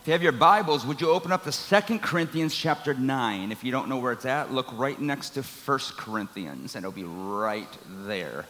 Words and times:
If 0.00 0.06
you 0.06 0.14
have 0.14 0.22
your 0.22 0.32
Bibles, 0.32 0.86
would 0.86 0.98
you 1.02 1.10
open 1.10 1.30
up 1.30 1.44
to 1.44 1.52
2 1.52 1.98
Corinthians 1.98 2.56
chapter 2.56 2.94
9? 2.94 3.52
If 3.52 3.62
you 3.62 3.70
don't 3.70 3.86
know 3.86 3.98
where 3.98 4.12
it's 4.12 4.24
at, 4.24 4.50
look 4.50 4.66
right 4.78 4.98
next 4.98 5.30
to 5.30 5.42
1 5.42 5.78
Corinthians, 5.98 6.74
and 6.74 6.86
it'll 6.86 6.90
be 6.90 7.04
right 7.04 7.68
there. 8.06 8.46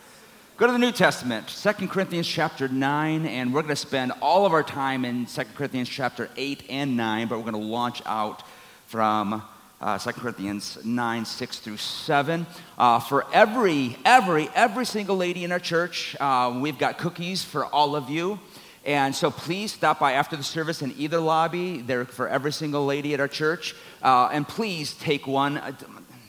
Go 0.59 0.69
to 0.69 0.73
the 0.73 0.79
New 0.79 0.93
Testament, 0.93 1.49
2 1.49 1.89
Corinthians 1.89 2.29
chapter 2.29 2.69
9, 2.69 3.27
and 3.27 3.53
we're 3.53 3.63
going 3.63 3.75
to 3.75 3.77
spend 3.77 4.13
all 4.23 4.47
of 4.47 4.53
our 4.53 4.63
time 4.63 5.05
in 5.05 5.27
2 5.27 5.43
Corinthians 5.57 5.89
chapter 5.89 6.31
8 6.37 6.67
and 6.71 6.97
9, 6.97 7.27
but 7.27 7.39
we're 7.39 7.51
going 7.51 7.61
to 7.61 7.69
launch 7.69 8.01
out 8.07 8.45
from 8.87 9.43
uh, 9.81 9.99
2 9.99 10.13
Corinthians 10.13 10.79
9, 10.85 11.25
6 11.25 11.59
through 11.59 11.79
7. 11.79 12.47
Uh, 12.79 13.01
for 13.01 13.27
every, 13.33 13.97
every, 14.05 14.49
every 14.55 14.87
single 14.87 15.17
lady 15.17 15.43
in 15.43 15.51
our 15.51 15.59
church, 15.59 16.15
uh, 16.21 16.57
we've 16.63 16.79
got 16.79 16.97
cookies 16.97 17.43
for 17.43 17.67
all 17.67 17.97
of 17.97 18.09
you. 18.09 18.39
And 18.85 19.15
so 19.15 19.31
please 19.31 19.73
stop 19.73 19.99
by 19.99 20.13
after 20.13 20.37
the 20.37 20.43
service 20.43 20.81
in 20.81 20.95
either 20.97 21.21
lobby. 21.21 21.83
They're 21.83 22.07
for 22.07 22.29
every 22.29 22.53
single 22.53 22.87
lady 22.87 23.13
at 23.13 23.21
our 23.21 23.29
church. 23.29 23.75
Uh, 24.03 24.31
and 24.33 24.49
please 24.49 24.95
take 24.95 25.27
one. 25.27 25.59
Uh, 25.59 25.73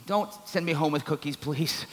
don't 0.05 0.29
send 0.45 0.65
me 0.65 0.73
home 0.73 0.91
with 0.91 1.05
cookies, 1.05 1.35
please. 1.47 1.85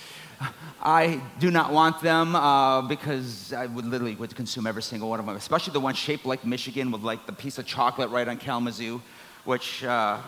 I 0.81 1.21
do 1.41 1.51
not 1.51 1.73
want 1.73 2.01
them 2.01 2.37
uh, 2.37 2.83
because 2.83 3.53
I 3.53 3.67
would 3.67 3.85
literally 3.85 4.15
would 4.15 4.35
consume 4.37 4.67
every 4.67 4.83
single 4.83 5.11
one 5.11 5.19
of 5.19 5.27
them, 5.27 5.37
especially 5.37 5.73
the 5.73 5.81
one 5.81 5.95
shaped 5.95 6.25
like 6.25 6.45
Michigan 6.45 6.93
with 6.93 7.03
like 7.03 7.27
the 7.27 7.33
piece 7.33 7.59
of 7.59 7.67
chocolate 7.67 8.11
right 8.11 8.27
on 8.27 8.37
Kalamazoo, 8.37 9.01
which, 9.45 9.83
uh, 9.83 10.19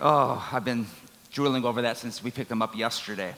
oh, 0.00 0.48
I've 0.52 0.64
been 0.64 0.86
drooling 1.32 1.64
over 1.64 1.82
that 1.82 1.96
since 1.96 2.24
we 2.24 2.32
picked 2.32 2.48
them 2.48 2.60
up 2.60 2.76
yesterday. 2.76 3.34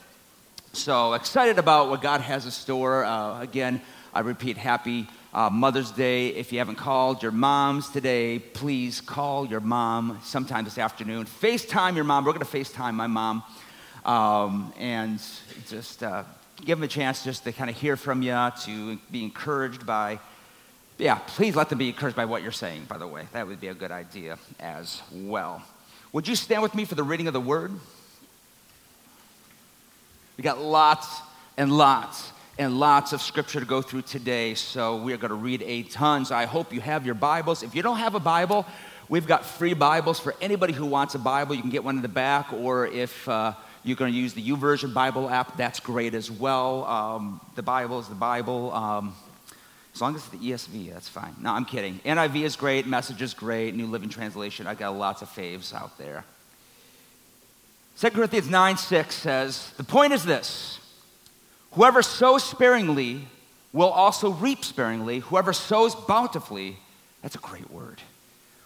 So 0.73 1.12
excited 1.12 1.59
about 1.59 1.91
what 1.91 2.01
God 2.01 2.23
has 2.23 2.47
in 2.47 2.51
store. 2.51 3.05
Uh, 3.05 3.41
again, 3.41 3.83
I 4.15 4.20
repeat, 4.20 4.56
happy 4.56 5.09
uh, 5.33 5.49
Mother's 5.51 5.91
Day. 5.91 6.29
If 6.29 6.53
you 6.53 6.59
haven't 6.59 6.77
called 6.77 7.23
your 7.23 7.33
moms 7.33 7.89
today, 7.89 8.39
please 8.39 9.01
call 9.01 9.47
your 9.47 9.61
mom 9.61 10.21
sometime 10.23 10.65
this 10.65 10.79
afternoon. 10.79 11.27
FaceTime 11.27 11.95
your 11.95 12.05
mom. 12.05 12.25
We're 12.25 12.33
going 12.33 12.45
to 12.45 12.53
FaceTime 12.53 12.95
my 12.95 13.06
mom 13.06 13.43
um, 14.05 14.73
and 14.79 15.21
just 15.69 16.03
uh, 16.03 16.25
give 16.65 16.79
them 16.79 16.84
a 16.84 16.89
chance 16.89 17.25
just 17.25 17.45
to 17.45 17.53
kind 17.53 17.71
of 17.71 17.77
hear 17.77 17.97
from 17.97 18.23
you, 18.23 18.51
to 18.65 18.98
be 19.11 19.23
encouraged 19.25 19.87
by. 19.87 20.19
Yeah, 20.98 21.19
please 21.27 21.56
let 21.56 21.69
them 21.71 21.78
be 21.78 21.89
encouraged 21.89 22.17
by 22.17 22.27
what 22.27 22.43
you're 22.43 22.53
saying, 22.53 22.84
by 22.84 22.99
the 22.99 23.06
way. 23.06 23.27
That 23.33 23.47
would 23.47 23.61
be 23.61 23.69
a 23.69 23.75
good 23.75 23.91
idea 23.91 24.39
as 24.61 25.01
well. 25.12 25.62
Would 26.12 26.28
you 26.28 26.37
stand 26.37 26.62
with 26.62 26.75
me 26.75 26.84
for 26.84 26.95
the 26.95 27.03
reading 27.03 27.27
of 27.27 27.33
the 27.33 27.41
word? 27.41 27.73
We 30.37 30.43
got 30.43 30.61
lots 30.61 31.09
and 31.56 31.73
lots 31.73 32.31
and 32.58 32.78
lots 32.78 33.12
of 33.12 33.22
scripture 33.22 33.61
to 33.61 33.67
go 33.67 33.81
through 33.81 34.03
today, 34.03 34.55
so 34.55 34.97
we 34.97 35.12
are 35.12 35.17
going 35.17 35.31
to 35.31 35.34
read 35.34 35.62
a 35.62 35.84
tons. 35.84 36.31
I 36.31 36.45
hope 36.45 36.72
you 36.72 36.81
have 36.81 37.06
your 37.06 37.14
Bibles. 37.14 37.62
If 37.62 37.75
you 37.75 37.83
don't 37.83 37.97
have 37.97 38.14
a 38.14 38.20
Bible, 38.20 38.67
we've 39.09 39.27
got 39.27 39.44
free 39.44 39.72
Bibles 39.72 40.20
for 40.20 40.34
anybody 40.41 40.75
who 40.75 40.84
wants 40.84 41.14
a 41.14 41.19
Bible. 41.19 41.55
You 41.55 41.62
can 41.62 41.70
get 41.70 41.83
one 41.83 41.97
in 41.97 42.03
the 42.03 42.09
back, 42.09 42.53
or 42.53 42.86
if 42.86 43.27
uh, 43.27 43.55
you're 43.84 43.97
going 43.97 44.12
to 44.12 44.19
use 44.19 44.34
the 44.34 44.47
YouVersion 44.47 44.92
Bible 44.92 45.31
app, 45.31 45.56
that's 45.56 45.81
great 45.81 46.14
as 46.14 46.31
well. 46.31 46.84
Um, 46.84 47.41
the 47.55 47.62
Bible 47.62 48.00
is 48.00 48.09
the 48.09 48.14
Bible. 48.14 48.70
Um, 48.72 49.14
as 49.94 50.00
long 50.03 50.14
as 50.14 50.22
it's 50.22 50.31
the 50.31 50.50
ESV, 50.50 50.92
that's 50.92 51.09
fine. 51.09 51.34
No, 51.41 51.53
I'm 51.53 51.64
kidding. 51.64 52.00
NIV 52.05 52.42
is 52.42 52.56
great, 52.56 52.87
Message 52.87 53.22
is 53.22 53.33
great, 53.33 53.75
New 53.75 53.87
Living 53.87 54.11
Translation. 54.11 54.66
I 54.66 54.75
got 54.75 54.94
lots 54.94 55.22
of 55.22 55.28
faves 55.28 55.75
out 55.75 55.97
there. 55.97 56.25
2 57.98 58.11
Corinthians 58.11 58.50
9 58.50 58.77
6 58.77 59.14
says, 59.14 59.72
The 59.78 59.84
point 59.84 60.12
is 60.12 60.25
this 60.25 60.81
Whoever 61.73 62.03
sows 62.03 62.45
sparingly 62.45 63.27
will 63.73 63.89
also 63.89 64.31
reap 64.31 64.65
sparingly. 64.65 65.20
Whoever 65.20 65.53
sows 65.53 65.95
bountifully, 65.95 66.77
that's 67.23 67.34
a 67.34 67.39
great 67.39 67.70
word, 67.70 68.03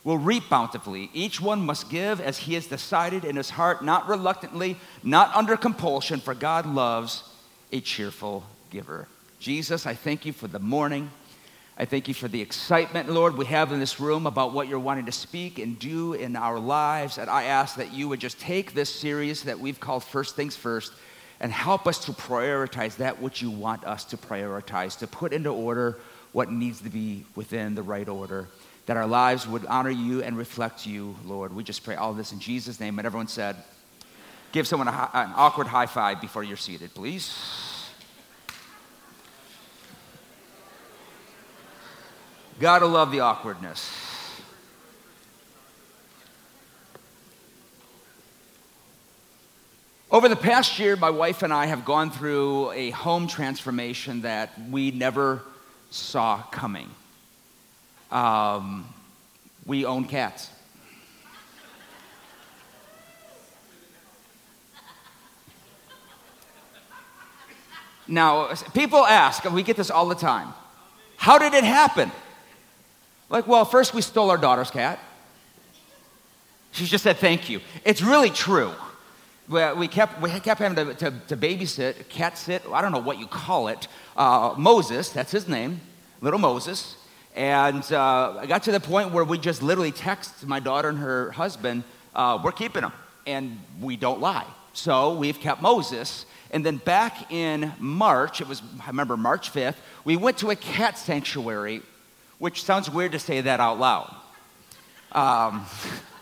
will 0.03 0.19
reap 0.19 0.49
bountifully. 0.49 1.11
Each 1.13 1.41
one 1.41 1.65
must 1.65 1.89
give 1.89 2.21
as 2.21 2.39
he 2.39 2.55
has 2.55 2.67
decided 2.67 3.25
in 3.25 3.37
his 3.37 3.51
heart, 3.51 3.85
not 3.85 4.09
reluctantly, 4.09 4.77
not 5.03 5.35
under 5.35 5.57
compulsion, 5.57 6.21
for 6.21 6.35
God 6.35 6.67
loves 6.67 7.23
a 7.73 7.81
cheerful 7.81 8.45
giver. 8.71 9.07
Jesus, 9.39 9.87
I 9.87 9.95
thank 9.95 10.27
you 10.27 10.33
for 10.33 10.49
the 10.49 10.59
morning. 10.59 11.11
I 11.79 11.85
thank 11.85 12.09
you 12.09 12.15
for 12.15 12.27
the 12.27 12.41
excitement, 12.41 13.11
Lord, 13.11 13.37
we 13.37 13.45
have 13.47 13.71
in 13.71 13.81
this 13.81 14.01
room 14.01 14.27
about 14.27 14.55
what 14.55 14.67
you're 14.67 14.79
wanting 14.79 15.07
to 15.07 15.13
speak 15.13 15.59
and 15.59 15.79
do 15.79 16.15
in 16.15 16.35
our 16.35 16.59
lives. 16.59 17.19
And 17.19 17.29
I 17.29 17.45
ask 17.45 17.77
that 17.77 17.93
you 17.93 18.09
would 18.09 18.19
just 18.19 18.41
take 18.41 18.73
this 18.73 18.93
series 18.93 19.43
that 19.43 19.61
we've 19.61 19.79
called 19.79 20.03
First 20.03 20.37
Things 20.37 20.57
First 20.57 20.93
and 21.41 21.53
help 21.53 21.87
us 21.87 22.05
to 22.07 22.13
prioritize 22.13 22.97
that 22.97 23.21
which 23.21 23.43
you 23.43 23.51
want 23.51 23.85
us 23.85 24.05
to 24.07 24.17
prioritize, 24.17 24.99
to 24.99 25.07
put 25.07 25.33
into 25.33 25.51
order 25.51 25.99
what 26.33 26.51
needs 26.51 26.81
to 26.81 26.91
be 26.91 27.25
within 27.35 27.75
the 27.75 27.83
right 27.83 28.09
order, 28.09 28.49
that 28.87 28.97
our 28.97 29.07
lives 29.07 29.47
would 29.47 29.67
honor 29.67 29.91
you 29.91 30.23
and 30.23 30.37
reflect 30.39 30.87
you, 30.87 31.17
Lord. 31.25 31.55
We 31.55 31.65
just 31.65 31.85
pray 31.85 31.97
all 31.97 32.15
this 32.15 32.33
in 32.33 32.41
Jesus' 32.41 32.79
name. 32.79 32.99
And 32.99 33.07
everyone 33.07 33.29
said, 33.29 33.57
give 34.53 34.67
someone 34.67 34.89
an 34.89 34.95
awkward 35.35 35.67
high 35.67 35.87
five 35.87 36.21
before 36.21 36.45
you're 36.45 36.57
seated, 36.57 36.95
please. 36.95 37.35
Gotta 42.59 42.87
love 42.87 43.11
the 43.13 43.21
awkwardness. 43.21 44.06
Over 50.17 50.31
the 50.31 50.35
past 50.35 50.79
year, 50.79 50.97
my 50.97 51.11
wife 51.11 51.43
and 51.43 51.53
I 51.53 51.67
have 51.67 51.85
gone 51.85 52.11
through 52.11 52.71
a 52.71 52.89
home 52.89 53.27
transformation 53.27 54.23
that 54.23 54.51
we 54.71 54.91
never 54.91 55.43
saw 55.91 56.41
coming. 56.45 56.89
Um, 58.11 58.87
we 59.67 59.85
own 59.85 60.07
cats. 60.07 60.49
Now, 68.09 68.55
people 68.73 69.05
ask, 69.05 69.45
and 69.45 69.55
we 69.55 69.63
get 69.63 69.77
this 69.77 69.91
all 69.91 70.09
the 70.09 70.15
time, 70.15 70.55
how 71.19 71.37
did 71.37 71.53
it 71.53 71.63
happen? 71.63 72.11
Like, 73.29 73.47
well, 73.47 73.67
first 73.67 73.93
we 73.93 74.01
stole 74.01 74.31
our 74.31 74.39
daughter's 74.39 74.71
cat. 74.71 74.99
She 76.73 76.87
just 76.87 77.05
said 77.05 77.19
thank 77.19 77.51
you. 77.51 77.61
It's 77.85 78.01
really 78.01 78.31
true 78.31 78.73
we 79.49 79.89
kept, 79.89 80.21
we 80.21 80.31
kept 80.41 80.61
having 80.61 80.77
to, 80.77 80.95
to, 80.95 81.11
to 81.29 81.37
babysit, 81.37 82.09
cat 82.09 82.37
sit, 82.37 82.63
I 82.73 82.83
don't 82.83 82.93
know 82.93 82.99
what 82.99 83.19
you 83.19 83.27
call 83.27 83.69
it, 83.69 83.89
uh, 84.17 84.55
Moses, 84.57 85.11
that's 85.11 85.31
his 85.31 85.49
name, 85.49 85.81
little 86.21 86.41
Moses. 86.41 86.97
And 87.35 87.85
uh, 87.93 88.39
I 88.41 88.47
got 88.47 88.63
to 88.63 88.73
the 88.73 88.81
point 88.81 89.13
where 89.13 89.23
we 89.23 89.39
just 89.39 89.63
literally 89.63 89.93
text 89.93 90.47
my 90.47 90.59
daughter 90.59 90.89
and 90.89 90.99
her 90.99 91.31
husband, 91.33 91.85
uh, 92.15 92.41
we're 92.43 92.53
keeping 92.53 92.83
him, 92.83 92.93
and 93.27 93.61
we 93.81 93.97
don't 93.97 94.21
lie. 94.21 94.47
So 94.73 95.15
we've 95.15 95.39
kept 95.39 95.61
Moses. 95.61 96.25
And 96.51 96.65
then 96.65 96.79
back 96.79 97.31
in 97.31 97.73
March, 97.79 98.41
it 98.41 98.49
was, 98.49 98.63
I 98.83 98.89
remember 98.89 99.17
March 99.17 99.53
5th, 99.53 99.77
we 100.05 100.17
went 100.17 100.39
to 100.39 100.51
a 100.51 100.57
cat 100.57 100.99
sanctuary, 100.99 101.83
which 102.39 102.65
sounds 102.65 102.89
weird 102.91 103.13
to 103.13 103.19
say 103.19 103.43
that 103.43 103.61
out 103.61 103.79
loud. 103.79 104.15
Um, 105.13 105.67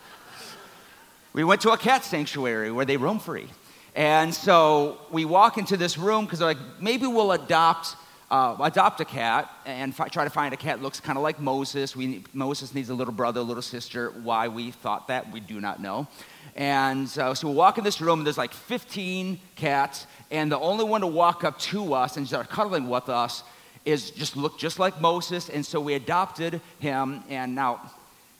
we 1.34 1.42
went 1.42 1.60
to 1.62 1.70
a 1.72 1.76
cat 1.76 2.04
sanctuary 2.04 2.70
where 2.70 2.84
they 2.84 2.96
roam 2.96 3.18
free. 3.18 3.48
And 3.96 4.32
so 4.32 4.98
we 5.10 5.24
walk 5.24 5.58
into 5.58 5.76
this 5.76 5.98
room 5.98 6.24
because 6.24 6.38
they're 6.38 6.48
like, 6.48 6.80
maybe 6.80 7.08
we'll 7.08 7.32
adopt, 7.32 7.96
uh, 8.30 8.56
adopt 8.60 9.00
a 9.00 9.04
cat 9.04 9.50
and 9.66 9.92
fi- 9.92 10.06
try 10.06 10.22
to 10.22 10.30
find 10.30 10.54
a 10.54 10.56
cat 10.56 10.80
looks 10.80 11.00
kind 11.00 11.18
of 11.18 11.24
like 11.24 11.40
Moses. 11.40 11.96
We, 11.96 12.22
Moses 12.32 12.72
needs 12.72 12.88
a 12.88 12.94
little 12.94 13.12
brother, 13.12 13.40
a 13.40 13.42
little 13.42 13.62
sister. 13.62 14.10
Why 14.22 14.46
we 14.46 14.70
thought 14.70 15.08
that, 15.08 15.32
we 15.32 15.40
do 15.40 15.60
not 15.60 15.80
know. 15.80 16.06
And 16.54 17.06
uh, 17.18 17.34
so 17.34 17.48
we 17.48 17.54
walk 17.54 17.78
in 17.78 17.84
this 17.84 18.00
room, 18.00 18.20
and 18.20 18.26
there's 18.26 18.38
like 18.38 18.52
15 18.52 19.40
cats, 19.56 20.06
and 20.30 20.52
the 20.52 20.58
only 20.58 20.84
one 20.84 21.00
to 21.00 21.08
walk 21.08 21.42
up 21.42 21.58
to 21.60 21.94
us 21.94 22.16
and 22.16 22.28
start 22.28 22.48
cuddling 22.48 22.88
with 22.88 23.08
us 23.08 23.42
is 23.84 24.12
just 24.12 24.36
look 24.36 24.56
just 24.56 24.78
like 24.78 25.00
Moses. 25.00 25.48
And 25.48 25.66
so 25.66 25.80
we 25.80 25.94
adopted 25.94 26.60
him, 26.78 27.24
and 27.28 27.56
now 27.56 27.90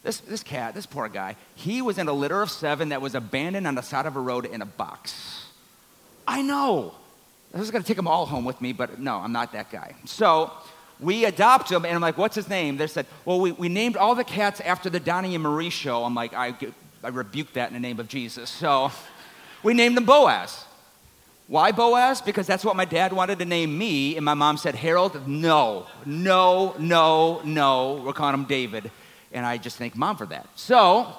this, 0.05 0.21
this 0.21 0.43
cat, 0.43 0.75
this 0.75 0.87
poor 0.87 1.09
guy, 1.09 1.35
he 1.55 1.83
was 1.83 1.99
in 1.99 2.07
a 2.07 2.13
litter 2.13 2.43
of 2.43 2.51
seven 2.51 2.91
that 2.91 3.01
was 3.01 3.15
abandoned 3.15 3.67
on 3.67 3.75
the 3.75 3.83
side 3.83 4.07
of 4.07 4.17
a 4.17 4.21
road 4.21 4.45
in 4.45 4.63
a 4.63 4.67
box. 4.67 5.47
I 6.29 6.43
know. 6.43 6.95
I 7.55 7.59
was 7.59 7.71
going 7.71 7.83
to 7.83 7.89
take 7.89 7.97
them 7.97 8.07
all 8.07 8.27
home 8.27 8.45
with 8.45 8.61
me, 8.61 8.73
but 8.73 9.01
no, 9.01 9.17
I'm 9.17 9.33
not 9.33 9.53
that 9.53 9.71
guy. 9.71 9.95
So 10.05 10.53
we 11.01 11.25
adopt 11.25 11.73
him, 11.73 11.87
and 11.87 11.95
I'm 11.95 12.03
like, 12.03 12.19
what's 12.19 12.37
his 12.37 12.49
name? 12.49 12.77
They 12.77 12.87
said, 12.87 13.07
well, 13.25 13.41
we, 13.41 13.53
we 13.53 13.69
named 13.71 13.97
all 13.97 14.15
the 14.15 14.25
cats 14.25 14.61
after 14.61 14.91
the 14.91 15.01
Donnie 15.01 15.35
and 15.35 15.43
Marie 15.43 15.71
show. 15.71 16.05
I'm 16.05 16.15
like, 16.15 16.35
I, 16.35 16.55
I 17.03 17.09
rebuke 17.09 17.55
that 17.55 17.69
in 17.69 17.75
the 17.75 17.81
name 17.81 17.99
of 17.99 18.07
Jesus. 18.07 18.51
So 18.51 18.93
we 19.63 19.73
named 19.73 19.97
him 19.97 20.05
Boaz. 20.05 20.67
Why 21.47 21.73
Boaz? 21.73 22.21
Because 22.21 22.47
that's 22.47 22.65
what 22.65 22.77
my 22.77 22.85
dad 22.85 23.13
wanted 23.13 23.39
to 23.39 23.47
name 23.47 23.77
me, 23.79 24.17
and 24.17 24.25
my 24.25 24.35
mom 24.35 24.59
said, 24.59 24.75
Harold, 24.75 25.27
no, 25.27 25.87
no, 26.05 26.75
no, 26.79 27.41
no. 27.43 28.03
We're 28.05 28.13
calling 28.13 28.35
him 28.35 28.45
David 28.45 28.91
and 29.35 29.45
I 29.45 29.59
just 29.59 29.77
thank 29.77 29.97
mom 29.97 30.17
for 30.17 30.27
that. 30.27 30.49
So, 30.55 31.13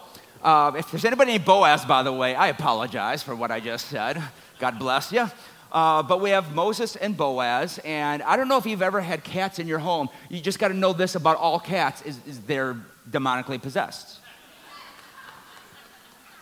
uh, 0.43 0.71
if 0.77 0.89
there's 0.89 1.05
anybody 1.05 1.33
named 1.33 1.45
Boaz, 1.45 1.85
by 1.85 2.01
the 2.01 2.13
way, 2.13 2.33
I 2.33 2.47
apologize 2.47 3.21
for 3.21 3.35
what 3.35 3.51
I 3.51 3.59
just 3.59 3.87
said. 3.87 4.21
God 4.59 4.79
bless 4.79 5.11
you. 5.11 5.29
Uh, 5.71 6.01
but 6.01 6.21
we 6.21 6.29
have 6.29 6.55
Moses 6.55 6.95
and 6.95 7.17
Boaz, 7.17 7.79
and 7.83 8.23
I 8.23 8.37
don't 8.37 8.47
know 8.47 8.57
if 8.57 8.65
you've 8.65 8.81
ever 8.81 9.01
had 9.01 9.23
cats 9.23 9.59
in 9.59 9.67
your 9.67 9.79
home. 9.79 10.07
You 10.29 10.39
just 10.39 10.57
got 10.57 10.69
to 10.69 10.73
know 10.73 10.93
this 10.93 11.15
about 11.15 11.37
all 11.37 11.59
cats: 11.59 12.01
is, 12.03 12.17
is 12.25 12.39
they're 12.41 12.77
demonically 13.09 13.61
possessed. 13.61 14.19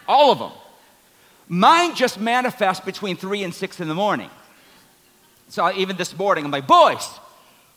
All 0.07 0.31
of 0.31 0.39
them. 0.39 0.51
Mine 1.47 1.95
just 1.95 2.19
manifest 2.19 2.85
between 2.85 3.15
three 3.15 3.43
and 3.43 3.53
six 3.53 3.79
in 3.79 3.87
the 3.87 3.95
morning. 3.95 4.29
So 5.49 5.71
even 5.73 5.97
this 5.97 6.15
morning, 6.17 6.45
I'm 6.45 6.51
like, 6.51 6.67
boys, 6.67 7.07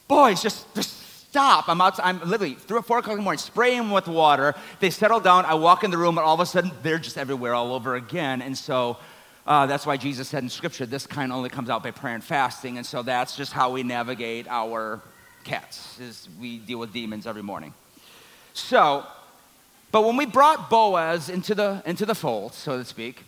boys, 0.08 0.42
just, 0.42 0.72
just 0.74 1.05
stop. 1.36 1.68
I'm 1.68 1.82
out, 1.82 2.00
I'm 2.02 2.18
literally 2.20 2.54
three 2.54 2.78
or 2.78 2.82
four 2.82 2.96
o'clock 2.96 3.12
in 3.12 3.18
the 3.18 3.22
morning, 3.22 3.38
spraying 3.38 3.76
them 3.76 3.90
with 3.90 4.08
water. 4.08 4.54
They 4.80 4.88
settle 4.88 5.20
down. 5.20 5.44
I 5.44 5.52
walk 5.52 5.84
in 5.84 5.90
the 5.90 5.98
room, 5.98 6.16
and 6.16 6.24
all 6.24 6.32
of 6.32 6.40
a 6.40 6.46
sudden, 6.46 6.70
they're 6.82 6.98
just 6.98 7.18
everywhere 7.18 7.52
all 7.52 7.74
over 7.74 7.94
again. 7.94 8.40
And 8.40 8.56
so 8.56 8.96
uh, 9.46 9.66
that's 9.66 9.84
why 9.84 9.98
Jesus 9.98 10.28
said 10.28 10.42
in 10.42 10.48
Scripture, 10.48 10.86
this 10.86 11.06
kind 11.06 11.30
only 11.30 11.50
comes 11.50 11.68
out 11.68 11.82
by 11.82 11.90
prayer 11.90 12.14
and 12.14 12.24
fasting. 12.24 12.78
And 12.78 12.86
so 12.86 13.02
that's 13.02 13.36
just 13.36 13.52
how 13.52 13.70
we 13.70 13.82
navigate 13.82 14.48
our 14.48 15.02
cats, 15.44 16.00
is 16.00 16.26
we 16.40 16.56
deal 16.56 16.78
with 16.78 16.94
demons 16.94 17.26
every 17.26 17.42
morning. 17.42 17.74
So, 18.54 19.04
but 19.92 20.04
when 20.04 20.16
we 20.16 20.24
brought 20.24 20.70
Boaz 20.70 21.28
into 21.28 21.54
the, 21.54 21.82
into 21.84 22.06
the 22.06 22.14
fold, 22.14 22.54
so 22.54 22.78
to 22.78 22.84
speak, 22.86 23.22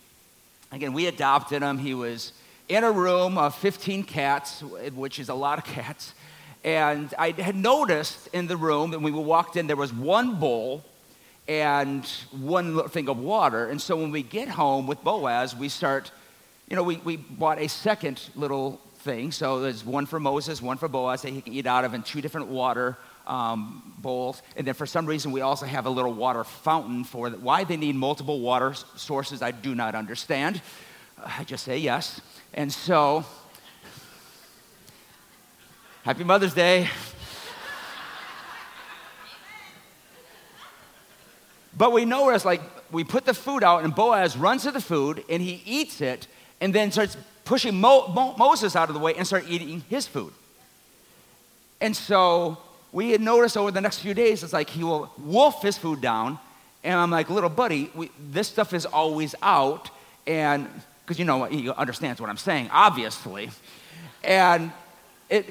again, 0.73 0.95
we 0.95 1.09
adopted 1.09 1.61
him. 1.61 1.77
He 1.77 1.93
was 1.93 2.33
in 2.71 2.85
a 2.85 2.91
room 2.91 3.37
of 3.37 3.55
15 3.57 4.05
cats, 4.05 4.63
which 4.95 5.19
is 5.19 5.29
a 5.29 5.35
lot 5.35 5.59
of 5.59 5.65
cats. 5.75 6.15
And 6.65 7.13
I 7.19 7.31
had 7.31 7.57
noticed 7.57 8.29
in 8.33 8.47
the 8.47 8.57
room 8.57 8.91
that 8.91 9.01
when 9.01 9.13
we 9.13 9.21
walked 9.21 9.57
in, 9.57 9.67
there 9.67 9.77
was 9.77 9.93
one 9.93 10.37
bowl 10.41 10.85
and 11.47 12.05
one 12.31 12.75
little 12.77 12.91
thing 12.91 13.09
of 13.09 13.19
water. 13.19 13.67
And 13.67 13.81
so 13.81 13.97
when 13.97 14.11
we 14.11 14.23
get 14.23 14.49
home 14.49 14.87
with 14.87 15.03
Boaz, 15.03 15.57
we 15.57 15.69
start, 15.69 16.11
you 16.69 16.77
know, 16.77 16.83
we, 16.83 16.97
we 16.99 17.17
bought 17.17 17.59
a 17.59 17.69
second 17.69 18.21
little 18.35 18.81
thing. 18.99 19.33
So 19.33 19.61
there's 19.61 19.85
one 19.85 20.05
for 20.05 20.21
Moses, 20.21 20.61
one 20.61 20.77
for 20.77 20.89
Boaz 20.89 21.23
that 21.23 21.33
he 21.33 21.41
can 21.41 21.53
eat 21.53 21.67
out 21.67 21.85
of, 21.85 21.95
and 21.95 22.05
two 22.05 22.21
different 22.21 22.49
water 22.49 22.99
um, 23.27 23.95
bowls. 23.99 24.43
And 24.57 24.67
then 24.67 24.75
for 24.75 24.87
some 24.87 25.07
reason, 25.07 25.33
we 25.33 25.41
also 25.41 25.65
have 25.65 25.87
a 25.87 25.91
little 25.91 26.13
water 26.13 26.45
fountain 26.45 27.05
for 27.05 27.31
the, 27.31 27.39
why 27.39 27.65
they 27.65 27.77
need 27.77 27.95
multiple 27.95 28.41
water 28.41 28.75
sources, 28.97 29.43
I 29.43 29.53
do 29.53 29.75
not 29.75 29.95
understand. 29.95 30.61
I 31.25 31.45
just 31.45 31.65
say 31.65 31.79
yes. 31.79 32.21
And 32.55 32.73
so, 32.73 33.25
happy 36.03 36.25
Mother's 36.25 36.55
Day. 36.55 36.89
but 41.77 41.93
we 41.93 42.05
know 42.05 42.25
where 42.25 42.35
it's 42.35 42.45
like 42.45 42.61
we 42.91 43.05
put 43.05 43.25
the 43.25 43.35
food 43.35 43.63
out, 43.63 43.85
and 43.85 43.95
Boaz 43.95 44.37
runs 44.37 44.63
to 44.63 44.71
the 44.71 44.81
food 44.81 45.25
and 45.29 45.43
he 45.43 45.63
eats 45.65 46.01
it, 46.01 46.27
and 46.61 46.75
then 46.75 46.91
starts 46.91 47.17
pushing 47.45 47.81
Mo- 47.81 48.09
Mo- 48.09 48.35
Moses 48.37 48.77
out 48.77 48.89
of 48.89 48.95
the 48.95 49.01
way 49.01 49.15
and 49.15 49.27
start 49.27 49.45
eating 49.49 49.83
his 49.89 50.07
food. 50.07 50.33
And 51.81 51.97
so 51.97 52.59
we 52.93 53.11
had 53.11 53.21
noticed 53.21 53.57
over 53.57 53.71
the 53.71 53.81
next 53.81 54.01
few 54.01 54.15
days, 54.15 54.43
it's 54.43 54.53
like 54.53 54.71
he 54.71 54.85
will 54.85 55.13
wolf 55.19 55.63
his 55.63 55.79
food 55.79 56.01
down. 56.01 56.39
And 56.85 56.95
I'm 56.95 57.11
like, 57.11 57.31
little 57.31 57.51
buddy, 57.51 57.91
we, 57.95 58.11
this 58.31 58.49
stuff 58.49 58.73
is 58.73 58.87
always 58.87 59.35
out. 59.43 59.91
And 60.27 60.69
because 61.05 61.19
you 61.19 61.25
know 61.25 61.45
he 61.45 61.71
understands 61.71 62.21
what 62.21 62.29
I'm 62.31 62.37
saying, 62.37 62.69
obviously. 62.73 63.51
And 64.23 64.73
it, 65.31 65.47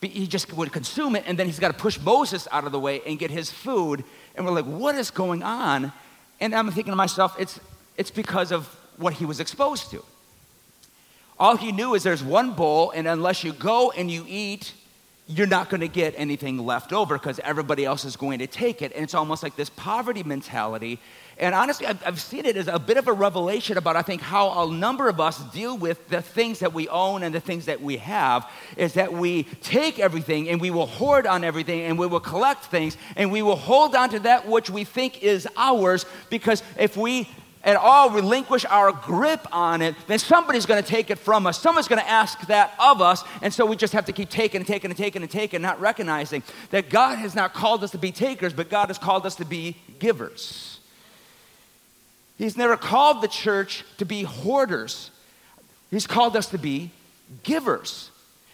he 0.00 0.26
just 0.26 0.52
would 0.52 0.72
consume 0.72 1.16
it, 1.16 1.24
and 1.26 1.38
then 1.38 1.46
he's 1.46 1.58
got 1.58 1.68
to 1.68 1.78
push 1.78 1.98
Moses 2.00 2.46
out 2.52 2.64
of 2.64 2.72
the 2.72 2.80
way 2.80 3.00
and 3.06 3.18
get 3.18 3.30
his 3.30 3.50
food. 3.50 4.04
And 4.34 4.44
we're 4.44 4.52
like, 4.52 4.64
what 4.64 4.94
is 4.94 5.10
going 5.10 5.42
on? 5.42 5.92
And 6.40 6.54
I'm 6.54 6.70
thinking 6.70 6.92
to 6.92 6.96
myself, 6.96 7.34
it's, 7.38 7.60
it's 7.96 8.10
because 8.10 8.52
of 8.52 8.66
what 8.96 9.14
he 9.14 9.24
was 9.24 9.40
exposed 9.40 9.90
to. 9.90 10.04
All 11.38 11.56
he 11.56 11.72
knew 11.72 11.94
is 11.94 12.02
there's 12.02 12.24
one 12.24 12.52
bowl, 12.52 12.90
and 12.92 13.06
unless 13.06 13.44
you 13.44 13.52
go 13.52 13.90
and 13.90 14.10
you 14.10 14.24
eat, 14.28 14.72
you're 15.28 15.46
not 15.46 15.68
going 15.68 15.80
to 15.80 15.88
get 15.88 16.14
anything 16.16 16.64
left 16.64 16.92
over 16.92 17.18
because 17.18 17.38
everybody 17.40 17.84
else 17.84 18.04
is 18.04 18.16
going 18.16 18.38
to 18.38 18.46
take 18.46 18.80
it. 18.80 18.92
And 18.94 19.02
it's 19.02 19.14
almost 19.14 19.42
like 19.42 19.56
this 19.56 19.70
poverty 19.70 20.22
mentality 20.22 20.98
and 21.38 21.54
honestly, 21.54 21.86
I've, 21.86 22.02
I've, 22.06 22.20
seen 22.20 22.46
it 22.46 22.56
as 22.56 22.66
a 22.66 22.78
bit 22.78 22.96
of 22.96 23.08
a 23.08 23.12
revelation 23.12 23.76
about, 23.76 23.94
I 23.94 24.00
think, 24.00 24.22
how 24.22 24.66
a 24.66 24.72
number 24.72 25.06
of 25.06 25.20
us 25.20 25.38
deal 25.52 25.76
with 25.76 26.08
the 26.08 26.22
things 26.22 26.60
that 26.60 26.72
we 26.72 26.88
own 26.88 27.22
and 27.22 27.34
the 27.34 27.40
things 27.40 27.66
that 27.66 27.82
we 27.82 27.98
have 27.98 28.50
is 28.78 28.94
that 28.94 29.12
we 29.12 29.42
take 29.60 29.98
everything 29.98 30.48
and 30.48 30.58
we 30.58 30.70
will 30.70 30.86
hoard 30.86 31.26
on 31.26 31.44
everything 31.44 31.82
and 31.82 31.98
we 31.98 32.06
will 32.06 32.20
collect 32.20 32.64
things 32.64 32.96
and 33.16 33.30
we 33.30 33.42
will 33.42 33.56
hold 33.56 33.94
on 33.94 34.08
to 34.10 34.20
that 34.20 34.48
which 34.48 34.70
we 34.70 34.84
think 34.84 35.22
is 35.22 35.46
ours 35.58 36.06
because 36.30 36.62
if 36.78 36.96
we 36.96 37.28
at 37.62 37.76
all 37.76 38.08
relinquish 38.10 38.64
our 38.66 38.92
grip 38.92 39.46
on 39.52 39.82
it, 39.82 39.94
then 40.06 40.18
somebody's 40.18 40.64
going 40.64 40.82
to 40.82 40.88
take 40.88 41.10
it 41.10 41.18
from 41.18 41.46
us. 41.46 41.60
Someone's 41.60 41.88
going 41.88 42.00
to 42.00 42.08
ask 42.08 42.46
that 42.46 42.72
of 42.78 43.02
us. 43.02 43.24
And 43.42 43.52
so 43.52 43.66
we 43.66 43.76
just 43.76 43.92
have 43.92 44.06
to 44.06 44.12
keep 44.12 44.30
taking 44.30 44.60
and 44.60 44.66
taking 44.66 44.90
and 44.90 44.96
taking 44.96 45.20
and 45.20 45.30
taking, 45.30 45.60
not 45.60 45.80
recognizing 45.80 46.44
that 46.70 46.88
God 46.88 47.16
has 47.16 47.34
not 47.34 47.52
called 47.52 47.82
us 47.84 47.90
to 47.90 47.98
be 47.98 48.12
takers, 48.12 48.54
but 48.54 48.70
God 48.70 48.86
has 48.86 48.98
called 48.98 49.26
us 49.26 49.34
to 49.36 49.44
be 49.44 49.76
givers. 49.98 50.75
He's 52.38 52.56
never 52.56 52.76
called 52.76 53.22
the 53.22 53.28
church 53.28 53.84
to 53.98 54.04
be 54.04 54.22
hoarders. 54.22 55.10
He's 55.90 56.06
called 56.06 56.36
us 56.36 56.48
to 56.48 56.58
be 56.58 56.90
givers. 57.42 58.10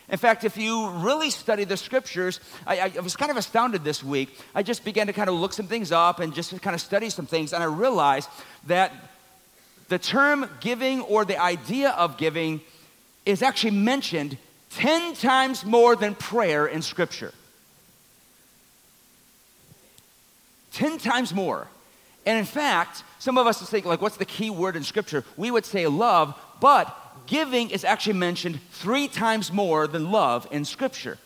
In 0.08 0.18
fact, 0.18 0.44
if 0.44 0.56
you 0.56 0.90
really 0.90 1.30
study 1.30 1.64
the 1.64 1.76
scriptures, 1.76 2.38
I, 2.66 2.92
I, 2.96 3.00
was 3.00 3.16
kind 3.16 3.30
of 3.30 3.36
astounded 3.36 3.82
this 3.82 4.04
week. 4.04 4.38
I 4.54 4.62
just 4.62 4.84
began 4.84 5.06
to 5.06 5.12
kind 5.12 5.28
of 5.28 5.36
look 5.36 5.52
some 5.52 5.66
things 5.66 5.90
up 5.90 6.20
and 6.20 6.34
just 6.34 6.60
kind 6.60 6.74
of 6.74 6.80
study 6.80 7.08
some 7.08 7.26
things, 7.26 7.52
and 7.52 7.62
I 7.62 7.66
realized 7.66 8.28
that 8.66 8.92
the 9.88 9.98
term 9.98 10.48
giving 10.60 11.00
or 11.02 11.24
the 11.24 11.40
idea 11.40 11.90
of 11.90 12.18
giving 12.18 12.60
is 13.24 13.42
actually 13.42 13.72
mentioned 13.72 14.36
10 14.70 15.14
times 15.14 15.64
more 15.64 15.96
than 15.96 16.14
prayer 16.14 16.66
in 16.66 16.82
scripture. 16.82 17.32
10 20.72 20.98
times 20.98 21.34
more. 21.34 21.68
And 22.24 22.38
in 22.38 22.44
fact, 22.44 23.02
some 23.22 23.38
of 23.38 23.46
us 23.46 23.62
think, 23.62 23.86
like, 23.86 24.02
what's 24.02 24.16
the 24.16 24.24
key 24.24 24.50
word 24.50 24.74
in 24.74 24.82
Scripture? 24.82 25.22
We 25.36 25.52
would 25.52 25.64
say 25.64 25.86
love, 25.86 26.36
but 26.60 26.92
giving 27.26 27.70
is 27.70 27.84
actually 27.84 28.14
mentioned 28.14 28.58
three 28.72 29.06
times 29.06 29.52
more 29.52 29.86
than 29.86 30.10
love 30.10 30.48
in 30.50 30.64
Scripture. 30.64 31.18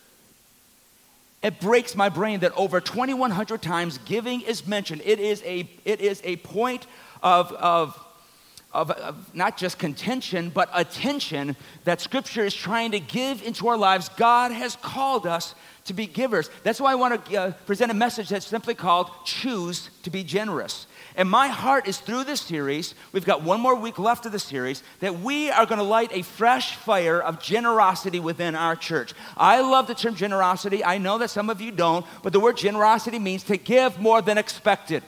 It 1.42 1.58
breaks 1.58 1.94
my 1.94 2.10
brain 2.10 2.40
that 2.40 2.52
over 2.52 2.82
2,100 2.82 3.62
times 3.62 3.96
giving 4.04 4.42
is 4.42 4.66
mentioned. 4.66 5.00
It 5.06 5.20
is 5.20 5.42
a, 5.44 5.66
it 5.86 6.02
is 6.02 6.20
a 6.22 6.36
point 6.36 6.86
of, 7.22 7.50
of, 7.52 7.98
of, 8.74 8.90
of 8.90 9.34
not 9.34 9.56
just 9.56 9.78
contention, 9.78 10.50
but 10.50 10.68
attention 10.74 11.56
that 11.84 12.02
Scripture 12.02 12.44
is 12.44 12.54
trying 12.54 12.90
to 12.90 13.00
give 13.00 13.42
into 13.42 13.68
our 13.68 13.78
lives. 13.78 14.10
God 14.18 14.52
has 14.52 14.76
called 14.76 15.26
us 15.26 15.54
to 15.86 15.94
be 15.94 16.06
givers. 16.06 16.50
That's 16.62 16.78
why 16.78 16.92
I 16.92 16.96
want 16.96 17.24
to 17.24 17.36
uh, 17.40 17.52
present 17.64 17.90
a 17.90 17.94
message 17.94 18.28
that's 18.28 18.46
simply 18.46 18.74
called 18.74 19.08
Choose 19.24 19.88
to 20.02 20.10
be 20.10 20.22
Generous. 20.22 20.86
And 21.16 21.30
my 21.30 21.48
heart 21.48 21.88
is 21.88 21.96
through 21.96 22.24
this 22.24 22.42
series, 22.42 22.94
we've 23.12 23.24
got 23.24 23.42
one 23.42 23.58
more 23.58 23.74
week 23.74 23.98
left 23.98 24.26
of 24.26 24.32
the 24.32 24.38
series, 24.38 24.82
that 25.00 25.20
we 25.20 25.50
are 25.50 25.64
going 25.64 25.78
to 25.78 25.84
light 25.84 26.10
a 26.12 26.20
fresh 26.20 26.76
fire 26.76 27.22
of 27.22 27.42
generosity 27.42 28.20
within 28.20 28.54
our 28.54 28.76
church. 28.76 29.14
I 29.34 29.62
love 29.62 29.86
the 29.86 29.94
term 29.94 30.14
generosity. 30.14 30.84
I 30.84 30.98
know 30.98 31.16
that 31.18 31.30
some 31.30 31.48
of 31.48 31.62
you 31.62 31.72
don't, 31.72 32.04
but 32.22 32.34
the 32.34 32.40
word 32.40 32.58
generosity 32.58 33.18
means 33.18 33.44
to 33.44 33.56
give 33.56 33.98
more 33.98 34.20
than 34.20 34.36
expected. 34.36 35.02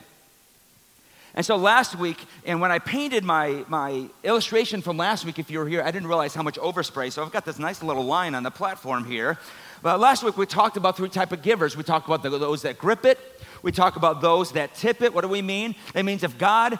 And 1.34 1.44
so 1.44 1.56
last 1.56 1.94
week, 1.94 2.16
and 2.46 2.60
when 2.60 2.72
I 2.72 2.78
painted 2.78 3.22
my, 3.22 3.64
my 3.68 4.08
illustration 4.24 4.80
from 4.80 4.96
last 4.96 5.26
week, 5.26 5.38
if 5.38 5.50
you 5.50 5.58
were 5.58 5.68
here, 5.68 5.82
I 5.82 5.90
didn't 5.90 6.08
realize 6.08 6.34
how 6.34 6.42
much 6.42 6.56
overspray. 6.56 7.12
So 7.12 7.22
I've 7.22 7.30
got 7.30 7.44
this 7.44 7.58
nice 7.58 7.82
little 7.82 8.02
line 8.02 8.34
on 8.34 8.42
the 8.42 8.50
platform 8.50 9.04
here. 9.04 9.38
But 9.82 10.00
last 10.00 10.22
week 10.22 10.36
we 10.36 10.46
talked 10.46 10.76
about 10.76 10.96
three 10.96 11.08
type 11.08 11.32
of 11.32 11.42
givers. 11.42 11.76
We 11.76 11.82
talked 11.82 12.06
about 12.06 12.22
those 12.22 12.62
that 12.62 12.78
grip 12.78 13.04
it. 13.04 13.18
We 13.62 13.72
talk 13.72 13.96
about 13.96 14.20
those 14.20 14.52
that 14.52 14.74
tip 14.74 15.02
it. 15.02 15.12
What 15.12 15.22
do 15.22 15.28
we 15.28 15.42
mean? 15.42 15.74
It 15.94 16.04
means 16.04 16.22
if 16.22 16.38
God 16.38 16.78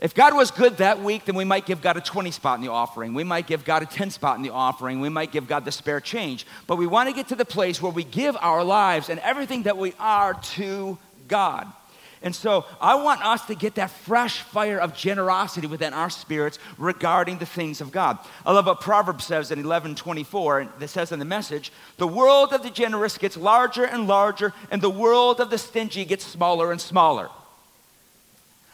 if 0.00 0.14
God 0.14 0.34
was 0.34 0.50
good 0.50 0.78
that 0.78 1.00
week, 1.00 1.24
then 1.24 1.34
we 1.34 1.44
might 1.44 1.66
give 1.66 1.80
God 1.80 1.96
a 1.96 2.00
20 2.00 2.30
spot 2.32 2.58
in 2.58 2.64
the 2.64 2.70
offering. 2.70 3.14
We 3.14 3.24
might 3.24 3.46
give 3.46 3.64
God 3.64 3.82
a 3.82 3.86
10 3.86 4.10
spot 4.10 4.36
in 4.36 4.42
the 4.42 4.50
offering. 4.50 5.00
We 5.00 5.08
might 5.08 5.32
give 5.32 5.46
God 5.46 5.64
the 5.64 5.72
spare 5.72 6.00
change. 6.00 6.46
But 6.66 6.76
we 6.76 6.86
want 6.86 7.08
to 7.08 7.14
get 7.14 7.28
to 7.28 7.36
the 7.36 7.44
place 7.44 7.80
where 7.80 7.92
we 7.92 8.04
give 8.04 8.36
our 8.40 8.64
lives 8.64 9.08
and 9.08 9.20
everything 9.20 9.62
that 9.62 9.78
we 9.78 9.94
are 9.98 10.34
to 10.34 10.98
God. 11.28 11.72
And 12.24 12.34
so 12.34 12.64
I 12.80 12.94
want 12.94 13.22
us 13.22 13.44
to 13.48 13.54
get 13.54 13.74
that 13.74 13.90
fresh 13.90 14.40
fire 14.40 14.80
of 14.80 14.96
generosity 14.96 15.66
within 15.66 15.92
our 15.92 16.08
spirits 16.08 16.58
regarding 16.78 17.36
the 17.36 17.44
things 17.44 17.82
of 17.82 17.92
God. 17.92 18.18
I 18.46 18.52
love 18.52 18.64
what 18.64 18.80
Proverbs 18.80 19.26
says 19.26 19.50
in 19.50 19.58
1124, 19.58 20.60
and 20.60 20.70
it 20.80 20.88
says 20.88 21.12
in 21.12 21.18
the 21.18 21.26
message, 21.26 21.70
the 21.98 22.08
world 22.08 22.54
of 22.54 22.62
the 22.62 22.70
generous 22.70 23.18
gets 23.18 23.36
larger 23.36 23.84
and 23.84 24.08
larger, 24.08 24.54
and 24.70 24.80
the 24.80 24.88
world 24.88 25.38
of 25.38 25.50
the 25.50 25.58
stingy 25.58 26.06
gets 26.06 26.24
smaller 26.24 26.72
and 26.72 26.80
smaller. 26.80 27.28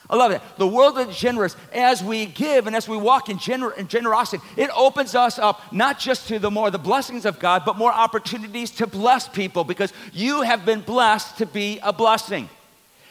I 0.09 0.15
love 0.15 0.31
it. 0.31 0.43
The 0.57 0.67
world 0.69 0.97
of 0.99 1.09
the 1.09 1.13
generous, 1.13 1.57
as 1.73 2.05
we 2.05 2.27
give 2.27 2.69
and 2.69 2.77
as 2.77 2.89
we 2.89 2.97
walk 2.97 3.29
in, 3.29 3.39
gener- 3.39 3.77
in, 3.77 3.89
generosity, 3.89 4.45
it 4.57 4.71
opens 4.77 5.17
us 5.17 5.41
up 5.41 5.73
not 5.73 5.99
just 5.99 6.29
to 6.29 6.39
the 6.39 6.53
more 6.53 6.71
the 6.71 6.79
blessings 6.79 7.25
of 7.25 7.41
God, 7.41 7.65
but 7.67 7.77
more 7.77 7.93
opportunities 7.93 8.71
to 8.73 8.87
bless 8.87 9.29
people 9.29 9.65
because 9.65 9.93
you 10.13 10.43
have 10.43 10.65
been 10.65 10.83
blessed 10.83 11.39
to 11.39 11.47
be 11.47 11.81
a 11.83 11.93
blessing. 11.93 12.49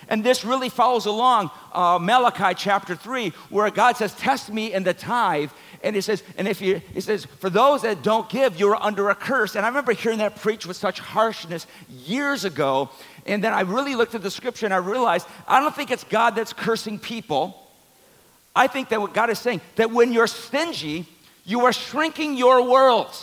And 0.10 0.24
this 0.24 0.44
really 0.44 0.70
follows 0.70 1.06
along 1.06 1.52
uh, 1.72 2.00
Malachi 2.02 2.56
chapter 2.58 2.96
3, 2.96 3.30
where 3.50 3.70
God 3.70 3.96
says, 3.96 4.14
Test 4.16 4.52
me 4.52 4.74
in 4.74 4.84
the 4.84 4.94
tithe. 4.94 5.52
And 5.82 5.96
he 5.96 6.02
says, 6.02 6.24
and 6.38 6.48
if 6.48 6.60
you, 6.62 6.82
he 6.94 7.00
says, 7.00 7.26
for 7.26 7.50
those 7.50 7.84
that 7.84 8.04
don't 8.04 8.30
give, 8.30 8.60
you're 8.60 8.76
under 8.76 9.10
a 9.10 9.16
curse. 9.16 9.56
And 9.56 9.66
I 9.66 9.70
remember 9.70 9.94
hearing 9.94 10.18
that 10.18 10.36
preached 10.36 10.66
with 10.66 10.76
such 10.76 11.00
harshness 11.00 11.68
years 11.90 12.44
ago. 12.44 12.90
And 13.26 13.42
then 13.44 13.54
I 13.54 13.62
really 13.62 13.96
looked 13.96 14.14
at 14.14 14.22
the 14.22 14.32
scripture 14.32 14.66
and 14.66 14.74
I 14.74 14.78
realized 14.78 15.26
I 15.48 15.62
don't 15.62 15.74
think 15.74 15.90
it's 15.92 16.04
God 16.04 16.36
that's 16.36 16.52
cursing 16.52 17.00
people. 17.00 17.66
I 18.56 18.68
think 18.68 18.90
that 18.90 19.00
what 19.00 19.14
God 19.14 19.30
is 19.30 19.40
saying, 19.40 19.62
that 19.76 19.92
when 19.92 20.12
you're 20.12 20.28
stingy, 20.28 21.06
you 21.46 21.66
are 21.66 21.72
shrinking 21.72 22.36
your 22.36 22.62
world. 22.70 23.16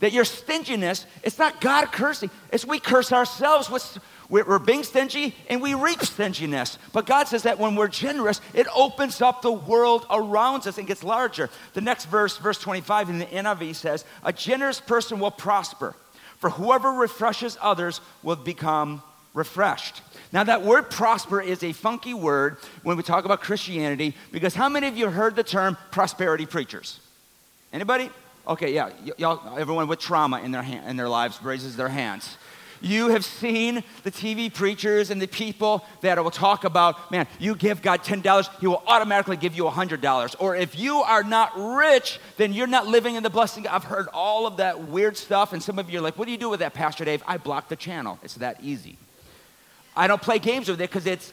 That 0.00 0.12
your 0.12 0.24
stinginess, 0.24 1.04
it's 1.22 1.38
not 1.38 1.60
God 1.60 1.92
cursing, 1.92 2.30
it's 2.52 2.64
we 2.64 2.78
curse 2.78 3.12
ourselves. 3.12 3.68
With, 3.68 3.98
we're 4.28 4.58
being 4.58 4.82
stingy 4.82 5.34
and 5.48 5.62
we 5.62 5.74
reap 5.74 6.02
stinginess. 6.02 6.78
But 6.92 7.06
God 7.06 7.28
says 7.28 7.44
that 7.44 7.58
when 7.58 7.76
we're 7.76 7.88
generous, 7.88 8.40
it 8.52 8.66
opens 8.74 9.22
up 9.22 9.40
the 9.40 9.52
world 9.52 10.06
around 10.10 10.66
us 10.66 10.76
and 10.76 10.86
gets 10.86 11.02
larger. 11.02 11.48
The 11.72 11.80
next 11.80 12.06
verse, 12.06 12.36
verse 12.36 12.58
25 12.58 13.08
in 13.08 13.18
the 13.20 13.26
NIV 13.26 13.74
says, 13.74 14.04
A 14.22 14.32
generous 14.32 14.80
person 14.80 15.18
will 15.18 15.30
prosper, 15.30 15.94
for 16.38 16.50
whoever 16.50 16.92
refreshes 16.92 17.56
others 17.60 18.00
will 18.22 18.36
become 18.36 19.02
refreshed. 19.32 20.02
Now, 20.30 20.44
that 20.44 20.62
word 20.62 20.90
prosper 20.90 21.40
is 21.40 21.62
a 21.62 21.72
funky 21.72 22.12
word 22.12 22.58
when 22.82 22.98
we 22.98 23.02
talk 23.02 23.24
about 23.24 23.40
Christianity 23.40 24.14
because 24.30 24.54
how 24.54 24.68
many 24.68 24.88
of 24.88 24.96
you 24.96 25.08
heard 25.08 25.36
the 25.36 25.42
term 25.42 25.76
prosperity 25.90 26.44
preachers? 26.44 27.00
Anybody? 27.72 28.10
Okay, 28.46 28.74
yeah, 28.74 28.90
y- 29.04 29.12
y'all, 29.16 29.58
everyone 29.58 29.88
with 29.88 30.00
trauma 30.00 30.40
in 30.40 30.50
their, 30.50 30.62
in 30.62 30.96
their 30.96 31.08
lives 31.08 31.42
raises 31.42 31.76
their 31.76 31.88
hands. 31.88 32.36
You 32.80 33.08
have 33.08 33.24
seen 33.24 33.82
the 34.04 34.10
TV 34.10 34.52
preachers 34.52 35.10
and 35.10 35.20
the 35.20 35.26
people 35.26 35.84
that 36.00 36.22
will 36.22 36.30
talk 36.30 36.64
about, 36.64 37.10
man, 37.10 37.26
you 37.38 37.54
give 37.54 37.82
God 37.82 38.02
$10, 38.02 38.60
He 38.60 38.66
will 38.66 38.82
automatically 38.86 39.36
give 39.36 39.56
you 39.56 39.64
$100. 39.64 40.36
Or 40.38 40.56
if 40.56 40.78
you 40.78 40.98
are 40.98 41.22
not 41.22 41.52
rich, 41.56 42.18
then 42.36 42.52
you're 42.52 42.66
not 42.66 42.86
living 42.86 43.16
in 43.16 43.22
the 43.22 43.30
blessing. 43.30 43.66
I've 43.66 43.84
heard 43.84 44.08
all 44.12 44.46
of 44.46 44.58
that 44.58 44.88
weird 44.88 45.16
stuff, 45.16 45.52
and 45.52 45.62
some 45.62 45.78
of 45.78 45.90
you 45.90 45.98
are 45.98 46.02
like, 46.02 46.18
what 46.18 46.26
do 46.26 46.32
you 46.32 46.38
do 46.38 46.48
with 46.48 46.60
that, 46.60 46.74
Pastor 46.74 47.04
Dave? 47.04 47.22
I 47.26 47.36
block 47.36 47.68
the 47.68 47.76
channel. 47.76 48.18
It's 48.22 48.34
that 48.34 48.62
easy. 48.62 48.98
I 49.96 50.06
don't 50.06 50.22
play 50.22 50.38
games 50.38 50.68
with 50.68 50.80
it 50.80 50.88
because 50.88 51.06
it's 51.06 51.32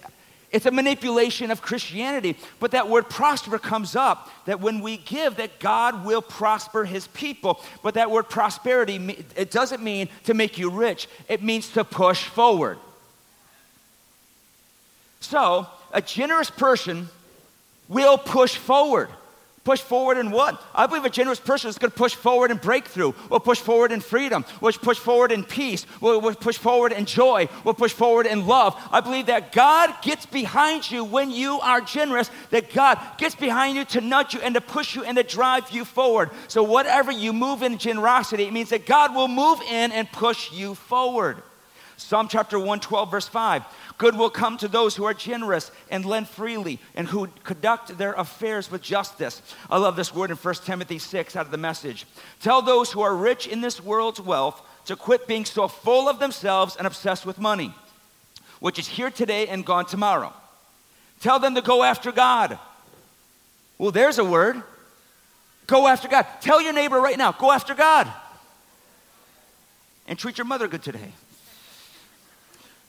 it's 0.52 0.66
a 0.66 0.72
manipulation 0.72 1.52
of 1.52 1.62
Christianity. 1.62 2.38
But 2.60 2.72
that 2.72 2.88
word 2.88 3.10
prosper 3.10 3.60
comes 3.60 3.96
up 3.96 4.30
that 4.46 4.62
when 4.62 4.82
we 4.82 4.98
give, 4.98 5.38
that 5.38 5.60
God 5.60 6.06
will 6.06 6.22
prosper 6.22 6.86
his 6.86 7.08
people. 7.08 7.60
But 7.84 7.96
that 7.96 8.12
word 8.12 8.30
prosperity, 8.30 9.26
it 9.36 9.52
doesn't 9.52 9.84
mean 9.84 10.10
to 10.26 10.34
make 10.34 10.58
you 10.58 10.70
rich, 10.70 11.08
it 11.28 11.44
means 11.44 11.70
to 11.72 11.84
push 11.84 12.24
forward. 12.24 12.78
So, 15.20 15.68
a 15.92 16.02
generous 16.02 16.50
person 16.50 17.10
will 17.88 18.18
push 18.18 18.56
forward. 18.56 19.10
Push 19.66 19.82
forward 19.82 20.20
in 20.20 20.30
what? 20.30 20.64
I 20.76 20.86
believe 20.86 21.06
a 21.06 21.10
generous 21.10 21.40
person 21.40 21.72
is 21.72 21.80
going 21.80 21.90
to 21.90 21.98
push 21.98 22.14
forward 22.14 22.52
in 22.52 22.58
breakthrough, 22.58 23.14
will 23.32 23.40
push 23.40 23.60
forward 23.60 23.92
in 23.92 24.00
freedom, 24.00 24.46
will 24.62 24.72
push 24.72 25.00
forward 25.00 25.32
in 25.32 25.44
peace, 25.44 25.88
will, 26.00 26.22
will 26.22 26.36
push 26.36 26.56
forward 26.56 26.92
in 26.92 27.06
joy, 27.06 27.50
will 27.64 27.74
push 27.74 27.92
forward 27.92 28.28
in 28.28 28.46
love. 28.46 28.80
I 28.92 29.02
believe 29.02 29.26
that 29.26 29.52
God 29.54 29.92
gets 30.04 30.28
behind 30.28 30.92
you 30.92 31.04
when 31.04 31.32
you 31.32 31.60
are 31.62 31.82
generous, 31.82 32.30
that 32.52 32.72
God 32.76 33.00
gets 33.18 33.34
behind 33.34 33.76
you 33.76 33.86
to 33.86 34.02
nudge 34.02 34.36
you 34.36 34.42
and 34.42 34.54
to 34.54 34.62
push 34.62 34.96
you 34.96 35.04
and 35.04 35.18
to 35.18 35.24
drive 35.24 35.72
you 35.72 35.84
forward. 35.84 36.30
So, 36.48 36.62
whatever 36.62 37.12
you 37.12 37.34
move 37.34 37.64
in 37.64 37.80
generosity, 37.80 38.44
it 38.44 38.54
means 38.54 38.70
that 38.70 38.86
God 38.86 39.16
will 39.16 39.28
move 39.28 39.62
in 39.62 39.92
and 39.92 40.12
push 40.12 40.52
you 40.52 40.76
forward. 40.76 41.42
Psalm 41.98 42.28
chapter 42.28 42.58
112, 42.58 43.10
verse 43.10 43.28
5. 43.28 43.64
Good 43.98 44.18
will 44.18 44.30
come 44.30 44.58
to 44.58 44.68
those 44.68 44.96
who 44.96 45.06
are 45.06 45.14
generous 45.14 45.72
and 45.90 46.04
lend 46.04 46.28
freely 46.28 46.80
and 46.94 47.08
who 47.08 47.28
conduct 47.44 47.98
their 47.98 48.14
affairs 48.14 48.70
with 48.70 48.82
justice. 48.82 49.42
I 49.70 49.78
love 49.78 49.96
this 49.96 50.14
word 50.14 50.30
in 50.30 50.38
1 50.38 50.56
Timothy 50.66 51.00
6 51.00 51.36
out 51.36 51.46
of 51.46 51.52
the 51.52 51.58
message. 51.58 52.06
Tell 52.42 52.62
those 52.62 52.92
who 52.92 53.02
are 53.02 53.16
rich 53.16 53.48
in 53.48 53.62
this 53.62 53.82
world's 53.82 54.20
wealth 54.20 54.62
to 54.86 54.96
quit 54.96 55.28
being 55.28 55.46
so 55.46 55.68
full 55.68 56.10
of 56.10 56.20
themselves 56.20 56.76
and 56.76 56.86
obsessed 56.86 57.26
with 57.26 57.40
money, 57.40 57.74
which 58.60 58.78
is 58.78 58.88
here 58.88 59.10
today 59.10 59.48
and 59.48 59.66
gone 59.66 59.86
tomorrow. 59.86 60.34
Tell 61.22 61.40
them 61.40 61.56
to 61.56 61.62
go 61.62 61.82
after 61.82 62.12
God. 62.12 62.60
Well, 63.78 63.92
there's 63.92 64.20
a 64.20 64.26
word. 64.26 64.62
Go 65.68 65.88
after 65.88 66.08
God. 66.08 66.28
Tell 66.42 66.62
your 66.62 66.74
neighbor 66.74 67.00
right 67.00 67.18
now, 67.18 67.32
go 67.32 67.52
after 67.52 67.74
God. 67.74 68.12
And 70.08 70.20
treat 70.20 70.38
your 70.38 70.46
mother 70.46 70.68
good 70.68 70.84
today. 70.84 71.14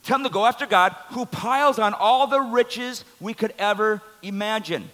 Tell 0.07 0.19
them 0.19 0.25
to 0.25 0.31
go 0.31 0.47
after 0.47 0.67
God 0.67 0.95
who 1.09 1.27
piles 1.27 1.81
on 1.81 1.93
all 1.93 2.29
the 2.29 2.41
riches 2.41 3.05
we 3.19 3.35
could 3.35 3.53
ever 3.59 4.01
imagine. 4.23 4.89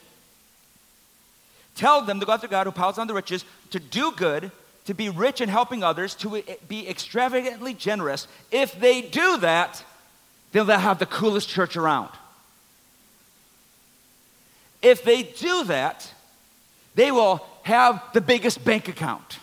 Tell 1.75 2.01
them 2.01 2.19
to 2.19 2.25
go 2.25 2.33
after 2.33 2.49
God 2.49 2.67
who 2.67 2.73
piles 2.73 2.97
on 2.97 3.09
the 3.09 3.13
riches, 3.13 3.45
to 3.73 3.79
do 3.79 4.13
good, 4.13 4.51
to 4.87 4.95
be 4.95 5.11
rich 5.11 5.43
in 5.43 5.51
helping 5.51 5.83
others, 5.83 6.15
to 6.15 6.43
be 6.67 6.89
extravagantly 6.89 7.75
generous. 7.75 8.27
If 8.51 8.81
they 8.81 9.03
do 9.03 9.37
that, 9.41 9.85
then 10.53 10.67
they'll 10.67 10.79
have 10.79 10.99
the 10.99 11.05
coolest 11.05 11.51
church 11.51 11.77
around. 11.77 12.09
If 14.81 15.05
they 15.05 15.25
do 15.25 15.65
that, 15.65 16.11
they 16.95 17.13
will 17.13 17.47
have 17.65 18.03
the 18.15 18.23
biggest 18.23 18.65
bank 18.65 18.89
account. 18.89 19.41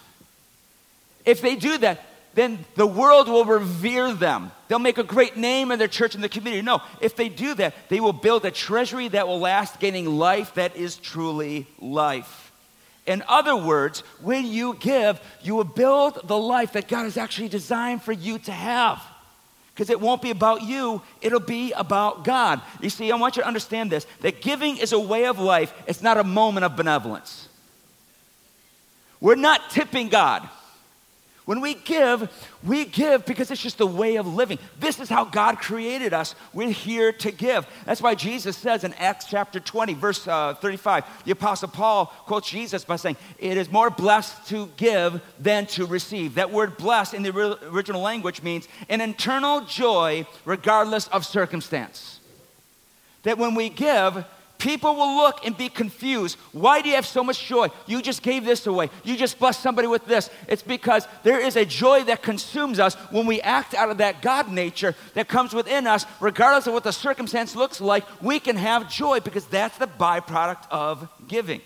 If 1.26 1.42
they 1.42 1.56
do 1.56 1.78
that, 1.78 2.04
then 2.40 2.66
the 2.76 2.88
world 2.88 3.28
will 3.28 3.44
revere 3.44 4.14
them. 4.14 4.54
They'll 4.70 4.80
make 4.80 4.98
a 4.98 5.04
great 5.04 5.36
name 5.36 5.72
in 5.72 5.80
their 5.80 5.90
church 5.90 6.16
and 6.16 6.24
the 6.24 6.30
community. 6.30 6.62
No, 6.62 6.82
if 7.02 7.18
they 7.18 7.28
do 7.28 7.54
that, 7.56 7.76
they 7.90 8.00
will 8.00 8.14
build 8.14 8.46
a 8.46 8.52
treasury 8.52 9.10
that 9.10 9.28
will 9.28 9.40
last, 9.40 9.82
gaining 9.82 10.06
life 10.06 10.54
that 10.54 10.78
is 10.78 10.96
truly 10.96 11.68
life. 11.80 12.54
In 13.06 13.24
other 13.28 13.58
words, 13.58 14.04
when 14.22 14.46
you 14.46 14.78
give, 14.80 15.20
you 15.42 15.54
will 15.54 15.66
build 15.66 16.30
the 16.30 16.38
life 16.38 16.72
that 16.74 16.88
God 16.88 17.04
has 17.04 17.18
actually 17.18 17.50
designed 17.50 18.04
for 18.04 18.14
you 18.14 18.40
to 18.40 18.54
have. 18.54 19.04
Because 19.74 19.90
it 19.90 20.00
won't 20.00 20.22
be 20.22 20.32
about 20.32 20.62
you, 20.62 21.02
it'll 21.22 21.42
be 21.42 21.74
about 21.74 22.24
God. 22.24 22.62
You 22.80 22.90
see, 22.90 23.12
I 23.12 23.18
want 23.18 23.36
you 23.36 23.42
to 23.42 23.48
understand 23.50 23.92
this 23.92 24.08
that 24.22 24.42
giving 24.42 24.78
is 24.78 24.94
a 24.94 25.00
way 25.00 25.26
of 25.26 25.40
life, 25.40 25.74
it's 25.88 26.02
not 26.02 26.18
a 26.18 26.24
moment 26.24 26.64
of 26.64 26.78
benevolence. 26.78 27.50
We're 29.20 29.36
not 29.36 29.72
tipping 29.72 30.08
God. 30.08 30.48
When 31.50 31.62
we 31.62 31.74
give, 31.74 32.30
we 32.64 32.86
give 32.86 33.26
because 33.26 33.50
it's 33.50 33.64
just 33.64 33.80
the 33.80 33.88
way 33.88 34.18
of 34.18 34.28
living. 34.28 34.60
This 34.80 35.00
is 35.00 35.10
how 35.10 35.26
God 35.26 35.58
created 35.58 36.14
us. 36.14 36.36
We're 36.54 36.70
here 36.70 37.12
to 37.12 37.32
give. 37.32 37.66
That's 37.88 38.04
why 38.04 38.14
Jesus 38.14 38.56
says 38.56 38.84
in 38.84 38.94
Acts 38.94 39.26
chapter 39.26 39.60
20, 39.60 39.96
verse 39.96 40.28
uh, 40.28 40.54
35, 40.54 41.06
the 41.26 41.32
Apostle 41.32 41.70
Paul 41.70 42.06
quotes 42.28 42.52
Jesus 42.52 42.86
by 42.86 42.98
saying, 42.98 43.18
It 43.40 43.58
is 43.58 43.72
more 43.72 43.90
blessed 43.90 44.48
to 44.50 44.70
give 44.78 45.24
than 45.40 45.66
to 45.66 45.88
receive. 45.88 46.36
That 46.36 46.52
word 46.52 46.78
blessed 46.78 47.16
in 47.16 47.24
the 47.24 47.36
original 47.72 48.02
language 48.04 48.44
means 48.44 48.68
an 48.88 49.02
internal 49.02 49.62
joy 49.62 50.28
regardless 50.46 51.08
of 51.08 51.26
circumstance. 51.26 52.20
That 53.24 53.40
when 53.40 53.56
we 53.56 53.70
give, 53.70 54.24
People 54.60 54.94
will 54.94 55.16
look 55.16 55.46
and 55.46 55.58
be 55.58 55.70
confused. 55.70 56.38
Why 56.52 56.82
do 56.82 56.90
you 56.90 56.96
have 56.96 57.06
so 57.06 57.24
much 57.24 57.48
joy? 57.48 57.70
You 57.88 58.02
just 58.02 58.22
gave 58.22 58.44
this 58.44 58.68
away. 58.68 58.90
You 59.06 59.16
just 59.16 59.40
blessed 59.40 59.62
somebody 59.62 59.88
with 59.88 60.06
this. 60.06 60.30
It's 60.50 60.62
because 60.62 61.08
there 61.24 61.40
is 61.40 61.56
a 61.56 61.64
joy 61.64 62.04
that 62.04 62.22
consumes 62.22 62.78
us 62.78 62.96
when 63.10 63.26
we 63.26 63.40
act 63.40 63.74
out 63.74 63.90
of 63.90 64.00
that 64.00 64.22
God 64.22 64.52
nature 64.52 64.96
that 65.14 65.30
comes 65.30 65.54
within 65.54 65.88
us, 65.88 66.06
regardless 66.20 66.68
of 66.68 66.74
what 66.74 66.84
the 66.84 66.92
circumstance 66.92 67.56
looks 67.56 67.80
like. 67.80 68.04
We 68.22 68.42
can 68.42 68.58
have 68.58 68.92
joy 68.92 69.22
because 69.22 69.46
that's 69.46 69.78
the 69.78 69.88
byproduct 69.88 70.66
of 70.70 71.08
giving. 71.30 71.62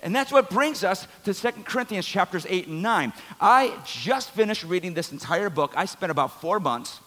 And 0.00 0.14
that's 0.14 0.32
what 0.32 0.50
brings 0.50 0.82
us 0.82 1.06
to 1.24 1.32
Second 1.32 1.66
Corinthians 1.66 2.04
chapters 2.04 2.46
8 2.48 2.66
and 2.66 2.82
9. 2.82 3.12
I 3.40 3.74
just 3.86 4.32
finished 4.32 4.64
reading 4.64 4.92
this 4.92 5.12
entire 5.12 5.50
book. 5.50 5.72
I 5.76 5.84
spent 5.84 6.10
about 6.10 6.40
four 6.40 6.58
months 6.58 6.98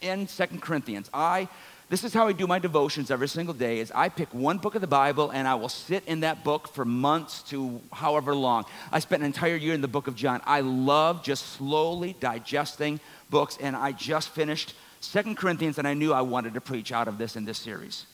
in 0.00 0.28
Second 0.28 0.62
Corinthians. 0.62 1.10
I 1.12 1.48
this 1.90 2.04
is 2.04 2.12
how 2.12 2.28
I 2.28 2.32
do 2.32 2.46
my 2.46 2.58
devotions 2.58 3.10
every 3.10 3.28
single 3.28 3.54
day 3.54 3.78
is 3.78 3.90
I 3.94 4.10
pick 4.10 4.32
one 4.34 4.58
book 4.58 4.74
of 4.74 4.82
the 4.82 4.86
Bible 4.86 5.30
and 5.30 5.48
I 5.48 5.54
will 5.54 5.70
sit 5.70 6.04
in 6.06 6.20
that 6.20 6.44
book 6.44 6.68
for 6.68 6.84
months 6.84 7.42
to 7.44 7.80
however 7.92 8.34
long. 8.34 8.66
I 8.92 8.98
spent 8.98 9.22
an 9.22 9.26
entire 9.26 9.56
year 9.56 9.72
in 9.72 9.80
the 9.80 9.88
book 9.88 10.06
of 10.06 10.14
John. 10.14 10.42
I 10.44 10.60
love 10.60 11.22
just 11.22 11.46
slowly 11.54 12.14
digesting 12.20 13.00
books 13.30 13.56
and 13.58 13.74
I 13.74 13.92
just 13.92 14.28
finished 14.30 14.74
Second 15.00 15.38
Corinthians 15.38 15.78
and 15.78 15.88
I 15.88 15.94
knew 15.94 16.12
I 16.12 16.20
wanted 16.20 16.54
to 16.54 16.60
preach 16.60 16.92
out 16.92 17.08
of 17.08 17.16
this 17.16 17.36
in 17.36 17.46
this 17.46 17.56
series. 17.56 18.04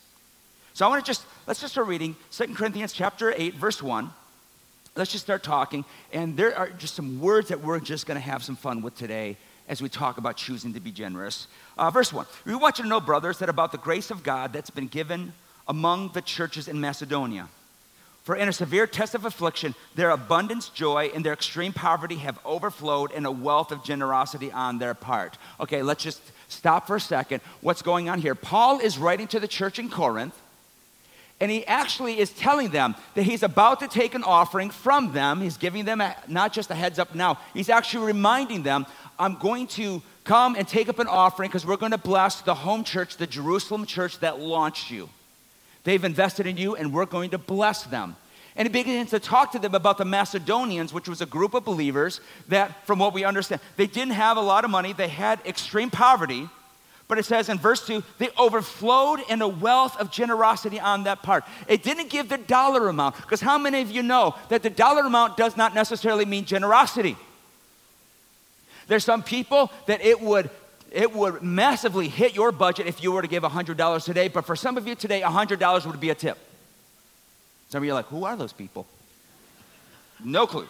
So 0.72 0.86
I 0.86 0.88
want 0.88 1.04
to 1.04 1.06
just 1.06 1.24
let's 1.48 1.60
just 1.60 1.72
start 1.72 1.88
reading 1.88 2.14
Second 2.30 2.56
Corinthians 2.56 2.92
chapter 2.92 3.34
8 3.36 3.54
verse 3.54 3.82
1. 3.82 4.08
Let's 4.94 5.10
just 5.10 5.24
start 5.24 5.42
talking 5.42 5.84
and 6.12 6.36
there 6.36 6.56
are 6.56 6.70
just 6.70 6.94
some 6.94 7.20
words 7.20 7.48
that 7.48 7.60
we're 7.60 7.80
just 7.80 8.06
going 8.06 8.20
to 8.20 8.24
have 8.24 8.44
some 8.44 8.54
fun 8.54 8.82
with 8.82 8.96
today 8.96 9.36
as 9.68 9.80
we 9.80 9.88
talk 9.88 10.18
about 10.18 10.36
choosing 10.36 10.74
to 10.74 10.80
be 10.80 10.90
generous. 10.90 11.46
Uh, 11.78 11.90
verse 11.90 12.12
1 12.12 12.26
We 12.44 12.54
want 12.54 12.78
you 12.78 12.84
to 12.84 12.88
know, 12.88 13.00
brothers, 13.00 13.38
that 13.38 13.48
about 13.48 13.72
the 13.72 13.78
grace 13.78 14.10
of 14.10 14.22
God 14.22 14.52
that's 14.52 14.70
been 14.70 14.88
given 14.88 15.32
among 15.66 16.10
the 16.10 16.22
churches 16.22 16.68
in 16.68 16.80
Macedonia. 16.80 17.48
For 18.24 18.34
in 18.34 18.48
a 18.48 18.54
severe 18.54 18.86
test 18.86 19.14
of 19.14 19.26
affliction, 19.26 19.74
their 19.94 20.08
abundance 20.08 20.70
joy 20.70 21.10
and 21.14 21.22
their 21.22 21.34
extreme 21.34 21.74
poverty 21.74 22.16
have 22.16 22.38
overflowed 22.44 23.12
in 23.12 23.26
a 23.26 23.30
wealth 23.30 23.70
of 23.70 23.84
generosity 23.84 24.50
on 24.50 24.78
their 24.78 24.94
part. 24.94 25.36
Okay, 25.60 25.82
let's 25.82 26.02
just 26.02 26.22
stop 26.48 26.86
for 26.86 26.96
a 26.96 27.00
second. 27.00 27.42
What's 27.60 27.82
going 27.82 28.08
on 28.08 28.20
here? 28.20 28.34
Paul 28.34 28.80
is 28.80 28.96
writing 28.96 29.26
to 29.28 29.40
the 29.40 29.48
church 29.48 29.78
in 29.78 29.90
Corinth, 29.90 30.34
and 31.38 31.50
he 31.50 31.66
actually 31.66 32.18
is 32.18 32.30
telling 32.30 32.70
them 32.70 32.94
that 33.14 33.24
he's 33.24 33.42
about 33.42 33.80
to 33.80 33.88
take 33.88 34.14
an 34.14 34.24
offering 34.24 34.70
from 34.70 35.12
them. 35.12 35.42
He's 35.42 35.58
giving 35.58 35.84
them 35.84 36.00
a, 36.00 36.16
not 36.26 36.54
just 36.54 36.70
a 36.70 36.74
heads 36.74 36.98
up 36.98 37.14
now, 37.14 37.38
he's 37.52 37.68
actually 37.68 38.06
reminding 38.06 38.62
them 38.62 38.86
I'm 39.18 39.36
going 39.36 39.66
to 39.68 40.02
come 40.24 40.56
and 40.56 40.66
take 40.66 40.88
up 40.88 40.98
an 40.98 41.06
offering 41.06 41.48
because 41.48 41.66
we're 41.66 41.76
going 41.76 41.92
to 41.92 41.98
bless 41.98 42.40
the 42.40 42.54
home 42.54 42.84
church, 42.84 43.16
the 43.16 43.26
Jerusalem 43.26 43.86
church 43.86 44.18
that 44.20 44.40
launched 44.40 44.90
you. 44.90 45.08
They've 45.84 46.02
invested 46.02 46.46
in 46.46 46.56
you, 46.56 46.76
and 46.76 46.92
we're 46.92 47.06
going 47.06 47.30
to 47.30 47.38
bless 47.38 47.82
them. 47.84 48.16
And 48.56 48.66
he 48.68 48.72
begins 48.72 49.10
to 49.10 49.18
talk 49.18 49.52
to 49.52 49.58
them 49.58 49.74
about 49.74 49.98
the 49.98 50.04
Macedonians, 50.04 50.92
which 50.92 51.08
was 51.08 51.20
a 51.20 51.26
group 51.26 51.54
of 51.54 51.64
believers 51.64 52.20
that, 52.48 52.86
from 52.86 53.00
what 53.00 53.12
we 53.12 53.24
understand, 53.24 53.60
they 53.76 53.86
didn't 53.86 54.14
have 54.14 54.36
a 54.36 54.40
lot 54.40 54.64
of 54.64 54.70
money, 54.70 54.92
they 54.92 55.08
had 55.08 55.40
extreme 55.44 55.90
poverty. 55.90 56.48
But 57.06 57.18
it 57.18 57.26
says 57.26 57.50
in 57.50 57.58
verse 57.58 57.86
2, 57.86 58.02
they 58.18 58.30
overflowed 58.38 59.20
in 59.28 59.42
a 59.42 59.48
wealth 59.48 59.96
of 59.98 60.10
generosity 60.10 60.80
on 60.80 61.04
that 61.04 61.22
part. 61.22 61.44
It 61.68 61.82
didn't 61.82 62.08
give 62.08 62.30
the 62.30 62.38
dollar 62.38 62.88
amount, 62.88 63.16
because 63.16 63.42
how 63.42 63.58
many 63.58 63.82
of 63.82 63.90
you 63.90 64.02
know 64.02 64.36
that 64.48 64.62
the 64.62 64.70
dollar 64.70 65.02
amount 65.02 65.36
does 65.36 65.56
not 65.56 65.74
necessarily 65.74 66.24
mean 66.24 66.46
generosity? 66.46 67.16
There's 68.86 69.04
some 69.04 69.22
people 69.22 69.70
that 69.86 70.04
it 70.04 70.20
would 70.20 70.50
it 70.94 71.12
would 71.12 71.42
massively 71.42 72.08
hit 72.08 72.36
your 72.36 72.52
budget 72.52 72.86
if 72.86 73.02
you 73.02 73.10
were 73.10 73.20
to 73.20 73.26
give 73.26 73.42
$100 73.42 74.04
today, 74.04 74.28
but 74.28 74.46
for 74.46 74.54
some 74.54 74.78
of 74.78 74.86
you 74.86 74.94
today, 74.94 75.22
$100 75.22 75.86
would 75.86 75.98
be 75.98 76.10
a 76.10 76.14
tip. 76.14 76.38
Some 77.68 77.82
of 77.82 77.84
you 77.84 77.90
are 77.90 77.94
like, 77.94 78.06
who 78.06 78.24
are 78.24 78.36
those 78.36 78.52
people? 78.52 78.86
No 80.24 80.46
clue. 80.46 80.68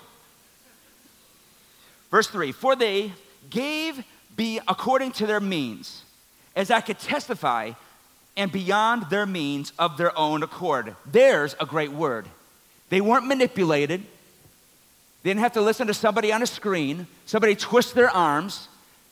Verse 2.11 2.26
3 2.28 2.52
For 2.52 2.75
they 2.75 3.12
gave 3.50 4.02
be 4.35 4.61
according 4.66 5.12
to 5.12 5.26
their 5.26 5.40
means, 5.40 6.02
as 6.56 6.71
I 6.71 6.80
could 6.80 6.99
testify, 6.99 7.73
and 8.37 8.50
beyond 8.50 9.11
their 9.11 9.26
means 9.26 9.73
of 9.78 9.97
their 9.99 10.16
own 10.18 10.42
accord. 10.42 10.97
There's 11.04 11.54
a 11.61 11.66
great 11.66 11.92
word. 11.92 12.26
They 12.88 13.00
weren't 13.00 13.26
manipulated. 13.26 14.04
They 15.25 15.31
didn't 15.31 15.40
have 15.40 15.54
to 15.54 15.62
listen 15.62 15.87
to 15.87 15.95
somebody 15.95 16.33
on 16.33 16.43
a 16.43 16.47
screen, 16.47 17.07
somebody 17.25 17.57
twist 17.57 17.95
their 17.95 18.11
arms. 18.11 18.69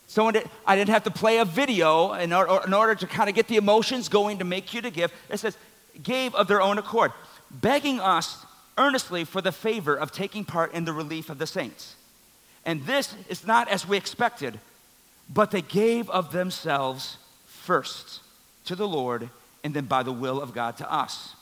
Someone 0.06 0.34
did, 0.34 0.48
I 0.66 0.76
didn't 0.76 0.90
have 0.90 1.04
to 1.04 1.10
play 1.10 1.38
a 1.38 1.44
video 1.46 2.12
in 2.12 2.34
order, 2.34 2.60
in 2.66 2.74
order 2.74 2.94
to 2.94 3.06
kind 3.06 3.30
of 3.30 3.34
get 3.34 3.48
the 3.48 3.56
emotions 3.56 4.10
going 4.10 4.38
to 4.38 4.44
make 4.44 4.74
you 4.74 4.82
to 4.82 4.90
give. 4.90 5.10
It 5.30 5.38
says, 5.38 5.56
gave 6.02 6.34
of 6.34 6.48
their 6.48 6.60
own 6.60 6.76
accord, 6.76 7.12
begging 7.50 7.98
us 7.98 8.44
earnestly 8.76 9.24
for 9.24 9.40
the 9.40 9.52
favor 9.52 9.96
of 9.96 10.12
taking 10.12 10.44
part 10.44 10.74
in 10.74 10.84
the 10.84 10.92
relief 10.92 11.30
of 11.30 11.38
the 11.38 11.46
saints. 11.46 11.96
And 12.66 12.84
this 12.84 13.14
is 13.30 13.46
not 13.46 13.70
as 13.70 13.88
we 13.88 13.96
expected, 13.96 14.60
but 15.32 15.50
they 15.50 15.62
gave 15.62 16.10
of 16.10 16.30
themselves 16.30 17.16
first 17.46 18.20
to 18.66 18.76
the 18.76 18.86
Lord 18.86 19.30
and 19.64 19.72
then 19.72 19.86
by 19.86 20.02
the 20.02 20.12
will 20.12 20.42
of 20.42 20.52
God 20.52 20.76
to 20.76 20.92
us. 20.92 21.34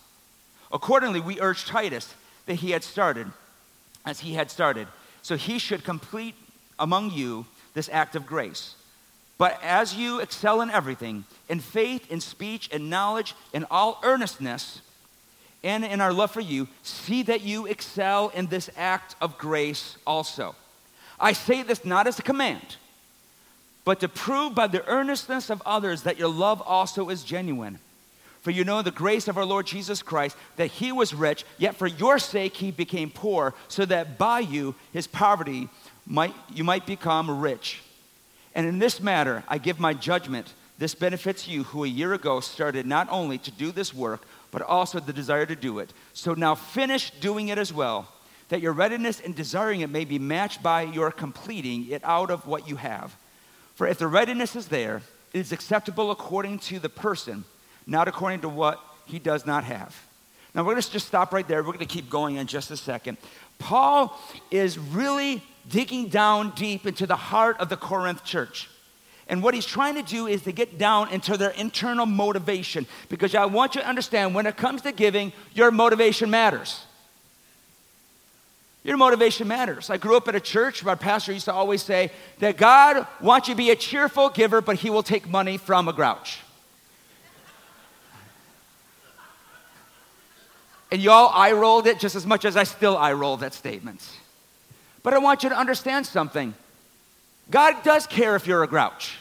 Accordingly, 0.72 1.18
we 1.18 1.40
urge 1.40 1.66
Titus 1.66 2.14
that 2.46 2.54
he 2.54 2.70
had 2.70 2.84
started, 2.84 3.26
as 4.04 4.20
he 4.20 4.34
had 4.34 4.50
started, 4.50 4.88
so 5.22 5.36
he 5.36 5.58
should 5.58 5.84
complete 5.84 6.34
among 6.78 7.10
you 7.10 7.46
this 7.74 7.88
act 7.92 8.16
of 8.16 8.26
grace. 8.26 8.74
But 9.38 9.58
as 9.62 9.94
you 9.94 10.20
excel 10.20 10.60
in 10.60 10.70
everything, 10.70 11.24
in 11.48 11.60
faith, 11.60 12.10
in 12.10 12.20
speech, 12.20 12.68
in 12.68 12.90
knowledge, 12.90 13.34
in 13.52 13.64
all 13.70 14.00
earnestness, 14.02 14.82
and 15.62 15.84
in 15.84 16.00
our 16.00 16.12
love 16.12 16.30
for 16.30 16.40
you, 16.40 16.68
see 16.82 17.22
that 17.24 17.42
you 17.42 17.66
excel 17.66 18.28
in 18.30 18.46
this 18.46 18.70
act 18.76 19.14
of 19.20 19.38
grace 19.38 19.96
also. 20.06 20.54
I 21.18 21.32
say 21.32 21.62
this 21.62 21.84
not 21.84 22.06
as 22.06 22.18
a 22.18 22.22
command, 22.22 22.76
but 23.84 24.00
to 24.00 24.08
prove 24.08 24.54
by 24.54 24.66
the 24.66 24.86
earnestness 24.86 25.50
of 25.50 25.62
others 25.66 26.02
that 26.02 26.18
your 26.18 26.28
love 26.28 26.62
also 26.62 27.08
is 27.10 27.24
genuine. 27.24 27.78
For 28.40 28.50
you 28.50 28.64
know 28.64 28.80
the 28.80 28.90
grace 28.90 29.28
of 29.28 29.36
our 29.36 29.44
Lord 29.44 29.66
Jesus 29.66 30.02
Christ, 30.02 30.36
that 30.56 30.68
he 30.68 30.92
was 30.92 31.14
rich, 31.14 31.44
yet 31.58 31.76
for 31.76 31.86
your 31.86 32.18
sake 32.18 32.56
he 32.56 32.70
became 32.70 33.10
poor, 33.10 33.54
so 33.68 33.84
that 33.84 34.16
by 34.16 34.40
you 34.40 34.74
his 34.92 35.06
poverty 35.06 35.68
might, 36.06 36.34
you 36.52 36.64
might 36.64 36.86
become 36.86 37.40
rich. 37.40 37.82
And 38.54 38.66
in 38.66 38.78
this 38.78 39.00
matter, 39.00 39.44
I 39.46 39.58
give 39.58 39.78
my 39.78 39.92
judgment. 39.92 40.54
This 40.78 40.94
benefits 40.94 41.46
you 41.46 41.64
who 41.64 41.84
a 41.84 41.88
year 41.88 42.14
ago 42.14 42.40
started 42.40 42.86
not 42.86 43.08
only 43.10 43.36
to 43.38 43.50
do 43.50 43.70
this 43.70 43.92
work, 43.92 44.22
but 44.50 44.62
also 44.62 44.98
the 44.98 45.12
desire 45.12 45.44
to 45.44 45.54
do 45.54 45.78
it. 45.78 45.92
So 46.14 46.32
now 46.32 46.54
finish 46.54 47.10
doing 47.20 47.48
it 47.48 47.58
as 47.58 47.72
well, 47.72 48.08
that 48.48 48.62
your 48.62 48.72
readiness 48.72 49.20
in 49.20 49.34
desiring 49.34 49.82
it 49.82 49.90
may 49.90 50.06
be 50.06 50.18
matched 50.18 50.62
by 50.62 50.82
your 50.82 51.10
completing 51.10 51.90
it 51.90 52.02
out 52.02 52.30
of 52.30 52.46
what 52.46 52.66
you 52.66 52.76
have. 52.76 53.14
For 53.74 53.86
if 53.86 53.98
the 53.98 54.08
readiness 54.08 54.56
is 54.56 54.68
there, 54.68 55.02
it 55.34 55.38
is 55.38 55.52
acceptable 55.52 56.10
according 56.10 56.58
to 56.60 56.78
the 56.78 56.88
person, 56.88 57.44
not 57.90 58.06
according 58.06 58.40
to 58.40 58.48
what 58.48 58.80
he 59.04 59.18
does 59.18 59.44
not 59.44 59.64
have. 59.64 60.00
Now 60.54 60.62
we're 60.62 60.72
going 60.72 60.82
to 60.82 60.90
just 60.90 61.08
stop 61.08 61.32
right 61.32 61.46
there. 61.46 61.58
We're 61.62 61.72
going 61.72 61.80
to 61.80 61.86
keep 61.86 62.08
going 62.08 62.36
in 62.36 62.46
just 62.46 62.70
a 62.70 62.76
second. 62.76 63.18
Paul 63.58 64.18
is 64.50 64.78
really 64.78 65.42
digging 65.68 66.08
down 66.08 66.50
deep 66.50 66.86
into 66.86 67.06
the 67.06 67.16
heart 67.16 67.58
of 67.58 67.68
the 67.68 67.76
Corinth 67.76 68.24
church. 68.24 68.70
And 69.26 69.42
what 69.42 69.54
he's 69.54 69.66
trying 69.66 69.96
to 69.96 70.02
do 70.02 70.26
is 70.26 70.42
to 70.42 70.52
get 70.52 70.78
down 70.78 71.10
into 71.10 71.36
their 71.36 71.50
internal 71.50 72.06
motivation. 72.06 72.86
Because 73.08 73.34
I 73.34 73.44
want 73.46 73.74
you 73.74 73.80
to 73.80 73.88
understand 73.88 74.34
when 74.34 74.46
it 74.46 74.56
comes 74.56 74.82
to 74.82 74.92
giving, 74.92 75.32
your 75.52 75.70
motivation 75.70 76.30
matters. 76.30 76.84
Your 78.82 78.96
motivation 78.96 79.46
matters. 79.46 79.90
I 79.90 79.98
grew 79.98 80.16
up 80.16 80.26
at 80.28 80.34
a 80.34 80.40
church 80.40 80.82
where 80.82 80.90
our 80.90 80.96
pastor 80.96 81.32
used 81.32 81.44
to 81.44 81.52
always 81.52 81.82
say 81.82 82.10
that 82.38 82.56
God 82.56 83.06
wants 83.20 83.48
you 83.48 83.54
to 83.54 83.58
be 83.58 83.70
a 83.70 83.76
cheerful 83.76 84.30
giver, 84.30 84.60
but 84.60 84.76
he 84.76 84.90
will 84.90 85.02
take 85.02 85.28
money 85.28 85.58
from 85.58 85.88
a 85.88 85.92
grouch. 85.92 86.40
And 90.90 91.00
y'all 91.00 91.30
eye 91.32 91.52
rolled 91.52 91.86
it 91.86 92.00
just 92.00 92.16
as 92.16 92.26
much 92.26 92.44
as 92.44 92.56
I 92.56 92.64
still 92.64 92.96
eye 92.96 93.12
roll 93.12 93.36
that 93.38 93.54
statement. 93.54 94.08
But 95.02 95.14
I 95.14 95.18
want 95.18 95.42
you 95.44 95.48
to 95.48 95.56
understand 95.56 96.06
something. 96.06 96.54
God 97.50 97.82
does 97.82 98.06
care 98.06 98.36
if 98.36 98.46
you're 98.46 98.62
a 98.62 98.66
grouch. 98.66 99.19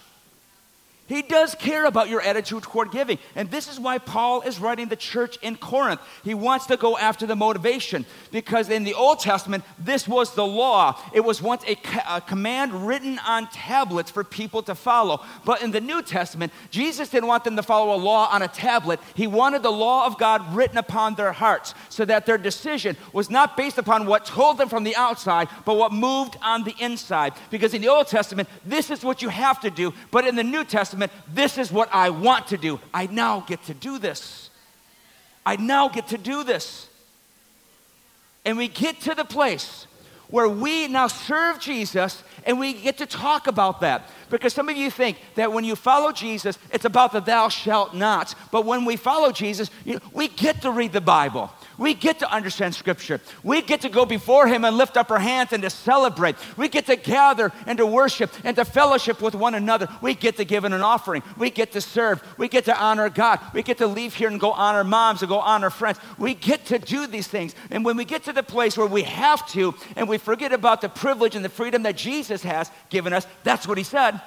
He 1.10 1.24
does 1.24 1.56
care 1.56 1.86
about 1.86 2.08
your 2.08 2.22
attitude 2.22 2.62
toward 2.62 2.91
giving. 2.91 3.17
And 3.36 3.50
this 3.50 3.67
is 3.67 3.80
why 3.80 3.98
Paul 3.98 4.41
is 4.41 4.60
writing 4.60 4.89
the 4.89 4.95
church 4.95 5.38
in 5.41 5.58
Corinth. 5.58 6.00
He 6.24 6.36
wants 6.36 6.67
to 6.67 6.78
go 6.78 7.00
after 7.00 7.26
the 7.26 7.36
motivation 7.36 8.06
because 8.32 8.69
in 8.69 8.84
the 8.84 8.93
Old 8.93 9.19
Testament, 9.19 9.63
this 9.80 10.08
was 10.08 10.36
the 10.36 10.45
law. 10.45 11.02
It 11.12 11.22
was 11.22 11.41
once 11.41 11.63
a, 11.65 11.76
a, 12.08 12.22
command 12.22 12.88
written 12.88 13.17
on 13.28 13.50
tablets 13.50 14.12
for 14.12 14.24
people 14.24 14.62
to 14.63 14.76
follow. 14.76 15.24
But 15.45 15.63
in 15.63 15.72
the 15.72 15.82
New 15.82 16.04
Testament, 16.04 16.54
Jesus 16.69 17.10
didn't 17.10 17.28
want 17.28 17.43
them 17.43 17.56
to 17.56 17.63
follow 17.63 17.95
a 17.95 17.98
law 17.98 18.30
on 18.32 18.43
a 18.43 18.48
tablet. 18.48 19.00
He 19.15 19.26
wanted 19.26 19.63
the 19.63 19.72
law 19.72 20.06
of 20.06 20.19
God 20.19 20.54
written 20.54 20.78
upon 20.78 21.15
their 21.15 21.32
hearts 21.32 21.74
so 21.89 22.06
that 22.06 22.28
their 22.28 22.38
decision 22.38 22.95
was 23.13 23.32
not 23.32 23.58
based 23.58 23.80
upon 23.80 24.06
what 24.06 24.26
told 24.26 24.60
them 24.60 24.69
from 24.69 24.84
the 24.84 24.95
outside, 24.95 25.48
but 25.65 25.76
what 25.76 25.91
moved 25.91 26.38
on 26.43 26.63
the 26.63 26.76
inside. 26.80 27.34
Because 27.50 27.74
in 27.74 27.82
the 27.82 27.88
Old 27.88 28.06
Testament, 28.06 28.48
this 28.63 28.91
is 28.91 29.04
what 29.04 29.24
you 29.24 29.30
have 29.30 29.60
to 29.62 29.72
do. 29.72 29.91
But 30.12 30.28
in 30.28 30.36
the 30.36 30.43
New 30.43 30.63
Testament, 30.63 30.99
Testament, 31.00 31.34
this 31.34 31.58
is 31.58 31.72
what 31.72 31.90
I 31.92 32.10
want 32.10 32.48
to 32.48 32.58
do. 32.58 32.80
I 32.94 33.08
now 33.08 33.42
get 33.42 33.64
to 33.64 33.74
do 33.74 34.00
this. 34.00 34.50
I 35.46 35.56
now 35.56 35.90
get 35.90 36.08
to 36.10 36.18
do 36.18 36.44
this. 36.44 36.90
And 38.46 38.58
we 38.58 38.68
get 38.68 39.00
to 39.02 39.16
the 39.16 39.26
place 39.26 39.88
where 40.30 40.48
we 40.48 40.88
now 40.88 41.08
serve 41.08 41.60
Jesus 41.60 42.24
and 42.46 42.60
we 42.60 42.74
get 42.74 42.98
to 43.00 43.06
talk 43.06 43.48
about 43.48 43.82
that. 43.82 44.10
Because 44.30 44.54
some 44.54 44.70
of 44.70 44.78
you 44.78 44.92
think 44.92 45.18
that 45.36 45.52
when 45.52 45.64
you 45.64 45.76
follow 45.76 46.12
Jesus, 46.12 46.58
it's 46.72 46.86
about 46.86 47.12
the 47.12 47.20
thou 47.20 47.50
shalt 47.50 47.96
not. 47.96 48.36
But 48.52 48.66
when 48.66 48.86
we 48.86 48.96
follow 48.96 49.32
Jesus, 49.32 49.70
we 50.14 50.28
get 50.28 50.62
to 50.62 50.72
read 50.72 50.94
the 50.94 51.02
Bible. 51.02 51.52
We 51.80 51.94
get 51.94 52.20
to 52.20 52.32
understand 52.32 52.76
Scripture. 52.76 53.22
We 53.42 53.62
get 53.62 53.82
to 53.82 53.89
go 53.89 54.06
before 54.06 54.48
Him 54.48 54.65
and 54.65 54.78
lift 54.78 54.98
up 54.98 55.10
our 55.10 55.20
hands 55.20 55.54
and 55.54 55.63
to 55.63 55.70
celebrate. 55.70 56.36
We 56.58 56.68
get 56.68 56.86
to 56.88 56.98
gather 56.98 57.54
and 57.65 57.78
to 57.78 57.86
worship 57.86 58.32
and 58.44 58.56
to 58.58 58.65
fellowship 58.65 59.22
with 59.22 59.34
one 59.34 59.56
another. 59.56 59.88
We 60.02 60.13
get 60.13 60.36
to 60.38 60.46
give 60.46 60.65
an 60.65 60.74
offering. 60.74 61.24
We 61.38 61.50
get 61.50 61.72
to 61.72 61.82
serve. 61.82 62.22
We 62.38 62.50
get 62.50 62.65
to 62.65 62.78
honor 62.78 63.10
God. 63.10 63.39
We 63.54 63.63
get 63.63 63.78
to 63.78 63.88
leave 63.88 64.13
here 64.13 64.28
and 64.28 64.39
go 64.39 64.52
honor 64.52 64.84
moms 64.84 65.22
and 65.22 65.30
go 65.30 65.39
honor 65.39 65.70
friends. 65.70 66.00
We 66.18 66.34
get 66.34 66.65
to 66.65 66.80
do 66.80 67.08
these 67.08 67.28
things. 67.28 67.56
And 67.72 67.86
when 67.86 67.96
we 67.96 68.04
get 68.04 68.26
to 68.26 68.34
the 68.34 68.44
place 68.44 68.78
where 68.78 68.86
we 68.86 69.04
have 69.04 69.50
to 69.52 69.74
and 69.96 70.10
we 70.10 70.18
forget 70.18 70.52
about 70.52 70.82
the 70.82 70.89
privilege 70.89 71.36
and 71.36 71.46
the 71.46 71.50
freedom 71.50 71.84
that 71.84 71.96
Jesus 71.96 72.44
has 72.44 72.70
given 72.89 73.13
us, 73.13 73.26
that's 73.44 73.65
what 73.65 73.78
He 73.78 73.86
said. 73.86 74.20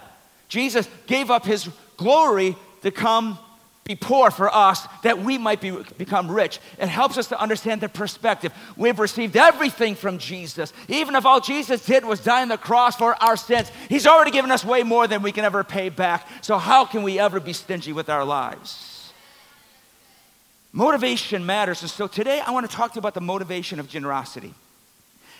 Jesus 0.48 0.88
gave 1.06 1.30
up 1.30 1.44
His 1.44 1.68
glory 1.98 2.56
to 2.80 2.90
come 2.90 3.38
be 3.84 3.96
poor 3.96 4.30
for 4.30 4.54
us 4.54 4.86
that 5.02 5.18
we 5.18 5.38
might 5.38 5.60
be, 5.60 5.76
become 5.98 6.30
rich. 6.30 6.60
It 6.78 6.88
helps 6.88 7.18
us 7.18 7.26
to 7.28 7.40
understand 7.40 7.80
the 7.80 7.88
perspective. 7.88 8.52
We've 8.76 8.98
received 8.98 9.36
everything 9.36 9.96
from 9.96 10.18
Jesus. 10.18 10.72
Even 10.86 11.16
if 11.16 11.26
all 11.26 11.40
Jesus 11.40 11.84
did 11.84 12.04
was 12.04 12.20
die 12.20 12.42
on 12.42 12.48
the 12.48 12.56
cross 12.56 12.94
for 12.94 13.20
our 13.20 13.36
sins, 13.36 13.72
He's 13.88 14.06
already 14.06 14.30
given 14.30 14.52
us 14.52 14.64
way 14.64 14.84
more 14.84 15.08
than 15.08 15.22
we 15.22 15.32
can 15.32 15.44
ever 15.44 15.64
pay 15.64 15.88
back. 15.88 16.28
So, 16.42 16.58
how 16.58 16.84
can 16.84 17.02
we 17.02 17.18
ever 17.18 17.40
be 17.40 17.52
stingy 17.52 17.92
with 17.92 18.08
our 18.08 18.24
lives? 18.24 19.12
Motivation 20.72 21.44
matters. 21.44 21.82
And 21.82 21.90
so, 21.90 22.06
today 22.06 22.40
I 22.40 22.52
want 22.52 22.70
to 22.70 22.74
talk 22.74 22.92
to 22.92 22.96
you 22.96 23.00
about 23.00 23.14
the 23.14 23.20
motivation 23.20 23.80
of 23.80 23.88
generosity. 23.88 24.54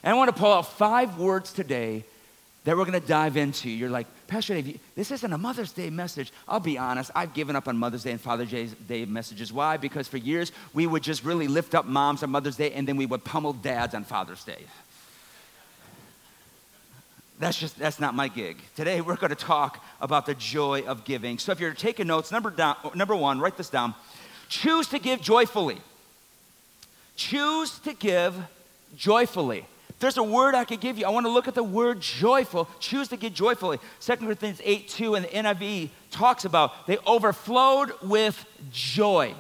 And 0.03 0.13
I 0.13 0.17
want 0.17 0.35
to 0.35 0.41
pull 0.41 0.53
out 0.53 0.67
five 0.67 1.17
words 1.17 1.53
today 1.53 2.05
that 2.65 2.77
we're 2.77 2.87
going 2.87 3.01
to 3.01 3.07
dive 3.07 3.37
into. 3.37 3.71
You're 3.71 3.89
like, 3.89 4.09
This 4.95 5.11
isn't 5.11 5.33
a 5.33 5.39
Mother's 5.39 5.73
Day 5.73 5.91
message. 5.91 6.33
I'll 6.49 6.61
be 6.61 6.79
honest, 6.79 7.11
I've 7.15 7.35
given 7.35 7.55
up 7.55 7.69
on 7.69 7.77
Mother's 7.77 8.03
Day 8.03 8.13
and 8.13 8.21
Father's 8.21 8.73
Day 8.89 9.05
messages. 9.05 9.53
Why? 9.53 9.77
Because 9.77 10.09
for 10.09 10.17
years 10.17 10.53
we 10.73 10.87
would 10.87 11.03
just 11.03 11.25
really 11.25 11.49
lift 11.49 11.75
up 11.75 11.85
moms 11.85 12.23
on 12.23 12.31
Mother's 12.31 12.57
Day 12.57 12.73
and 12.73 12.89
then 12.89 12.97
we 12.97 13.07
would 13.07 13.25
pummel 13.25 13.53
dads 13.53 13.95
on 13.95 14.05
Father's 14.05 14.43
Day. 14.45 14.65
That's 17.39 17.59
just 17.59 17.77
that's 17.79 17.99
not 17.99 18.15
my 18.15 18.29
gig. 18.29 18.59
Today 18.77 19.01
we're 19.01 19.17
going 19.17 19.31
to 19.31 19.35
talk 19.35 19.85
about 20.01 20.27
the 20.27 20.35
joy 20.35 20.83
of 20.87 21.05
giving. 21.05 21.39
So 21.39 21.53
if 21.53 21.61
you're 21.61 21.75
taking 21.75 22.07
notes, 22.07 22.31
number 22.31 22.51
down, 22.51 22.77
number 22.95 23.17
1, 23.17 23.41
write 23.41 23.57
this 23.57 23.69
down. 23.69 23.95
Choose 24.49 24.87
to 24.89 24.99
give 24.99 25.21
joyfully. 25.21 25.79
Choose 27.17 27.79
to 27.81 27.95
give 27.95 28.37
joyfully. 28.97 29.67
There's 30.03 30.19
a 30.19 30.23
word 30.23 30.55
I 30.55 30.65
could 30.65 30.81
give 30.81 30.99
you. 30.99 31.07
I 31.07 31.11
want 31.11 31.25
to 31.27 31.31
look 31.31 31.49
at 31.49 31.55
the 31.55 31.63
word 31.63 32.01
joyful. 32.01 32.69
Choose 32.81 33.09
to 33.09 33.17
get 33.17 33.33
joyfully. 33.33 33.79
2 34.01 34.17
Corinthians 34.17 34.61
8 34.63 34.89
2 34.89 35.15
and 35.15 35.25
the 35.25 35.29
NIV 35.29 35.89
talks 36.11 36.45
about 36.45 36.87
they 36.87 36.99
overflowed 37.07 37.93
with 38.03 38.45
joy. 38.71 39.35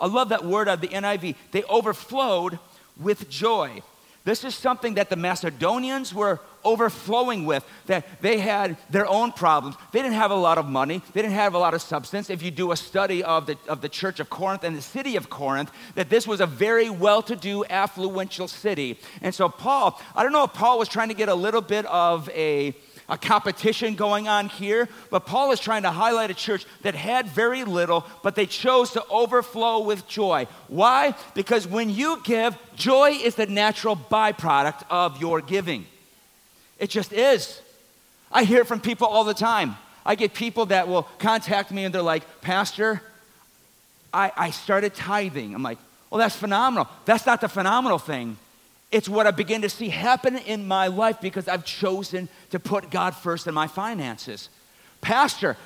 I 0.00 0.06
love 0.06 0.30
that 0.30 0.44
word 0.44 0.66
of 0.68 0.80
the 0.80 0.88
NIV. 0.88 1.36
They 1.52 1.62
overflowed 1.64 2.58
with 2.98 3.28
joy. 3.30 3.82
This 4.24 4.42
is 4.42 4.54
something 4.54 4.94
that 4.94 5.10
the 5.10 5.16
Macedonians 5.16 6.14
were 6.14 6.40
overflowing 6.64 7.44
with, 7.44 7.62
that 7.86 8.06
they 8.22 8.38
had 8.38 8.78
their 8.88 9.06
own 9.06 9.32
problems. 9.32 9.76
They 9.92 10.00
didn't 10.00 10.14
have 10.14 10.30
a 10.30 10.36
lot 10.36 10.56
of 10.56 10.64
money, 10.64 11.02
they 11.12 11.20
didn't 11.20 11.34
have 11.34 11.52
a 11.52 11.58
lot 11.58 11.74
of 11.74 11.82
substance. 11.82 12.30
If 12.30 12.42
you 12.42 12.50
do 12.50 12.72
a 12.72 12.76
study 12.76 13.22
of 13.22 13.44
the, 13.44 13.58
of 13.68 13.82
the 13.82 13.88
church 13.90 14.20
of 14.20 14.30
Corinth 14.30 14.64
and 14.64 14.74
the 14.74 14.82
city 14.82 15.16
of 15.16 15.28
Corinth, 15.28 15.70
that 15.94 16.08
this 16.08 16.26
was 16.26 16.40
a 16.40 16.46
very 16.46 16.88
well 16.88 17.20
to 17.22 17.36
do, 17.36 17.64
affluential 17.68 18.48
city. 18.48 18.98
And 19.20 19.34
so, 19.34 19.50
Paul, 19.50 20.00
I 20.16 20.22
don't 20.22 20.32
know 20.32 20.44
if 20.44 20.54
Paul 20.54 20.78
was 20.78 20.88
trying 20.88 21.08
to 21.08 21.14
get 21.14 21.28
a 21.28 21.34
little 21.34 21.60
bit 21.60 21.84
of 21.86 22.30
a 22.30 22.74
a 23.08 23.18
competition 23.18 23.94
going 23.94 24.28
on 24.28 24.48
here, 24.48 24.88
but 25.10 25.26
Paul 25.26 25.52
is 25.52 25.60
trying 25.60 25.82
to 25.82 25.90
highlight 25.90 26.30
a 26.30 26.34
church 26.34 26.64
that 26.82 26.94
had 26.94 27.26
very 27.26 27.64
little, 27.64 28.04
but 28.22 28.34
they 28.34 28.46
chose 28.46 28.92
to 28.92 29.04
overflow 29.08 29.80
with 29.80 30.08
joy. 30.08 30.46
Why? 30.68 31.14
Because 31.34 31.66
when 31.66 31.90
you 31.90 32.20
give, 32.24 32.56
joy 32.76 33.10
is 33.10 33.34
the 33.34 33.46
natural 33.46 33.96
byproduct 33.96 34.84
of 34.90 35.20
your 35.20 35.40
giving. 35.40 35.86
It 36.78 36.90
just 36.90 37.12
is. 37.12 37.60
I 38.32 38.44
hear 38.44 38.64
from 38.64 38.80
people 38.80 39.06
all 39.06 39.24
the 39.24 39.34
time. 39.34 39.76
I 40.06 40.14
get 40.14 40.34
people 40.34 40.66
that 40.66 40.88
will 40.88 41.04
contact 41.18 41.70
me 41.70 41.84
and 41.84 41.94
they're 41.94 42.02
like, 42.02 42.40
Pastor, 42.40 43.02
I, 44.12 44.32
I 44.36 44.50
started 44.50 44.94
tithing. 44.94 45.54
I'm 45.54 45.62
like, 45.62 45.78
well, 46.10 46.18
that's 46.18 46.36
phenomenal. 46.36 46.88
That's 47.04 47.26
not 47.26 47.40
the 47.40 47.48
phenomenal 47.48 47.98
thing. 47.98 48.36
It's 48.94 49.08
what 49.08 49.26
I 49.26 49.32
begin 49.32 49.62
to 49.62 49.68
see 49.68 49.88
happen 49.88 50.36
in 50.36 50.68
my 50.68 50.86
life 50.86 51.20
because 51.20 51.48
I've 51.48 51.64
chosen 51.64 52.28
to 52.50 52.60
put 52.60 52.92
God 52.92 53.16
first 53.16 53.48
in 53.48 53.52
my 53.52 53.66
finances. 53.66 54.50
Pastor, 55.00 55.56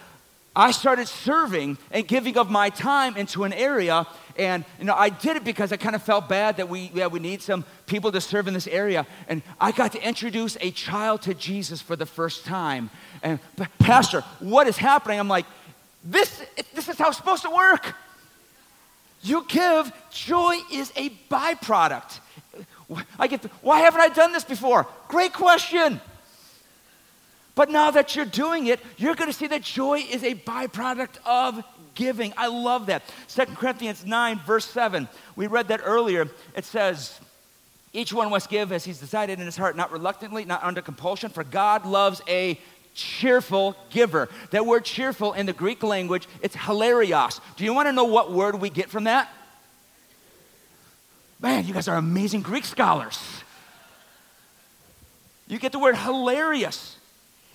I 0.56 0.70
started 0.70 1.08
serving 1.08 1.76
and 1.90 2.08
giving 2.08 2.38
of 2.38 2.50
my 2.50 2.70
time 2.70 3.18
into 3.18 3.44
an 3.44 3.52
area, 3.52 4.06
and 4.38 4.64
you 4.78 4.86
know, 4.86 4.94
I 4.94 5.10
did 5.10 5.36
it 5.36 5.44
because 5.44 5.72
I 5.72 5.76
kind 5.76 5.94
of 5.94 6.02
felt 6.02 6.26
bad 6.26 6.56
that 6.56 6.70
we, 6.70 6.90
yeah, 6.94 7.08
we 7.08 7.20
need 7.20 7.42
some 7.42 7.66
people 7.84 8.10
to 8.12 8.20
serve 8.22 8.48
in 8.48 8.54
this 8.54 8.66
area. 8.66 9.06
And 9.28 9.42
I 9.60 9.72
got 9.72 9.92
to 9.92 10.02
introduce 10.02 10.56
a 10.62 10.70
child 10.70 11.20
to 11.22 11.34
Jesus 11.34 11.82
for 11.82 11.96
the 11.96 12.06
first 12.06 12.46
time. 12.46 12.88
And 13.22 13.40
Pastor, 13.78 14.22
what 14.40 14.66
is 14.68 14.78
happening? 14.78 15.20
I'm 15.20 15.28
like, 15.28 15.44
this, 16.02 16.42
this 16.72 16.88
is 16.88 16.96
how 16.96 17.08
it's 17.08 17.18
supposed 17.18 17.42
to 17.42 17.50
work. 17.50 17.94
You 19.22 19.44
give, 19.48 19.92
joy 20.10 20.56
is 20.72 20.94
a 20.96 21.10
byproduct. 21.30 22.20
I 23.18 23.26
get, 23.26 23.44
why 23.62 23.80
haven't 23.80 24.00
I 24.00 24.08
done 24.08 24.32
this 24.32 24.44
before? 24.44 24.86
Great 25.08 25.32
question. 25.32 26.00
But 27.54 27.70
now 27.70 27.90
that 27.90 28.14
you're 28.14 28.24
doing 28.24 28.66
it, 28.68 28.80
you're 28.96 29.14
going 29.14 29.30
to 29.30 29.36
see 29.36 29.48
that 29.48 29.62
joy 29.62 29.98
is 29.98 30.22
a 30.22 30.34
byproduct 30.34 31.18
of 31.26 31.64
giving. 31.94 32.32
I 32.36 32.46
love 32.46 32.86
that. 32.86 33.02
2 33.28 33.46
Corinthians 33.56 34.06
9, 34.06 34.40
verse 34.46 34.64
7. 34.64 35.08
We 35.34 35.48
read 35.48 35.68
that 35.68 35.80
earlier. 35.84 36.28
It 36.54 36.64
says, 36.64 37.18
Each 37.92 38.12
one 38.12 38.30
must 38.30 38.48
give 38.48 38.70
as 38.70 38.84
he's 38.84 39.00
decided 39.00 39.40
in 39.40 39.44
his 39.44 39.56
heart, 39.56 39.76
not 39.76 39.90
reluctantly, 39.90 40.44
not 40.44 40.62
under 40.62 40.80
compulsion, 40.80 41.30
for 41.30 41.42
God 41.42 41.84
loves 41.84 42.22
a 42.28 42.58
cheerful 42.94 43.76
giver. 43.90 44.28
That 44.50 44.64
word 44.64 44.84
cheerful 44.84 45.32
in 45.32 45.46
the 45.46 45.52
Greek 45.52 45.82
language, 45.82 46.28
it's 46.40 46.54
hilarios. 46.54 47.40
Do 47.56 47.64
you 47.64 47.74
want 47.74 47.88
to 47.88 47.92
know 47.92 48.04
what 48.04 48.32
word 48.32 48.60
we 48.60 48.70
get 48.70 48.88
from 48.88 49.04
that? 49.04 49.32
Man, 51.40 51.66
you 51.66 51.74
guys 51.74 51.88
are 51.88 51.96
amazing 51.96 52.42
Greek 52.42 52.64
scholars. 52.64 53.20
You 55.46 55.58
get 55.58 55.72
the 55.72 55.78
word 55.78 55.96
hilarious. 55.96 56.96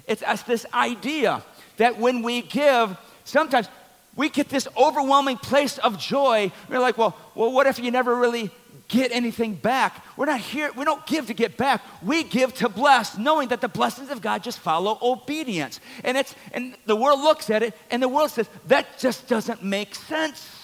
It's, 0.07 0.23
it's 0.25 0.43
this 0.43 0.65
idea 0.73 1.43
that 1.77 1.99
when 1.99 2.23
we 2.23 2.41
give, 2.41 2.97
sometimes 3.25 3.67
we 4.15 4.29
get 4.29 4.49
this 4.49 4.67
overwhelming 4.77 5.37
place 5.37 5.77
of 5.79 5.97
joy. 5.97 6.51
We're 6.69 6.79
like, 6.79 6.97
well, 6.97 7.17
well, 7.35 7.51
what 7.51 7.67
if 7.67 7.79
you 7.79 7.91
never 7.91 8.15
really 8.15 8.51
get 8.87 9.11
anything 9.11 9.55
back? 9.55 10.05
We're 10.17 10.27
not 10.27 10.39
here, 10.39 10.71
we 10.75 10.85
don't 10.85 11.05
give 11.05 11.27
to 11.27 11.33
get 11.33 11.57
back. 11.57 11.81
We 12.01 12.23
give 12.23 12.53
to 12.55 12.69
bless, 12.69 13.17
knowing 13.17 13.49
that 13.49 13.61
the 13.61 13.67
blessings 13.67 14.11
of 14.11 14.21
God 14.21 14.43
just 14.43 14.59
follow 14.59 14.97
obedience. 15.01 15.79
And 16.03 16.17
it's 16.17 16.35
and 16.53 16.75
the 16.85 16.95
world 16.95 17.19
looks 17.19 17.49
at 17.49 17.63
it 17.63 17.75
and 17.91 18.01
the 18.01 18.09
world 18.09 18.31
says, 18.31 18.47
that 18.67 18.97
just 18.97 19.27
doesn't 19.27 19.63
make 19.63 19.93
sense. 19.95 20.62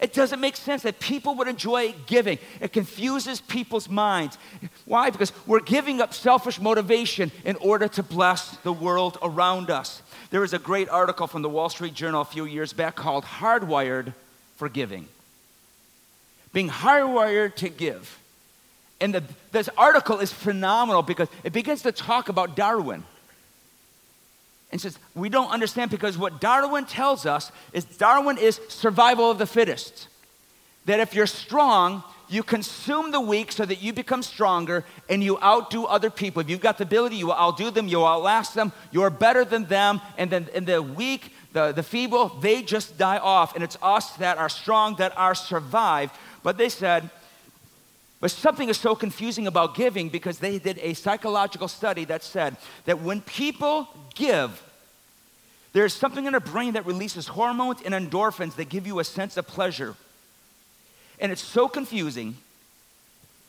It 0.00 0.12
doesn't 0.12 0.40
make 0.40 0.56
sense 0.56 0.82
that 0.82 1.00
people 1.00 1.34
would 1.36 1.48
enjoy 1.48 1.94
giving. 2.06 2.38
It 2.60 2.72
confuses 2.72 3.40
people's 3.40 3.88
minds. 3.88 4.38
Why? 4.84 5.10
Because 5.10 5.32
we're 5.46 5.60
giving 5.60 6.00
up 6.00 6.14
selfish 6.14 6.60
motivation 6.60 7.32
in 7.44 7.56
order 7.56 7.88
to 7.88 8.02
bless 8.02 8.56
the 8.58 8.72
world 8.72 9.18
around 9.22 9.70
us. 9.70 10.02
There 10.30 10.40
was 10.40 10.52
a 10.52 10.58
great 10.58 10.88
article 10.88 11.26
from 11.26 11.42
the 11.42 11.48
Wall 11.48 11.68
Street 11.68 11.94
Journal 11.94 12.20
a 12.20 12.24
few 12.24 12.44
years 12.44 12.72
back 12.72 12.94
called 12.94 13.24
Hardwired 13.24 14.14
for 14.56 14.68
Giving. 14.68 15.08
Being 16.52 16.68
hardwired 16.68 17.56
to 17.56 17.68
give. 17.68 18.18
And 19.00 19.14
the, 19.14 19.24
this 19.52 19.68
article 19.76 20.20
is 20.20 20.32
phenomenal 20.32 21.02
because 21.02 21.28
it 21.44 21.52
begins 21.52 21.82
to 21.82 21.92
talk 21.92 22.28
about 22.28 22.56
Darwin 22.56 23.04
and 24.70 24.80
says, 24.80 24.98
We 25.14 25.28
don't 25.28 25.50
understand 25.50 25.90
because 25.90 26.18
what 26.18 26.40
Darwin 26.40 26.84
tells 26.84 27.26
us 27.26 27.50
is 27.72 27.84
Darwin 27.84 28.38
is 28.38 28.60
survival 28.68 29.30
of 29.30 29.38
the 29.38 29.46
fittest. 29.46 30.08
That 30.86 31.00
if 31.00 31.14
you're 31.14 31.26
strong, 31.26 32.02
you 32.28 32.42
consume 32.42 33.10
the 33.10 33.20
weak 33.20 33.52
so 33.52 33.64
that 33.64 33.82
you 33.82 33.92
become 33.92 34.22
stronger 34.22 34.84
and 35.08 35.22
you 35.22 35.38
outdo 35.40 35.84
other 35.84 36.10
people. 36.10 36.40
If 36.40 36.50
you've 36.50 36.60
got 36.60 36.78
the 36.78 36.84
ability, 36.84 37.16
you 37.16 37.26
will 37.26 37.34
outdo 37.34 37.70
them, 37.70 37.88
you 37.88 37.98
will 37.98 38.06
outlast 38.06 38.54
them, 38.54 38.72
you're 38.90 39.10
better 39.10 39.44
than 39.44 39.64
them, 39.64 40.00
and 40.16 40.30
then 40.30 40.48
and 40.54 40.66
the 40.66 40.82
weak, 40.82 41.32
the, 41.52 41.72
the 41.72 41.82
feeble, 41.82 42.28
they 42.40 42.62
just 42.62 42.98
die 42.98 43.18
off. 43.18 43.54
And 43.54 43.64
it's 43.64 43.78
us 43.82 44.10
that 44.16 44.38
are 44.38 44.48
strong 44.48 44.96
that 44.96 45.16
are 45.16 45.34
survived. 45.34 46.14
But 46.42 46.58
they 46.58 46.68
said, 46.68 47.10
but 48.20 48.30
something 48.30 48.68
is 48.68 48.78
so 48.78 48.94
confusing 48.94 49.46
about 49.46 49.74
giving 49.74 50.08
because 50.08 50.38
they 50.38 50.58
did 50.58 50.78
a 50.78 50.94
psychological 50.94 51.68
study 51.68 52.04
that 52.06 52.24
said 52.24 52.56
that 52.84 53.00
when 53.00 53.20
people 53.20 53.88
give, 54.14 54.62
there's 55.72 55.94
something 55.94 56.26
in 56.26 56.34
our 56.34 56.40
brain 56.40 56.72
that 56.72 56.84
releases 56.84 57.28
hormones 57.28 57.80
and 57.84 57.94
endorphins 57.94 58.56
that 58.56 58.68
give 58.68 58.86
you 58.86 58.98
a 58.98 59.04
sense 59.04 59.36
of 59.36 59.46
pleasure. 59.46 59.94
And 61.20 61.30
it's 61.30 61.42
so 61.42 61.68
confusing 61.68 62.36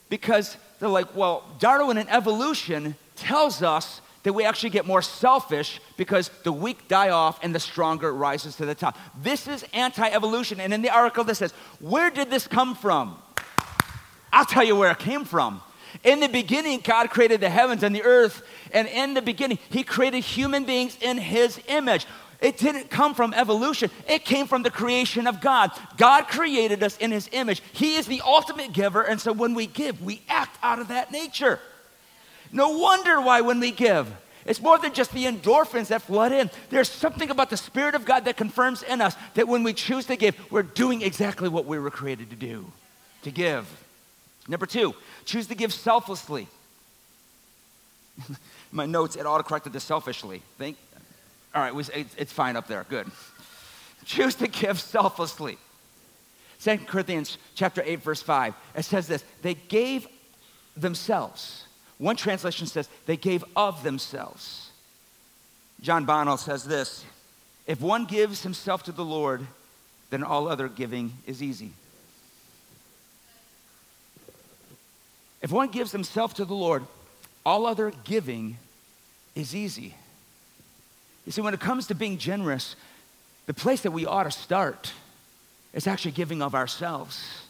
because 0.08 0.56
they're 0.78 0.88
like, 0.88 1.16
well, 1.16 1.44
Darwin 1.58 1.98
and 1.98 2.10
evolution 2.10 2.94
tells 3.16 3.62
us 3.62 4.00
that 4.22 4.32
we 4.32 4.44
actually 4.44 4.70
get 4.70 4.86
more 4.86 5.02
selfish 5.02 5.80
because 5.96 6.30
the 6.44 6.52
weak 6.52 6.88
die 6.88 7.08
off 7.08 7.42
and 7.42 7.54
the 7.54 7.60
stronger 7.60 8.12
rises 8.12 8.56
to 8.56 8.66
the 8.66 8.74
top. 8.74 8.98
This 9.22 9.48
is 9.48 9.64
anti 9.72 10.06
evolution. 10.08 10.60
And 10.60 10.74
in 10.74 10.82
the 10.82 10.90
article, 10.90 11.24
this 11.24 11.38
says, 11.38 11.52
where 11.80 12.10
did 12.10 12.30
this 12.30 12.46
come 12.46 12.74
from? 12.74 13.16
I'll 14.32 14.44
tell 14.44 14.64
you 14.64 14.76
where 14.76 14.90
it 14.90 14.98
came 14.98 15.24
from. 15.24 15.60
In 16.04 16.20
the 16.20 16.28
beginning, 16.28 16.80
God 16.82 17.10
created 17.10 17.40
the 17.40 17.50
heavens 17.50 17.82
and 17.82 17.94
the 17.94 18.02
earth, 18.02 18.42
and 18.72 18.86
in 18.88 19.14
the 19.14 19.22
beginning, 19.22 19.58
He 19.70 19.82
created 19.82 20.20
human 20.20 20.64
beings 20.64 20.96
in 21.00 21.18
His 21.18 21.60
image. 21.68 22.06
It 22.40 22.56
didn't 22.56 22.90
come 22.90 23.14
from 23.14 23.34
evolution, 23.34 23.90
it 24.08 24.24
came 24.24 24.46
from 24.46 24.62
the 24.62 24.70
creation 24.70 25.26
of 25.26 25.40
God. 25.40 25.70
God 25.96 26.28
created 26.28 26.82
us 26.82 26.96
in 26.98 27.10
His 27.10 27.28
image. 27.32 27.62
He 27.72 27.96
is 27.96 28.06
the 28.06 28.22
ultimate 28.24 28.72
giver, 28.72 29.02
and 29.02 29.20
so 29.20 29.32
when 29.32 29.54
we 29.54 29.66
give, 29.66 30.00
we 30.02 30.22
act 30.28 30.56
out 30.62 30.78
of 30.78 30.88
that 30.88 31.12
nature. 31.12 31.58
No 32.52 32.70
wonder 32.78 33.20
why 33.20 33.42
when 33.42 33.60
we 33.60 33.70
give, 33.70 34.12
it's 34.46 34.60
more 34.60 34.78
than 34.78 34.94
just 34.94 35.12
the 35.12 35.26
endorphins 35.26 35.88
that 35.88 36.02
flood 36.02 36.32
in. 36.32 36.50
There's 36.70 36.88
something 36.88 37.30
about 37.30 37.50
the 37.50 37.56
Spirit 37.56 37.94
of 37.94 38.04
God 38.04 38.24
that 38.24 38.36
confirms 38.36 38.82
in 38.82 39.00
us 39.00 39.14
that 39.34 39.46
when 39.46 39.62
we 39.62 39.74
choose 39.74 40.06
to 40.06 40.16
give, 40.16 40.34
we're 40.50 40.62
doing 40.62 41.02
exactly 41.02 41.48
what 41.48 41.66
we 41.66 41.78
were 41.78 41.90
created 41.90 42.30
to 42.30 42.36
do 42.36 42.72
to 43.22 43.30
give. 43.30 43.66
Number 44.50 44.66
two, 44.66 44.94
choose 45.24 45.46
to 45.46 45.54
give 45.54 45.72
selflessly. 45.72 46.48
My 48.72 48.84
notes, 48.84 49.14
it 49.14 49.24
autocorrected 49.24 49.72
to 49.72 49.80
selfishly. 49.80 50.42
Think, 50.58 50.76
all 51.54 51.62
right, 51.62 51.90
it's 52.18 52.32
fine 52.32 52.56
up 52.56 52.66
there. 52.66 52.84
Good. 52.88 53.06
Choose 54.04 54.34
to 54.36 54.48
give 54.48 54.80
selflessly. 54.80 55.56
2 56.62 56.78
Corinthians 56.78 57.38
chapter 57.54 57.80
8, 57.86 58.02
verse 58.02 58.22
5, 58.22 58.54
it 58.76 58.84
says 58.84 59.06
this 59.06 59.24
they 59.40 59.54
gave 59.54 60.08
themselves. 60.76 61.64
One 61.98 62.16
translation 62.16 62.66
says 62.66 62.88
they 63.06 63.16
gave 63.16 63.44
of 63.54 63.84
themselves. 63.84 64.70
John 65.80 66.04
Bonnell 66.04 66.36
says 66.38 66.64
this 66.64 67.04
if 67.68 67.80
one 67.80 68.04
gives 68.04 68.42
himself 68.42 68.82
to 68.84 68.92
the 68.92 69.04
Lord, 69.04 69.46
then 70.10 70.24
all 70.24 70.48
other 70.48 70.68
giving 70.68 71.12
is 71.24 71.40
easy. 71.40 71.70
If 75.42 75.50
one 75.50 75.68
gives 75.68 75.92
himself 75.92 76.34
to 76.34 76.44
the 76.44 76.54
Lord, 76.54 76.84
all 77.44 77.66
other 77.66 77.92
giving 78.04 78.58
is 79.34 79.54
easy. 79.54 79.94
You 81.24 81.32
see, 81.32 81.40
when 81.40 81.54
it 81.54 81.60
comes 81.60 81.86
to 81.88 81.94
being 81.94 82.18
generous, 82.18 82.76
the 83.46 83.54
place 83.54 83.82
that 83.82 83.92
we 83.92 84.06
ought 84.06 84.24
to 84.24 84.30
start 84.30 84.92
is 85.72 85.86
actually 85.86 86.12
giving 86.12 86.42
of 86.42 86.54
ourselves 86.54 87.42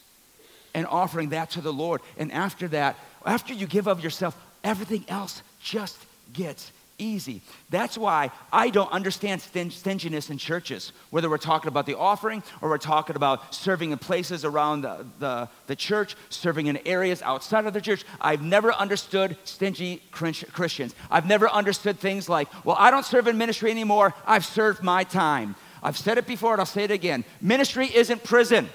and 0.75 0.87
offering 0.87 1.31
that 1.31 1.51
to 1.51 1.61
the 1.61 1.73
Lord. 1.73 2.01
And 2.17 2.31
after 2.33 2.69
that, 2.69 2.97
after 3.27 3.53
you 3.53 3.67
give 3.67 3.89
of 3.89 4.03
yourself, 4.03 4.37
everything 4.63 5.05
else 5.09 5.43
just 5.63 5.99
gets 6.33 6.71
easy. 7.01 7.43
That's 7.71 7.97
why 7.97 8.31
I 8.53 8.71
don't 8.71 8.93
understand 8.93 9.41
stinginess 9.43 10.31
in 10.31 10.39
churches, 10.39 10.93
whether 11.11 11.31
we're 11.31 11.39
talking 11.39 11.69
about 11.69 11.87
the 11.87 11.97
offering 11.97 12.43
or 12.61 12.69
we're 12.69 12.79
talking 12.79 13.17
about 13.17 13.55
serving 13.55 13.91
in 13.91 13.99
places 13.99 14.45
around 14.45 14.83
the, 14.83 15.07
the, 15.19 15.49
the 15.67 15.77
church, 15.77 16.17
serving 16.29 16.67
in 16.67 16.77
areas 16.87 17.23
outside 17.23 17.67
of 17.67 17.73
the 17.73 17.81
church. 17.81 18.05
I've 18.21 18.43
never 18.43 18.73
understood 18.73 19.37
stingy 19.45 20.03
Christians. 20.11 20.95
I've 21.11 21.27
never 21.27 21.49
understood 21.49 21.99
things 21.99 22.29
like, 22.29 22.49
well, 22.65 22.77
I 22.79 22.91
don't 22.91 23.07
serve 23.07 23.27
in 23.27 23.39
ministry 23.39 23.71
anymore, 23.71 24.15
I've 24.27 24.45
served 24.45 24.83
my 24.83 25.05
time. 25.05 25.57
I've 25.83 25.97
said 25.97 26.19
it 26.19 26.27
before 26.27 26.53
and 26.53 26.61
I'll 26.61 26.67
say 26.67 26.85
it 26.85 26.91
again. 26.91 27.25
Ministry 27.41 27.87
isn't 27.87 28.23
prison. 28.23 28.69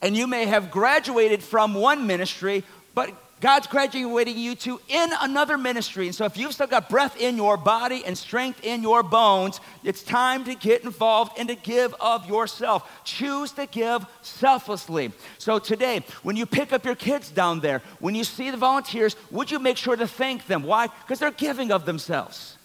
And 0.00 0.16
you 0.16 0.26
may 0.26 0.46
have 0.46 0.70
graduated 0.70 1.42
from 1.42 1.74
one 1.74 2.06
ministry, 2.06 2.64
but 2.94 3.10
God's 3.40 3.66
graduating 3.66 4.38
you 4.38 4.54
to 4.56 4.80
in 4.88 5.10
another 5.20 5.58
ministry. 5.58 6.06
And 6.06 6.14
so, 6.14 6.24
if 6.24 6.38
you've 6.38 6.54
still 6.54 6.66
got 6.66 6.88
breath 6.88 7.20
in 7.20 7.36
your 7.36 7.58
body 7.58 8.02
and 8.06 8.16
strength 8.16 8.64
in 8.64 8.82
your 8.82 9.02
bones, 9.02 9.60
it's 9.84 10.02
time 10.02 10.44
to 10.44 10.54
get 10.54 10.84
involved 10.84 11.38
and 11.38 11.48
to 11.48 11.54
give 11.54 11.94
of 12.00 12.26
yourself. 12.26 12.90
Choose 13.04 13.52
to 13.52 13.66
give 13.66 14.06
selflessly. 14.22 15.12
So, 15.36 15.58
today, 15.58 16.02
when 16.22 16.36
you 16.36 16.46
pick 16.46 16.72
up 16.72 16.86
your 16.86 16.94
kids 16.94 17.30
down 17.30 17.60
there, 17.60 17.82
when 18.00 18.14
you 18.14 18.24
see 18.24 18.50
the 18.50 18.56
volunteers, 18.56 19.16
would 19.30 19.50
you 19.50 19.58
make 19.58 19.76
sure 19.76 19.96
to 19.96 20.06
thank 20.06 20.46
them? 20.46 20.62
Why? 20.62 20.86
Because 20.86 21.18
they're 21.18 21.30
giving 21.30 21.72
of 21.72 21.84
themselves. 21.84 22.55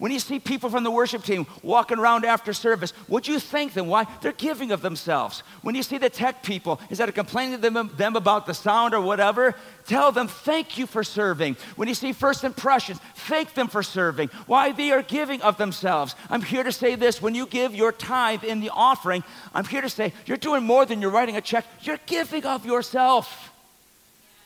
When 0.00 0.10
you 0.10 0.18
see 0.18 0.40
people 0.40 0.70
from 0.70 0.82
the 0.82 0.90
worship 0.90 1.22
team 1.24 1.46
walking 1.62 1.98
around 1.98 2.24
after 2.24 2.54
service, 2.54 2.94
would 3.06 3.28
you 3.28 3.38
thank 3.38 3.74
them? 3.74 3.86
Why? 3.86 4.06
They're 4.22 4.32
giving 4.32 4.72
of 4.72 4.80
themselves. 4.80 5.42
When 5.60 5.74
you 5.74 5.82
see 5.82 5.98
the 5.98 6.08
tech 6.08 6.42
people, 6.42 6.80
instead 6.88 7.10
of 7.10 7.14
complaining 7.14 7.60
to 7.60 7.70
them, 7.70 7.90
them 7.98 8.16
about 8.16 8.46
the 8.46 8.54
sound 8.54 8.94
or 8.94 9.02
whatever, 9.02 9.54
tell 9.86 10.10
them 10.10 10.26
thank 10.26 10.78
you 10.78 10.86
for 10.86 11.04
serving. 11.04 11.58
When 11.76 11.86
you 11.86 11.94
see 11.94 12.14
first 12.14 12.44
impressions, 12.44 12.98
thank 13.14 13.52
them 13.52 13.68
for 13.68 13.82
serving. 13.82 14.28
Why? 14.46 14.72
They 14.72 14.90
are 14.90 15.02
giving 15.02 15.42
of 15.42 15.58
themselves. 15.58 16.14
I'm 16.30 16.40
here 16.40 16.62
to 16.62 16.72
say 16.72 16.94
this 16.94 17.20
when 17.20 17.34
you 17.34 17.44
give 17.44 17.74
your 17.74 17.92
tithe 17.92 18.42
in 18.42 18.60
the 18.60 18.70
offering, 18.70 19.22
I'm 19.52 19.66
here 19.66 19.82
to 19.82 19.90
say 19.90 20.14
you're 20.24 20.38
doing 20.38 20.64
more 20.64 20.86
than 20.86 21.02
you're 21.02 21.10
writing 21.10 21.36
a 21.36 21.42
check, 21.42 21.66
you're 21.82 22.00
giving 22.06 22.46
of 22.46 22.64
yourself. 22.64 23.49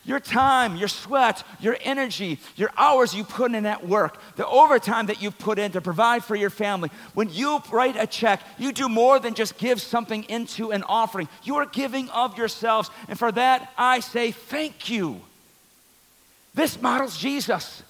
Your 0.06 0.20
time, 0.20 0.76
your 0.76 0.88
sweat, 0.88 1.42
your 1.60 1.78
energy, 1.80 2.38
your 2.56 2.70
hours 2.76 3.14
you 3.14 3.24
put 3.24 3.54
in 3.54 3.64
at 3.64 3.86
work, 3.86 4.18
the 4.36 4.46
overtime 4.46 5.06
that 5.06 5.22
you've 5.22 5.38
put 5.38 5.58
in 5.58 5.72
to 5.72 5.80
provide 5.80 6.22
for 6.22 6.36
your 6.36 6.50
family. 6.50 6.90
When 7.14 7.30
you 7.30 7.62
write 7.72 7.96
a 7.96 8.06
check, 8.06 8.42
you 8.58 8.72
do 8.72 8.88
more 8.88 9.18
than 9.18 9.32
just 9.32 9.56
give 9.56 9.80
something 9.80 10.24
into 10.24 10.72
an 10.72 10.82
offering. 10.82 11.28
You 11.42 11.56
are 11.56 11.66
giving 11.66 12.10
of 12.10 12.36
yourselves. 12.36 12.90
And 13.08 13.18
for 13.18 13.32
that, 13.32 13.72
I 13.78 14.00
say 14.00 14.30
thank 14.30 14.90
you. 14.90 15.22
This 16.54 16.80
models 16.80 17.18
Jesus. 17.18 17.82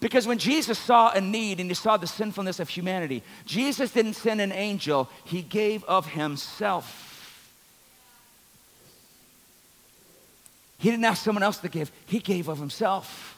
Because 0.00 0.26
when 0.26 0.38
Jesus 0.38 0.78
saw 0.78 1.10
a 1.10 1.20
need 1.20 1.60
and 1.60 1.68
he 1.68 1.74
saw 1.74 1.96
the 1.96 2.06
sinfulness 2.06 2.60
of 2.60 2.68
humanity, 2.68 3.22
Jesus 3.44 3.90
didn't 3.90 4.14
send 4.14 4.40
an 4.40 4.52
angel, 4.52 5.10
he 5.24 5.42
gave 5.42 5.84
of 5.84 6.06
himself. 6.06 7.07
He 10.78 10.90
didn't 10.90 11.04
ask 11.04 11.24
someone 11.24 11.42
else 11.42 11.58
to 11.58 11.68
give, 11.68 11.90
he 12.06 12.20
gave 12.20 12.48
of 12.48 12.58
himself. 12.58 13.34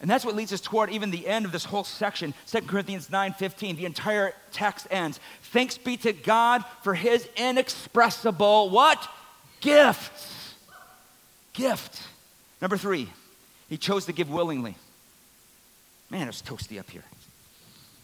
And 0.00 0.10
that's 0.10 0.24
what 0.24 0.34
leads 0.34 0.52
us 0.52 0.60
toward 0.60 0.90
even 0.90 1.10
the 1.10 1.26
end 1.26 1.46
of 1.46 1.52
this 1.52 1.64
whole 1.64 1.84
section, 1.84 2.34
2 2.46 2.62
Corinthians 2.62 3.08
9:15. 3.08 3.76
The 3.76 3.86
entire 3.86 4.34
text 4.52 4.86
ends. 4.90 5.20
Thanks 5.42 5.78
be 5.78 5.96
to 5.98 6.12
God 6.12 6.64
for 6.82 6.94
his 6.94 7.26
inexpressible 7.36 8.68
what? 8.70 9.08
Gifts. 9.60 10.54
Gift. 11.54 12.02
Number 12.60 12.76
3. 12.76 13.08
He 13.68 13.78
chose 13.78 14.04
to 14.06 14.12
give 14.12 14.28
willingly. 14.28 14.76
Man, 16.10 16.28
it's 16.28 16.42
toasty 16.42 16.78
up 16.78 16.90
here. 16.90 17.04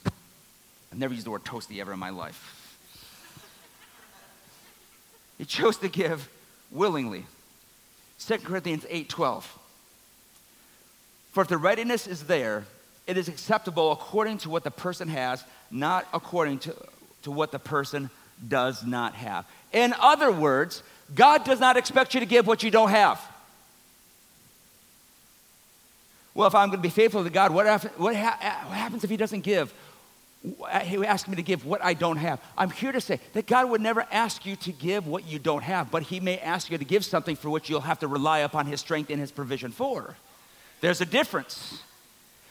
I've 0.07 0.99
never 0.99 1.15
used 1.15 1.27
the 1.27 1.31
word 1.31 1.45
toasty 1.45 1.81
ever 1.81 1.93
in 1.93 1.99
my 1.99 2.11
life. 2.11 2.79
He 5.39 5.45
chose 5.45 5.77
to 5.79 5.89
give 5.89 6.29
willingly. 6.71 7.27
2 8.27 8.39
Corinthians 8.39 8.85
8:12. 8.89 9.45
For 11.33 11.43
if 11.43 11.49
the 11.49 11.57
readiness 11.57 12.07
is 12.07 12.25
there, 12.25 12.65
it 13.07 13.17
is 13.17 13.29
acceptable 13.29 13.91
according 13.91 14.39
to 14.39 14.51
what 14.51 14.65
the 14.65 14.71
person 14.71 15.09
has, 15.09 15.43
not 15.71 16.07
according 16.13 16.59
to, 16.61 16.77
to 17.23 17.31
what 17.31 17.51
the 17.51 17.59
person 17.59 18.11
does 18.47 18.85
not 18.85 19.15
have. 19.15 19.47
In 19.73 19.95
other 19.99 20.31
words, 20.31 20.83
God 21.15 21.45
does 21.45 21.59
not 21.59 21.77
expect 21.77 22.15
you 22.15 22.21
to 22.21 22.27
give 22.27 22.47
what 22.47 22.63
you 22.63 22.71
don't 22.71 22.91
have. 22.91 23.21
Well, 26.35 26.47
if 26.47 26.55
I'm 26.55 26.69
going 26.69 26.79
to 26.79 26.83
be 26.83 26.89
faithful 26.89 27.25
to 27.25 27.31
God, 27.31 27.53
what, 27.53 27.67
what, 27.99 28.17
ha- 28.17 28.65
what 28.67 28.77
happens 28.77 29.05
if 29.05 29.11
He 29.11 29.17
doesn't 29.17 29.41
give? 29.41 29.73
He 30.83 31.07
asked 31.07 31.29
me 31.29 31.37
to 31.37 31.43
give 31.43 31.65
what 31.65 31.85
I 31.85 31.95
don't 31.95 32.17
have. 32.17 32.41
I'm 32.59 32.71
here 32.71 32.91
to 32.91 33.01
say 33.01 33.21
that 33.33 33.47
God 33.47 33.71
would 33.71 33.81
never 33.81 34.05
ask 34.11 34.45
you 34.45 34.57
to 34.57 34.73
give 34.73 35.07
what 35.07 35.27
you 35.27 35.39
don't 35.39 35.63
have, 35.63 35.91
but 35.91 36.03
He 36.03 36.19
may 36.19 36.39
ask 36.39 36.71
you 36.71 36.79
to 36.79 36.85
give 36.85 37.05
something 37.05 37.37
for 37.37 37.49
which 37.49 37.71
you'll 37.71 37.81
have 37.83 38.01
to 38.01 38.09
rely 38.09 38.41
upon 38.41 38.67
His 38.67 38.81
strength 38.81 39.11
and 39.11 39.21
His 39.21 39.31
provision 39.31 39.71
for. 39.71 40.17
There's 40.81 41.01
a 41.01 41.07
difference. 41.07 41.81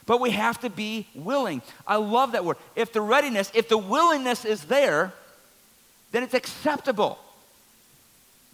But 0.06 0.22
we 0.22 0.32
have 0.32 0.60
to 0.62 0.70
be 0.70 1.08
willing. 1.14 1.62
I 1.86 1.98
love 1.98 2.32
that 2.32 2.46
word. 2.46 2.58
If 2.76 2.94
the 2.94 3.02
readiness, 3.02 3.52
if 3.54 3.68
the 3.68 3.78
willingness 3.78 4.46
is 4.46 4.64
there, 4.66 5.14
then 6.12 6.24
it's 6.24 6.34
acceptable. 6.34 7.20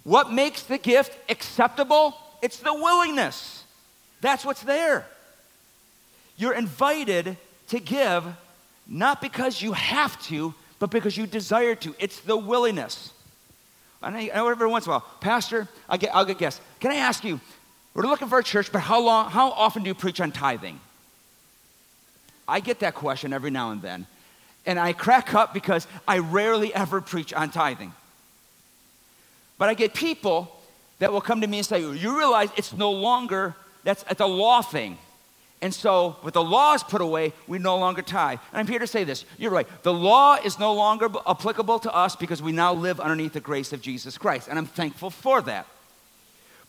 What 0.03 0.31
makes 0.31 0.63
the 0.63 0.77
gift 0.77 1.15
acceptable? 1.29 2.15
It's 2.41 2.57
the 2.57 2.73
willingness. 2.73 3.63
That's 4.21 4.43
what's 4.43 4.63
there. 4.63 5.05
You're 6.37 6.53
invited 6.53 7.37
to 7.69 7.79
give 7.79 8.25
not 8.87 9.21
because 9.21 9.61
you 9.61 9.73
have 9.73 10.21
to, 10.27 10.53
but 10.79 10.91
because 10.91 11.17
you 11.17 11.27
desire 11.27 11.75
to. 11.75 11.95
It's 11.99 12.19
the 12.21 12.37
willingness. 12.37 13.11
I 14.01 14.11
know 14.11 14.47
every 14.47 14.67
once 14.67 14.85
in 14.85 14.91
a 14.91 14.95
while, 14.95 15.05
Pastor, 15.19 15.67
I'll 15.89 15.97
get, 15.97 16.15
I'll 16.15 16.25
get 16.25 16.37
guess. 16.37 16.61
Can 16.79 16.91
I 16.91 16.95
ask 16.95 17.23
you, 17.23 17.39
we're 17.93 18.03
looking 18.03 18.29
for 18.29 18.39
a 18.39 18.43
church, 18.43 18.71
but 18.71 18.79
how 18.79 19.01
long, 19.01 19.31
how 19.31 19.49
often 19.51 19.83
do 19.83 19.89
you 19.89 19.95
preach 19.95 20.21
on 20.21 20.31
tithing? 20.31 20.79
I 22.47 22.59
get 22.59 22.79
that 22.79 22.93
question 22.93 23.33
every 23.33 23.49
now 23.49 23.71
and 23.71 23.81
then. 23.81 24.05
And 24.65 24.79
I 24.79 24.93
crack 24.93 25.33
up 25.33 25.53
because 25.53 25.87
I 26.07 26.19
rarely 26.19 26.73
ever 26.73 27.01
preach 27.01 27.33
on 27.33 27.49
tithing. 27.49 27.93
But 29.57 29.69
I 29.69 29.73
get 29.73 29.93
people 29.93 30.51
that 30.99 31.11
will 31.11 31.21
come 31.21 31.41
to 31.41 31.47
me 31.47 31.57
and 31.57 31.65
say, 31.65 31.81
You 31.81 32.17
realize 32.17 32.49
it's 32.55 32.73
no 32.73 32.91
longer, 32.91 33.55
that's 33.83 34.05
it's 34.09 34.21
a 34.21 34.25
law 34.25 34.61
thing. 34.61 34.97
And 35.61 35.73
so, 35.73 36.17
with 36.23 36.35
the 36.35 36.43
laws 36.43 36.83
put 36.83 37.01
away, 37.01 37.33
we 37.47 37.57
no 37.57 37.77
longer 37.77 38.03
tithe. 38.03 38.39
And 38.51 38.59
I'm 38.59 38.67
here 38.67 38.79
to 38.79 38.85
say 38.85 39.03
this. 39.03 39.25
You're 39.37 39.51
right. 39.51 39.67
The 39.81 39.93
law 39.93 40.35
is 40.35 40.59
no 40.59 40.73
longer 40.73 41.09
applicable 41.27 41.79
to 41.79 41.93
us 41.93 42.15
because 42.15 42.43
we 42.43 42.51
now 42.51 42.73
live 42.73 42.99
underneath 42.99 43.33
the 43.33 43.39
grace 43.39 43.73
of 43.73 43.81
Jesus 43.81 44.17
Christ. 44.19 44.47
And 44.47 44.59
I'm 44.59 44.67
thankful 44.67 45.09
for 45.09 45.41
that. 45.41 45.65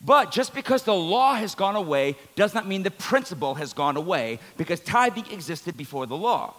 But 0.00 0.30
just 0.30 0.54
because 0.54 0.84
the 0.84 0.94
law 0.94 1.34
has 1.34 1.54
gone 1.54 1.76
away 1.76 2.16
does 2.34 2.54
not 2.54 2.66
mean 2.66 2.82
the 2.82 2.90
principle 2.90 3.56
has 3.56 3.72
gone 3.72 3.96
away 3.96 4.38
because 4.56 4.80
tithing 4.80 5.30
existed 5.32 5.76
before 5.76 6.06
the 6.06 6.16
law. 6.16 6.54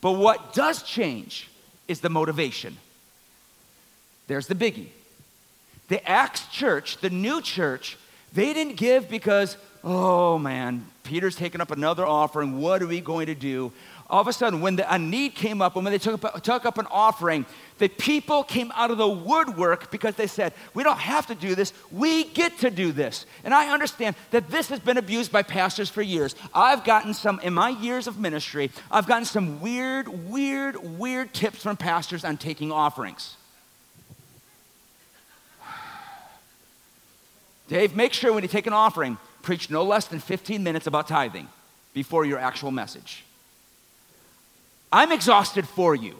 But 0.00 0.12
what 0.12 0.52
does 0.52 0.82
change 0.82 1.48
is 1.88 2.00
the 2.00 2.08
motivation. 2.08 2.76
There's 4.26 4.46
the 4.46 4.54
biggie. 4.54 4.88
The 5.88 6.06
Acts 6.08 6.46
church, 6.48 6.98
the 6.98 7.10
new 7.10 7.40
church, 7.40 7.96
they 8.32 8.52
didn't 8.52 8.76
give 8.76 9.08
because, 9.08 9.56
oh 9.82 10.38
man, 10.38 10.86
Peter's 11.02 11.36
taking 11.36 11.60
up 11.60 11.70
another 11.70 12.06
offering. 12.06 12.60
What 12.60 12.82
are 12.82 12.86
we 12.86 13.00
going 13.00 13.26
to 13.26 13.34
do? 13.34 13.72
All 14.08 14.20
of 14.20 14.28
a 14.28 14.32
sudden, 14.32 14.60
when 14.60 14.76
the, 14.76 14.94
a 14.94 14.98
need 14.98 15.34
came 15.34 15.62
up, 15.62 15.74
and 15.74 15.84
when 15.84 15.92
they 15.92 15.98
took 15.98 16.22
up, 16.22 16.42
took 16.42 16.66
up 16.66 16.76
an 16.76 16.86
offering, 16.90 17.46
the 17.78 17.88
people 17.88 18.44
came 18.44 18.70
out 18.74 18.90
of 18.90 18.98
the 18.98 19.08
woodwork 19.08 19.90
because 19.90 20.16
they 20.16 20.26
said, 20.26 20.52
We 20.74 20.82
don't 20.82 20.98
have 20.98 21.26
to 21.28 21.34
do 21.34 21.54
this, 21.54 21.72
we 21.90 22.24
get 22.24 22.58
to 22.58 22.70
do 22.70 22.92
this. 22.92 23.24
And 23.42 23.54
I 23.54 23.72
understand 23.72 24.14
that 24.30 24.50
this 24.50 24.68
has 24.68 24.80
been 24.80 24.98
abused 24.98 25.32
by 25.32 25.42
pastors 25.42 25.88
for 25.88 26.02
years. 26.02 26.34
I've 26.54 26.84
gotten 26.84 27.14
some, 27.14 27.40
in 27.40 27.54
my 27.54 27.70
years 27.70 28.06
of 28.06 28.18
ministry, 28.18 28.70
I've 28.90 29.06
gotten 29.06 29.24
some 29.24 29.62
weird, 29.62 30.08
weird, 30.28 30.98
weird 30.98 31.32
tips 31.32 31.62
from 31.62 31.78
pastors 31.78 32.22
on 32.22 32.36
taking 32.36 32.70
offerings. 32.70 33.36
Dave, 37.68 37.96
make 37.96 38.12
sure 38.12 38.32
when 38.32 38.42
you 38.42 38.48
take 38.48 38.66
an 38.66 38.74
offering, 38.74 39.16
preach 39.42 39.70
no 39.70 39.82
less 39.82 40.06
than 40.06 40.18
15 40.18 40.62
minutes 40.62 40.86
about 40.86 41.08
tithing 41.08 41.48
before 41.94 42.24
your 42.24 42.38
actual 42.38 42.70
message. 42.70 43.24
I'm 44.92 45.12
exhausted 45.12 45.66
for 45.66 45.94
you. 45.94 46.16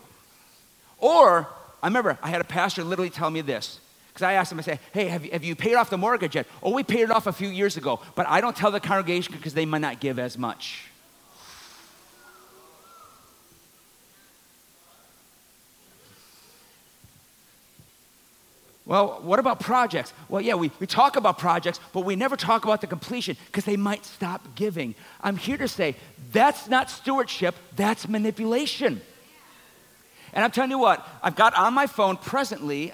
Or, 0.98 1.48
I 1.82 1.86
remember 1.86 2.18
I 2.22 2.30
had 2.30 2.40
a 2.40 2.44
pastor 2.44 2.84
literally 2.84 3.10
tell 3.10 3.30
me 3.30 3.40
this. 3.40 3.80
Because 4.12 4.24
I 4.24 4.34
asked 4.34 4.52
him, 4.52 4.58
I 4.58 4.62
said, 4.62 4.78
hey, 4.92 5.06
have 5.06 5.24
you, 5.24 5.32
have 5.32 5.44
you 5.44 5.56
paid 5.56 5.74
off 5.74 5.88
the 5.88 5.96
mortgage 5.96 6.34
yet? 6.34 6.46
Oh, 6.62 6.72
we 6.72 6.82
paid 6.82 7.00
it 7.00 7.10
off 7.10 7.26
a 7.26 7.32
few 7.32 7.48
years 7.48 7.78
ago, 7.78 8.00
but 8.14 8.28
I 8.28 8.42
don't 8.42 8.54
tell 8.54 8.70
the 8.70 8.80
congregation 8.80 9.32
because 9.34 9.54
they 9.54 9.64
might 9.64 9.80
not 9.80 10.00
give 10.00 10.18
as 10.18 10.36
much. 10.36 10.91
Well, 18.84 19.20
what 19.22 19.38
about 19.38 19.60
projects? 19.60 20.12
Well, 20.28 20.40
yeah, 20.40 20.54
we, 20.54 20.72
we 20.80 20.88
talk 20.88 21.16
about 21.16 21.38
projects, 21.38 21.78
but 21.92 22.00
we 22.00 22.16
never 22.16 22.36
talk 22.36 22.64
about 22.64 22.80
the 22.80 22.88
completion 22.88 23.36
because 23.46 23.64
they 23.64 23.76
might 23.76 24.04
stop 24.04 24.56
giving. 24.56 24.96
I'm 25.20 25.36
here 25.36 25.56
to 25.56 25.68
say 25.68 25.94
that's 26.32 26.68
not 26.68 26.90
stewardship, 26.90 27.54
that's 27.76 28.08
manipulation. 28.08 29.00
And 30.32 30.44
I'm 30.44 30.50
telling 30.50 30.70
you 30.70 30.78
what, 30.78 31.06
I've 31.22 31.36
got 31.36 31.54
on 31.56 31.74
my 31.74 31.86
phone 31.86 32.16
presently, 32.16 32.90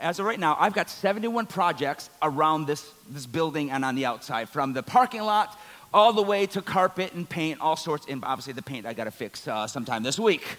as 0.00 0.18
of 0.18 0.26
right 0.26 0.38
now, 0.38 0.56
I've 0.58 0.74
got 0.74 0.90
71 0.90 1.46
projects 1.46 2.10
around 2.20 2.66
this, 2.66 2.90
this 3.08 3.24
building 3.24 3.70
and 3.70 3.84
on 3.84 3.94
the 3.94 4.04
outside, 4.04 4.48
from 4.48 4.72
the 4.72 4.82
parking 4.82 5.22
lot 5.22 5.58
all 5.94 6.12
the 6.12 6.22
way 6.22 6.46
to 6.46 6.60
carpet 6.60 7.12
and 7.12 7.28
paint, 7.28 7.60
all 7.60 7.76
sorts. 7.76 8.06
And 8.08 8.24
obviously, 8.24 8.54
the 8.54 8.62
paint 8.62 8.84
I 8.84 8.94
got 8.94 9.04
to 9.04 9.10
fix 9.10 9.46
uh, 9.46 9.66
sometime 9.66 10.02
this 10.02 10.18
week. 10.18 10.58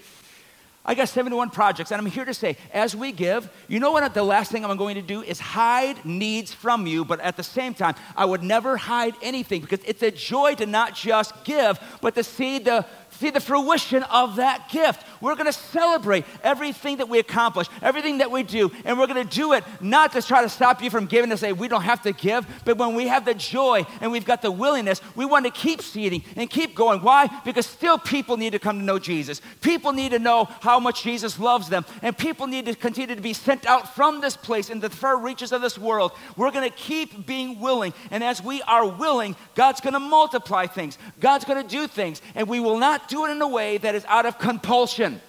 I 0.85 0.95
got 0.95 1.07
71 1.07 1.51
projects, 1.51 1.91
and 1.91 2.01
I'm 2.01 2.05
here 2.05 2.25
to 2.25 2.33
say, 2.33 2.57
as 2.73 2.93
we 2.93 3.13
give, 3.13 3.49
you 3.69 3.79
know 3.79 3.91
what? 3.91 4.13
The 4.13 4.23
last 4.23 4.51
thing 4.51 4.65
I'm 4.65 4.75
going 4.75 4.95
to 4.95 5.01
do 5.01 5.21
is 5.21 5.39
hide 5.39 6.03
needs 6.03 6.51
from 6.51 6.85
you, 6.85 7.05
but 7.05 7.21
at 7.21 7.37
the 7.37 7.43
same 7.43 7.73
time, 7.73 7.95
I 8.17 8.25
would 8.25 8.43
never 8.43 8.75
hide 8.75 9.15
anything 9.21 9.61
because 9.61 9.79
it's 9.85 10.03
a 10.03 10.11
joy 10.11 10.55
to 10.55 10.65
not 10.65 10.93
just 10.93 11.45
give, 11.45 11.79
but 12.01 12.15
to 12.15 12.23
see 12.23 12.59
the 12.59 12.85
see 13.13 13.29
the 13.29 13.39
fruition 13.39 14.03
of 14.03 14.37
that 14.37 14.69
gift. 14.69 15.05
We're 15.21 15.35
going 15.35 15.47
to 15.47 15.53
celebrate 15.53 16.25
everything 16.43 16.97
that 16.97 17.09
we 17.09 17.19
accomplish, 17.19 17.67
everything 17.81 18.17
that 18.17 18.31
we 18.31 18.43
do, 18.43 18.71
and 18.85 18.99
we're 18.99 19.07
going 19.07 19.25
to 19.25 19.35
do 19.35 19.53
it 19.53 19.63
not 19.79 20.11
to 20.13 20.21
try 20.21 20.41
to 20.41 20.49
stop 20.49 20.81
you 20.81 20.89
from 20.89 21.05
giving 21.05 21.29
to 21.29 21.37
say 21.37 21.53
we 21.53 21.67
don't 21.67 21.83
have 21.83 22.01
to 22.03 22.11
give, 22.11 22.45
but 22.65 22.77
when 22.77 22.95
we 22.95 23.07
have 23.07 23.25
the 23.25 23.33
joy 23.33 23.85
and 24.01 24.11
we've 24.11 24.25
got 24.25 24.41
the 24.41 24.51
willingness, 24.51 25.01
we 25.15 25.25
want 25.25 25.45
to 25.45 25.51
keep 25.51 25.81
seeding 25.81 26.23
and 26.35 26.49
keep 26.49 26.75
going. 26.75 27.01
Why? 27.01 27.29
Because 27.45 27.65
still 27.65 27.97
people 27.97 28.37
need 28.37 28.51
to 28.51 28.59
come 28.59 28.79
to 28.79 28.83
know 28.85 28.99
Jesus. 28.99 29.41
People 29.61 29.93
need 29.93 30.11
to 30.11 30.19
know 30.19 30.45
how 30.61 30.79
much 30.79 31.03
Jesus 31.03 31.39
loves 31.39 31.69
them, 31.69 31.85
and 32.01 32.17
people 32.17 32.47
need 32.47 32.65
to 32.65 32.75
continue 32.75 33.15
to 33.15 33.21
be 33.21 33.33
sent 33.33 33.65
out 33.65 33.95
from 33.95 34.21
this 34.21 34.35
place 34.35 34.69
into 34.69 34.89
the 34.89 34.95
far 34.95 35.17
reaches 35.17 35.51
of 35.51 35.61
this 35.61 35.77
world. 35.77 36.11
We're 36.35 36.51
going 36.51 36.69
to 36.69 36.75
keep 36.75 37.25
being 37.25 37.59
willing, 37.59 37.93
and 38.11 38.23
as 38.23 38.43
we 38.43 38.61
are 38.63 38.85
willing, 38.85 39.35
God's 39.55 39.81
going 39.81 39.93
to 39.93 39.99
multiply 39.99 40.67
things. 40.67 40.97
God's 41.19 41.45
going 41.45 41.61
to 41.61 41.69
do 41.69 41.87
things, 41.87 42.21
and 42.35 42.47
we 42.47 42.59
will 42.59 42.77
not 42.77 43.07
do 43.13 43.25
it 43.25 43.29
in 43.29 43.41
a 43.41 43.47
way 43.47 43.77
that 43.77 43.93
is 43.93 44.03
out 44.05 44.25
of 44.25 44.39
compulsion. 44.39 45.21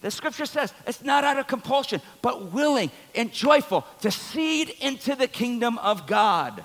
The 0.00 0.10
scripture 0.10 0.46
says 0.46 0.72
it's 0.86 1.04
not 1.04 1.22
out 1.22 1.38
of 1.38 1.46
compulsion, 1.46 2.00
but 2.22 2.50
willing 2.50 2.90
and 3.14 3.30
joyful 3.30 3.84
to 4.00 4.10
seed 4.10 4.70
into 4.80 5.14
the 5.14 5.28
kingdom 5.28 5.76
of 5.78 6.06
God. 6.06 6.64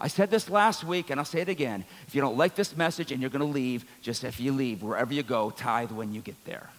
I 0.00 0.08
said 0.08 0.32
this 0.32 0.50
last 0.50 0.82
week 0.82 1.10
and 1.10 1.20
I'll 1.20 1.24
say 1.24 1.42
it 1.42 1.48
again. 1.48 1.84
If 2.08 2.14
you 2.16 2.20
don't 2.20 2.36
like 2.36 2.56
this 2.56 2.76
message 2.76 3.12
and 3.12 3.20
you're 3.20 3.30
going 3.30 3.46
to 3.46 3.46
leave, 3.46 3.84
just 4.02 4.24
if 4.24 4.40
you 4.40 4.50
leave, 4.50 4.82
wherever 4.82 5.14
you 5.14 5.22
go, 5.22 5.50
tithe 5.50 5.92
when 5.92 6.12
you 6.12 6.22
get 6.22 6.44
there. 6.44 6.70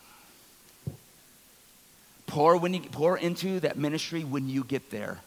Pour, 2.27 2.57
when 2.57 2.73
you, 2.73 2.81
pour 2.81 3.17
into 3.17 3.61
that 3.61 3.77
ministry 3.77 4.25
when 4.25 4.49
you 4.49 4.65
get 4.65 4.89
there 4.89 5.19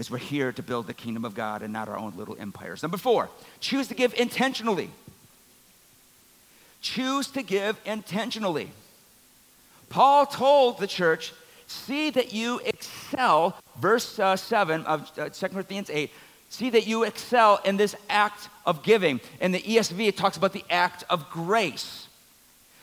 because 0.00 0.10
we're 0.10 0.16
here 0.16 0.50
to 0.50 0.62
build 0.62 0.86
the 0.86 0.94
kingdom 0.94 1.26
of 1.26 1.34
God 1.34 1.60
and 1.60 1.74
not 1.74 1.86
our 1.86 1.98
own 1.98 2.14
little 2.16 2.34
empires. 2.40 2.80
Number 2.80 2.96
four, 2.96 3.28
choose 3.60 3.86
to 3.88 3.94
give 3.94 4.14
intentionally. 4.14 4.88
Choose 6.80 7.26
to 7.32 7.42
give 7.42 7.78
intentionally. 7.84 8.70
Paul 9.90 10.24
told 10.24 10.78
the 10.78 10.86
church, 10.86 11.34
see 11.66 12.08
that 12.08 12.32
you 12.32 12.62
excel, 12.64 13.54
verse 13.76 14.18
uh, 14.18 14.36
7 14.36 14.86
of 14.86 15.10
uh, 15.18 15.28
2 15.28 15.48
Corinthians 15.48 15.90
8, 15.90 16.10
see 16.48 16.70
that 16.70 16.86
you 16.86 17.02
excel 17.02 17.60
in 17.66 17.76
this 17.76 17.94
act 18.08 18.48
of 18.64 18.82
giving. 18.82 19.20
In 19.38 19.52
the 19.52 19.60
ESV, 19.60 20.08
it 20.08 20.16
talks 20.16 20.38
about 20.38 20.54
the 20.54 20.64
act 20.70 21.04
of 21.10 21.28
grace. 21.28 22.08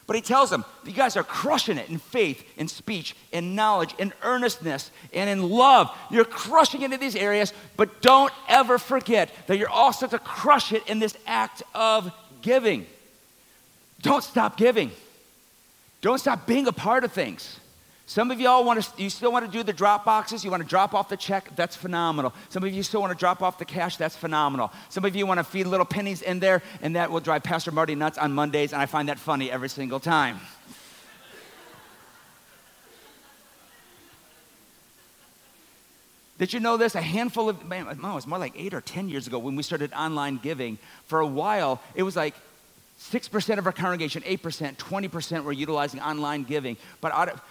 But 0.08 0.16
he 0.16 0.22
tells 0.22 0.50
them, 0.50 0.64
you 0.86 0.94
guys 0.94 1.18
are 1.18 1.24
crushing 1.24 1.78
it 1.78 1.90
in 1.90 1.98
faith, 1.98 2.42
in 2.58 2.70
speech, 2.70 3.14
in 3.34 3.56
knowledge, 3.56 3.94
in 4.00 4.14
earnestness, 4.24 4.90
and 5.14 5.30
in 5.30 5.50
love. 5.50 5.92
You're 6.10 6.24
crushing 6.24 6.82
it 6.82 6.94
in 6.94 7.00
these 7.00 7.18
areas, 7.18 7.52
but 7.76 8.02
don't 8.02 8.32
ever 8.48 8.78
forget 8.78 9.30
that 9.48 9.58
you're 9.58 9.70
also 9.70 10.08
to 10.08 10.18
crush 10.18 10.72
it 10.72 10.88
in 10.88 11.00
this 11.00 11.18
act 11.28 11.62
of 11.76 12.10
giving. 12.42 12.86
Don't 14.02 14.24
stop 14.24 14.56
giving. 14.56 14.92
Don't 16.00 16.20
stop 16.20 16.48
being 16.48 16.68
a 16.68 16.72
part 16.72 17.04
of 17.04 17.12
things. 17.12 17.60
Some 18.10 18.32
of 18.32 18.40
y'all 18.40 18.64
want 18.64 18.82
to, 18.82 19.04
you 19.04 19.10
still 19.10 19.34
want 19.34 19.46
to 19.46 19.52
do 19.52 19.64
the 19.64 19.74
drop 19.74 20.06
boxes. 20.06 20.42
You 20.46 20.50
want 20.50 20.64
to 20.64 20.70
drop 20.70 20.94
off 20.94 21.10
the 21.10 21.18
check. 21.18 21.54
That's 21.58 21.76
phenomenal. 21.76 22.34
Some 22.48 22.64
of 22.64 22.74
you 22.74 22.82
still 22.82 23.02
want 23.02 23.12
to 23.12 23.20
drop 23.20 23.42
off 23.42 23.60
the 23.60 23.66
cash. 23.66 23.98
That's 23.98 24.16
phenomenal. 24.16 24.72
Some 24.88 25.04
of 25.04 25.14
you 25.14 25.28
want 25.28 25.40
to 25.40 25.44
feed 25.44 25.68
little 25.68 25.86
pennies 25.86 26.22
in 26.22 26.40
there, 26.40 26.64
and 26.82 26.96
that 26.96 27.12
will 27.12 27.20
drive 27.20 27.44
Pastor 27.44 27.70
Marty 27.70 27.96
nuts 27.96 28.18
on 28.18 28.32
Mondays, 28.32 28.72
and 28.72 28.82
I 28.82 28.86
find 28.86 29.10
that 29.10 29.20
funny 29.20 29.52
every 29.52 29.68
single 29.68 30.00
time. 30.00 30.40
Did 36.38 36.54
you 36.54 36.62
know 36.62 36.78
this? 36.78 36.96
A 36.96 37.02
handful 37.02 37.50
of, 37.50 37.66
man, 37.66 37.88
it 37.88 38.02
was 38.02 38.26
more 38.26 38.40
like 38.40 38.54
eight 38.56 38.74
or 38.74 38.80
10 38.80 39.10
years 39.10 39.28
ago 39.28 39.38
when 39.38 39.58
we 39.58 39.64
started 39.64 39.92
online 39.92 40.38
giving. 40.38 40.78
For 41.08 41.20
a 41.20 41.28
while, 41.28 41.82
it 41.94 42.04
was 42.04 42.16
like 42.16 42.36
6% 43.02 43.58
of 43.58 43.66
our 43.66 43.74
congregation, 43.74 44.24
8%, 44.24 44.78
20% 44.78 45.44
were 45.44 45.52
utilizing 45.52 46.00
online 46.00 46.44
giving. 46.44 46.78
But 47.02 47.12
out 47.12 47.30
of, 47.30 47.42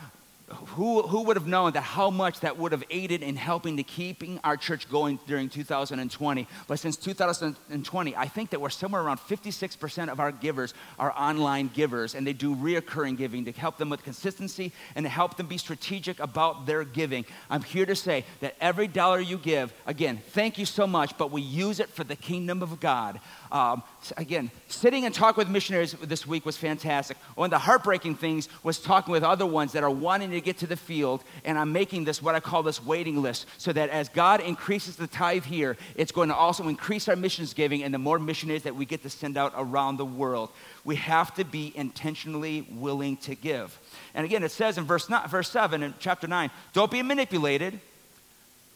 who, 0.68 1.02
who 1.02 1.22
would 1.22 1.36
have 1.36 1.46
known 1.46 1.72
that 1.72 1.82
how 1.82 2.10
much 2.10 2.40
that 2.40 2.58
would 2.58 2.72
have 2.72 2.84
aided 2.90 3.22
in 3.22 3.36
helping 3.36 3.76
to 3.76 3.82
keeping 3.82 4.40
our 4.44 4.56
church 4.56 4.88
going 4.90 5.18
during 5.26 5.48
2020 5.48 6.46
but 6.66 6.78
since 6.78 6.96
2020 6.96 8.16
i 8.16 8.26
think 8.26 8.50
that 8.50 8.60
we're 8.60 8.70
somewhere 8.70 9.02
around 9.02 9.18
56% 9.18 10.08
of 10.08 10.20
our 10.20 10.32
givers 10.32 10.74
are 10.98 11.12
online 11.16 11.70
givers 11.72 12.14
and 12.14 12.26
they 12.26 12.32
do 12.32 12.54
reoccurring 12.54 13.16
giving 13.16 13.44
to 13.44 13.52
help 13.52 13.78
them 13.78 13.88
with 13.88 14.02
consistency 14.02 14.72
and 14.94 15.04
to 15.04 15.10
help 15.10 15.36
them 15.36 15.46
be 15.46 15.58
strategic 15.58 16.18
about 16.20 16.66
their 16.66 16.84
giving. 16.84 17.24
I'm 17.50 17.62
here 17.62 17.86
to 17.86 17.96
say 17.96 18.24
that 18.40 18.54
every 18.60 18.88
dollar 18.88 19.20
you 19.20 19.38
give 19.38 19.72
again 19.86 20.20
thank 20.30 20.58
you 20.58 20.66
so 20.66 20.86
much 20.86 21.16
but 21.18 21.30
we 21.30 21.42
use 21.42 21.80
it 21.80 21.90
for 21.90 22.04
the 22.04 22.16
kingdom 22.16 22.62
of 22.62 22.80
god 22.80 23.20
um, 23.52 23.82
again, 24.16 24.50
sitting 24.68 25.04
and 25.04 25.14
talking 25.14 25.40
with 25.40 25.48
missionaries 25.48 25.92
this 25.92 26.26
week 26.26 26.44
was 26.44 26.56
fantastic. 26.56 27.16
One 27.34 27.46
of 27.46 27.50
the 27.50 27.58
heartbreaking 27.58 28.16
things 28.16 28.48
was 28.62 28.78
talking 28.78 29.12
with 29.12 29.22
other 29.22 29.46
ones 29.46 29.72
that 29.72 29.82
are 29.82 29.90
wanting 29.90 30.30
to 30.30 30.40
get 30.40 30.58
to 30.58 30.66
the 30.66 30.76
field, 30.76 31.24
and 31.44 31.58
I'm 31.58 31.72
making 31.72 32.04
this 32.04 32.22
what 32.22 32.34
I 32.34 32.40
call 32.40 32.62
this 32.62 32.84
waiting 32.84 33.22
list 33.22 33.46
so 33.58 33.72
that 33.72 33.90
as 33.90 34.08
God 34.08 34.40
increases 34.40 34.96
the 34.96 35.06
tithe 35.06 35.44
here, 35.44 35.76
it's 35.94 36.12
going 36.12 36.28
to 36.28 36.34
also 36.34 36.68
increase 36.68 37.08
our 37.08 37.16
missions 37.16 37.54
giving 37.54 37.82
and 37.82 37.92
the 37.92 37.98
more 37.98 38.18
missionaries 38.18 38.64
that 38.64 38.74
we 38.74 38.84
get 38.84 39.02
to 39.02 39.10
send 39.10 39.36
out 39.36 39.52
around 39.56 39.96
the 39.96 40.04
world. 40.04 40.50
We 40.84 40.96
have 40.96 41.34
to 41.34 41.44
be 41.44 41.72
intentionally 41.74 42.66
willing 42.70 43.16
to 43.18 43.34
give. 43.34 43.78
And 44.14 44.24
again, 44.24 44.42
it 44.42 44.50
says 44.50 44.78
in 44.78 44.84
verse, 44.84 45.08
verse 45.28 45.50
7 45.50 45.82
in 45.82 45.94
chapter 45.98 46.26
9 46.26 46.50
don't 46.72 46.90
be 46.90 47.02
manipulated 47.02 47.80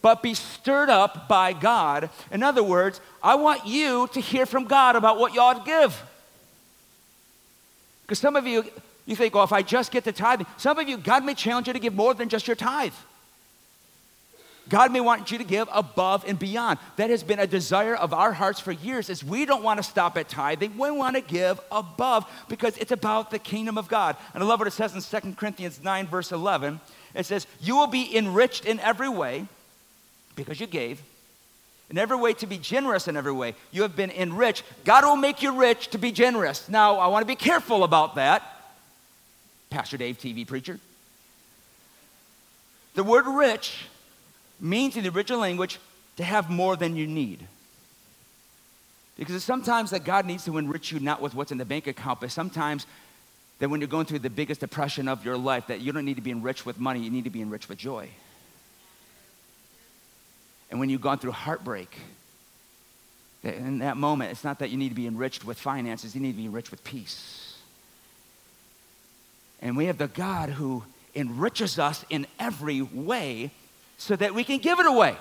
but 0.03 0.23
be 0.23 0.35
stirred 0.35 0.91
up 0.91 1.29
by 1.29 1.53
God. 1.53 2.11
In 2.31 2.43
other 2.43 2.63
words, 2.63 3.01
I 3.23 3.35
want 3.35 3.67
you 3.67 4.09
to 4.13 4.21
hear 4.21 4.47
from 4.47 4.65
God 4.65 4.97
about 4.97 5.19
what 5.19 5.35
you 5.35 5.41
ought 5.41 5.65
to 5.65 5.71
give. 5.71 6.03
Because 8.03 8.19
some 8.19 8.37
of 8.37 8.47
you, 8.47 8.65
you 9.07 9.15
think, 9.15 9.35
well, 9.35 9.45
if 9.45 9.53
I 9.53 9.63
just 9.63 9.93
get 9.93 10.05
the 10.05 10.13
tithing, 10.13 10.47
some 10.57 10.79
of 10.79 10.89
you, 10.89 10.97
God 10.97 11.25
may 11.25 11.35
challenge 11.35 11.67
you 11.67 11.73
to 11.73 11.79
give 11.79 11.95
more 11.95 12.15
than 12.15 12.29
just 12.29 12.47
your 12.49 12.57
tithe. 12.57 12.93
God 14.69 14.93
may 14.93 15.01
want 15.01 15.33
you 15.33 15.39
to 15.39 15.45
give 15.45 15.69
above 15.73 16.25
and 16.27 16.39
beyond. 16.39 16.79
That 16.97 17.11
has 17.11 17.25
been 17.25 17.41
a 17.41 17.47
desire 17.47 17.97
of 17.97 18.15
our 18.15 18.33
hearts 18.33 18.61
for 18.61 18.71
years 18.71 19.11
is 19.11 19.25
we 19.25 19.45
don't 19.45 19.65
want 19.65 19.79
to 19.79 19.83
stop 19.83 20.17
at 20.17 20.29
tithing. 20.29 20.79
We 20.79 20.91
want 20.93 21.17
to 21.17 21.23
give 21.23 21.61
above 21.73 22.31
because 22.49 22.77
it's 22.79 22.93
about 22.93 23.33
the 23.33 23.41
kingdom 23.41 23.77
of 23.77 23.89
God. 23.89 24.17
And 24.33 24.43
I 24.43 24.47
love 24.47 24.61
what 24.61 24.69
it 24.69 24.73
says 24.73 24.95
in 24.95 25.21
2 25.23 25.35
Corinthians 25.35 25.83
9, 25.83 26.07
verse 26.07 26.31
11. 26.31 26.81
It 27.15 27.27
says, 27.27 27.49
You 27.61 27.77
will 27.77 27.89
be 27.89 28.17
enriched 28.17 28.65
in 28.65 28.79
every 28.79 29.09
way 29.09 29.49
because 30.45 30.61
you 30.61 30.67
gave. 30.67 31.01
In 31.91 31.99
every 31.99 32.17
way, 32.17 32.33
to 32.35 32.47
be 32.47 32.57
generous 32.57 33.09
in 33.09 33.17
every 33.17 33.33
way. 33.33 33.55
You 33.73 33.83
have 33.83 33.97
been 33.97 34.11
enriched. 34.11 34.63
God 34.85 35.05
will 35.05 35.17
make 35.17 35.43
you 35.43 35.59
rich 35.59 35.89
to 35.89 35.99
be 35.99 36.13
generous. 36.13 36.69
Now, 36.69 36.97
I 36.97 37.09
want 37.09 37.23
to 37.23 37.27
be 37.27 37.37
careful 37.37 37.85
about 37.85 38.15
that. 38.15 38.43
Pastor 39.71 39.97
Dave, 39.97 40.19
TV 40.19 40.47
preacher. 40.47 40.79
The 42.95 43.05
word 43.05 43.27
rich 43.27 43.87
means 44.61 44.97
in 44.97 45.03
the 45.03 45.11
original 45.11 45.41
language 45.41 45.79
to 46.17 46.25
have 46.25 46.49
more 46.49 46.77
than 46.77 46.97
you 46.97 47.07
need. 47.07 47.47
Because 49.17 49.35
it's 49.35 49.45
sometimes 49.45 49.91
that 49.91 50.05
God 50.05 50.27
needs 50.27 50.45
to 50.45 50.59
enrich 50.59 50.93
you 50.93 51.01
not 51.01 51.21
with 51.21 51.35
what's 51.35 51.53
in 51.53 51.59
the 51.59 51.65
bank 51.65 51.87
account, 51.87 52.21
but 52.21 52.31
sometimes 52.31 52.87
that 53.59 53.69
when 53.69 53.81
you're 53.81 53.89
going 53.89 54.07
through 54.07 54.21
the 54.21 54.31
biggest 54.31 54.61
depression 54.61 55.09
of 55.09 55.25
your 55.25 55.37
life, 55.37 55.67
that 55.67 55.81
you 55.81 55.93
don't 55.93 56.05
need 56.05 56.17
to 56.17 56.23
be 56.23 56.31
enriched 56.31 56.65
with 56.65 56.79
money, 56.79 57.01
you 57.01 57.11
need 57.11 57.25
to 57.25 57.31
be 57.31 57.43
enriched 57.43 57.69
with 57.69 57.79
joy. 57.79 58.09
And 60.71 60.79
when 60.79 60.89
you've 60.89 61.01
gone 61.01 61.19
through 61.19 61.33
heartbreak, 61.33 61.97
in 63.43 63.79
that 63.79 63.97
moment, 63.97 64.31
it's 64.31 64.45
not 64.45 64.59
that 64.59 64.71
you 64.71 64.77
need 64.77 64.91
to 64.91 64.95
be 64.95 65.07
enriched 65.07 65.45
with 65.45 65.59
finances, 65.59 66.15
you 66.15 66.21
need 66.21 66.33
to 66.33 66.37
be 66.37 66.47
enriched 66.47 66.71
with 66.71 66.85
peace. 66.85 67.57
And 69.63 69.77
we 69.77 69.87
have 69.87 69.99
the 69.99 70.09
God 70.09 70.51
who 70.51 70.85
enriches 71.15 71.79
us 71.79 72.05
in 72.09 72.27
every 72.39 72.83
way 72.83 73.51
so 73.99 74.17
that 74.17 74.35
we 74.35 74.45
can 74.45 74.59
give 74.59 74.79
it 74.79 74.87
away. 74.87 75.17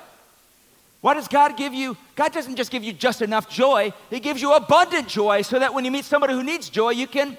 What 1.01 1.13
does 1.13 1.27
God 1.27 1.55
give 1.55 1.73
you? 1.73 1.95
God 2.15 2.33
doesn't 2.33 2.57
just 2.57 2.71
give 2.71 2.83
you 2.83 2.91
just 2.91 3.21
enough 3.21 3.49
joy, 3.49 3.93
He 4.09 4.19
gives 4.19 4.41
you 4.41 4.53
abundant 4.53 5.07
joy 5.07 5.41
so 5.41 5.59
that 5.59 5.73
when 5.73 5.85
you 5.85 5.91
meet 5.91 6.05
somebody 6.05 6.33
who 6.33 6.43
needs 6.43 6.69
joy, 6.69 6.91
you 6.91 7.07
can 7.07 7.37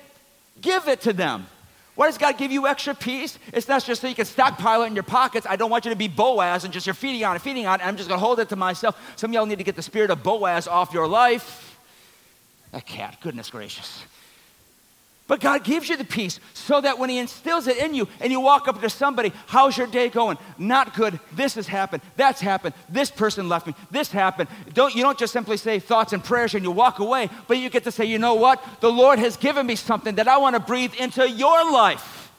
give 0.60 0.88
it 0.88 1.02
to 1.02 1.12
them. 1.12 1.46
Why 2.00 2.06
does 2.06 2.16
God 2.16 2.38
give 2.38 2.50
you 2.50 2.66
extra 2.66 2.94
peace? 2.94 3.38
It's 3.52 3.68
not 3.68 3.84
just 3.84 4.00
so 4.00 4.08
you 4.08 4.14
can 4.14 4.24
stockpile 4.24 4.84
it 4.84 4.86
in 4.86 4.94
your 4.94 5.02
pockets. 5.02 5.46
I 5.46 5.56
don't 5.56 5.70
want 5.70 5.84
you 5.84 5.90
to 5.90 5.96
be 5.98 6.08
Boaz 6.08 6.64
and 6.64 6.72
just 6.72 6.86
you're 6.86 6.94
feeding 6.94 7.22
on 7.26 7.36
it, 7.36 7.42
feeding 7.42 7.66
on 7.66 7.78
it. 7.78 7.86
I'm 7.86 7.98
just 7.98 8.08
going 8.08 8.18
to 8.18 8.24
hold 8.24 8.40
it 8.40 8.48
to 8.48 8.56
myself. 8.56 8.98
Some 9.16 9.32
of 9.32 9.34
y'all 9.34 9.44
need 9.44 9.58
to 9.58 9.64
get 9.64 9.76
the 9.76 9.82
spirit 9.82 10.08
of 10.08 10.22
Boaz 10.22 10.66
off 10.66 10.94
your 10.94 11.06
life. 11.06 11.78
That 12.72 12.86
cat, 12.86 13.18
goodness 13.20 13.50
gracious. 13.50 14.02
But 15.30 15.38
God 15.38 15.62
gives 15.62 15.88
you 15.88 15.96
the 15.96 16.04
peace 16.04 16.40
so 16.54 16.80
that 16.80 16.98
when 16.98 17.08
He 17.08 17.18
instills 17.18 17.68
it 17.68 17.76
in 17.76 17.94
you 17.94 18.08
and 18.18 18.32
you 18.32 18.40
walk 18.40 18.66
up 18.66 18.80
to 18.80 18.90
somebody, 18.90 19.32
how's 19.46 19.78
your 19.78 19.86
day 19.86 20.08
going? 20.08 20.38
Not 20.58 20.96
good. 20.96 21.20
This 21.30 21.54
has 21.54 21.68
happened. 21.68 22.02
That's 22.16 22.40
happened. 22.40 22.74
This 22.88 23.12
person 23.12 23.48
left 23.48 23.68
me. 23.68 23.76
This 23.92 24.10
happened. 24.10 24.48
Don't, 24.74 24.92
you 24.92 25.04
don't 25.04 25.16
just 25.16 25.32
simply 25.32 25.56
say 25.56 25.78
thoughts 25.78 26.12
and 26.12 26.24
prayers 26.24 26.56
and 26.56 26.64
you 26.64 26.72
walk 26.72 26.98
away, 26.98 27.30
but 27.46 27.58
you 27.58 27.70
get 27.70 27.84
to 27.84 27.92
say, 27.92 28.06
you 28.06 28.18
know 28.18 28.34
what? 28.34 28.60
The 28.80 28.90
Lord 28.90 29.20
has 29.20 29.36
given 29.36 29.68
me 29.68 29.76
something 29.76 30.16
that 30.16 30.26
I 30.26 30.38
want 30.38 30.56
to 30.56 30.60
breathe 30.60 30.94
into 30.94 31.30
your 31.30 31.70
life. 31.70 32.32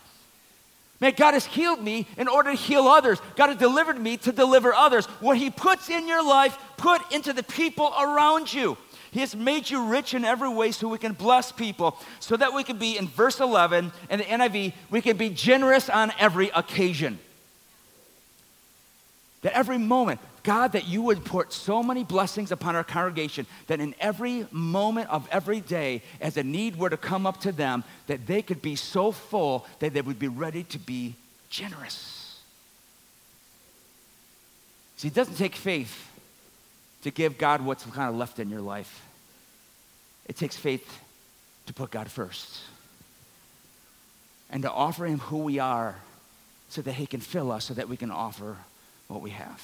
Man, 1.00 1.14
God 1.16 1.34
has 1.34 1.46
healed 1.46 1.82
me 1.82 2.08
in 2.18 2.28
order 2.28 2.52
to 2.52 2.58
heal 2.58 2.90
others. 2.90 3.22
God 3.38 3.48
has 3.48 3.58
delivered 3.58 4.02
me 4.02 4.18
to 4.18 4.34
deliver 4.34 4.74
others. 4.74 5.06
What 5.22 5.38
He 5.38 5.50
puts 5.50 5.90
in 5.90 6.10
your 6.10 6.28
life, 6.28 6.58
put 6.76 7.10
into 7.14 7.32
the 7.32 7.44
people 7.44 7.94
around 7.98 8.54
you. 8.54 8.78
He 9.12 9.20
has 9.20 9.36
made 9.36 9.70
you 9.70 9.86
rich 9.86 10.14
in 10.14 10.24
every 10.24 10.50
way 10.50 10.72
so 10.72 10.88
we 10.88 10.98
can 10.98 11.12
bless 11.12 11.52
people, 11.52 11.98
so 12.22 12.38
that 12.38 12.54
we 12.54 12.64
can 12.64 12.78
be, 12.78 12.98
in 12.98 13.08
verse 13.08 13.42
11, 13.42 13.92
in 14.10 14.20
the 14.20 14.26
NIV, 14.26 14.74
we 14.90 15.02
can 15.02 15.18
be 15.18 15.30
generous 15.30 15.90
on 15.90 16.14
every 16.18 16.50
occasion. 16.50 17.20
That 19.42 19.54
every 19.54 19.78
moment, 19.78 20.22
God, 20.44 20.72
that 20.74 20.88
you 20.88 21.02
would 21.02 21.26
put 21.26 21.52
so 21.52 21.84
many 21.84 22.06
blessings 22.06 22.54
upon 22.54 22.78
our 22.78 22.86
congregation 22.86 23.48
that 23.68 23.82
in 23.82 23.94
every 24.00 24.48
moment 24.50 25.10
of 25.10 25.28
every 25.30 25.60
day, 25.60 26.04
as 26.22 26.38
a 26.38 26.44
need 26.44 26.78
were 26.78 26.90
to 26.90 26.98
come 26.98 27.26
up 27.28 27.42
to 27.42 27.52
them, 27.52 27.84
that 28.08 28.28
they 28.28 28.42
could 28.42 28.62
be 28.62 28.78
so 28.78 29.12
full 29.12 29.66
that 29.80 29.94
they 29.94 30.02
would 30.02 30.20
be 30.20 30.30
ready 30.30 30.64
to 30.64 30.80
be 30.80 31.16
generous. 31.50 32.40
See, 34.96 35.10
it 35.10 35.14
doesn't 35.14 35.36
take 35.36 35.56
faith 35.56 36.11
to 37.04 37.12
give 37.12 37.38
God 37.38 37.62
what's 37.62 37.84
kind 37.86 38.10
of 38.10 38.16
left 38.16 38.40
in 38.40 38.50
your 38.50 38.62
life. 38.62 39.04
It 40.28 40.36
takes 40.38 40.56
faith 40.56 41.00
to 41.66 41.74
put 41.74 41.92
God 41.92 42.10
first 42.10 42.62
and 44.50 44.64
to 44.64 44.72
offer 44.72 45.06
Him 45.06 45.20
who 45.20 45.40
we 45.40 45.60
are 45.60 45.96
so 46.70 46.82
that 46.82 46.94
He 46.94 47.06
can 47.06 47.20
fill 47.20 47.52
us 47.52 47.66
so 47.66 47.74
that 47.74 47.90
we 47.90 47.98
can 47.98 48.12
offer 48.12 48.58
what 49.08 49.22
we 49.22 49.32
have. 49.32 49.62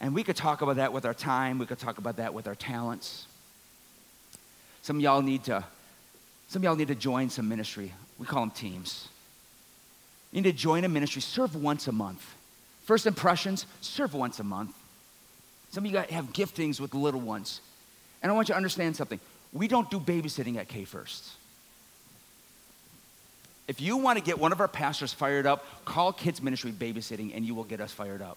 And 0.00 0.14
we 0.14 0.24
could 0.24 0.36
talk 0.36 0.62
about 0.62 0.76
that 0.76 0.92
with 0.92 1.04
our 1.04 1.14
time, 1.14 1.58
we 1.58 1.66
could 1.66 1.78
talk 1.78 1.98
about 1.98 2.16
that 2.16 2.34
with 2.34 2.48
our 2.48 2.54
talents. 2.54 3.26
Some 4.82 4.96
of 4.96 5.02
y'all 5.02 5.22
need 5.22 5.44
to 5.44 5.64
some 6.48 6.60
of 6.60 6.64
y'all 6.64 6.76
need 6.76 6.88
to 6.88 6.94
join 6.94 7.30
some 7.30 7.48
ministry. 7.48 7.94
We 8.18 8.26
call 8.26 8.40
them 8.40 8.50
teams. 8.50 9.08
You 10.32 10.42
need 10.42 10.50
to 10.50 10.56
join 10.56 10.84
a 10.84 10.88
ministry, 10.88 11.22
serve 11.22 11.56
once 11.56 11.88
a 11.88 11.92
month. 11.92 12.34
First 12.84 13.06
impressions, 13.06 13.64
serve 13.80 14.12
once 14.12 14.38
a 14.38 14.44
month. 14.44 14.74
Some 15.72 15.84
of 15.84 15.90
you 15.90 15.96
guys 15.96 16.10
have 16.10 16.32
giftings 16.34 16.78
with 16.78 16.94
little 16.94 17.20
ones. 17.20 17.60
And 18.22 18.30
I 18.30 18.34
want 18.34 18.48
you 18.48 18.52
to 18.52 18.56
understand 18.56 18.94
something. 18.94 19.18
We 19.52 19.68
don't 19.68 19.90
do 19.90 19.98
babysitting 19.98 20.56
at 20.56 20.68
K 20.68 20.84
First. 20.84 21.30
If 23.66 23.80
you 23.80 23.96
want 23.96 24.18
to 24.18 24.24
get 24.24 24.38
one 24.38 24.52
of 24.52 24.60
our 24.60 24.68
pastors 24.68 25.14
fired 25.14 25.46
up, 25.46 25.64
call 25.84 26.12
Kids 26.12 26.42
Ministry 26.42 26.72
Babysitting 26.72 27.34
and 27.34 27.44
you 27.44 27.54
will 27.54 27.64
get 27.64 27.80
us 27.80 27.90
fired 27.90 28.20
up. 28.20 28.36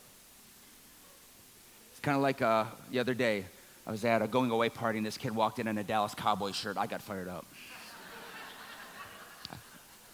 It's 1.92 2.00
kind 2.00 2.16
of 2.16 2.24
like 2.24 2.42
uh, 2.42 2.66
the 2.92 3.00
other 3.00 3.14
day, 3.14 3.46
I 3.86 3.92
was 3.92 4.06
at 4.06 4.22
a 4.22 4.28
going 4.28 4.50
away 4.50 4.70
party 4.70 4.98
and 4.98 5.06
this 5.06 5.18
kid 5.18 5.36
walked 5.36 5.60
in 5.60 5.68
in 5.68 5.78
a 5.78 5.84
Dallas 5.84 6.16
Cowboy 6.16 6.52
shirt. 6.52 6.78
I 6.78 6.88
got 6.88 7.02
fired 7.02 7.28
up. 7.28 7.46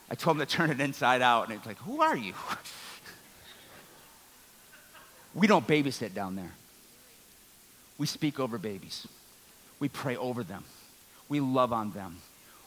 I 0.10 0.16
told 0.16 0.38
him 0.38 0.46
to 0.46 0.52
turn 0.52 0.72
it 0.72 0.82
inside 0.82 1.22
out 1.22 1.50
and 1.50 1.58
he's 1.58 1.66
like, 1.66 1.78
Who 1.80 2.02
are 2.02 2.18
you? 2.18 2.34
we 5.36 5.46
don't 5.46 5.68
babysit 5.68 6.14
down 6.14 6.36
there. 6.36 6.52
We 8.02 8.08
speak 8.08 8.40
over 8.40 8.58
babies. 8.58 9.08
We 9.80 9.88
pray 9.88 10.18
over 10.18 10.44
them. 10.44 10.64
We 11.30 11.40
love 11.40 11.72
on 11.72 11.92
them. 11.92 12.18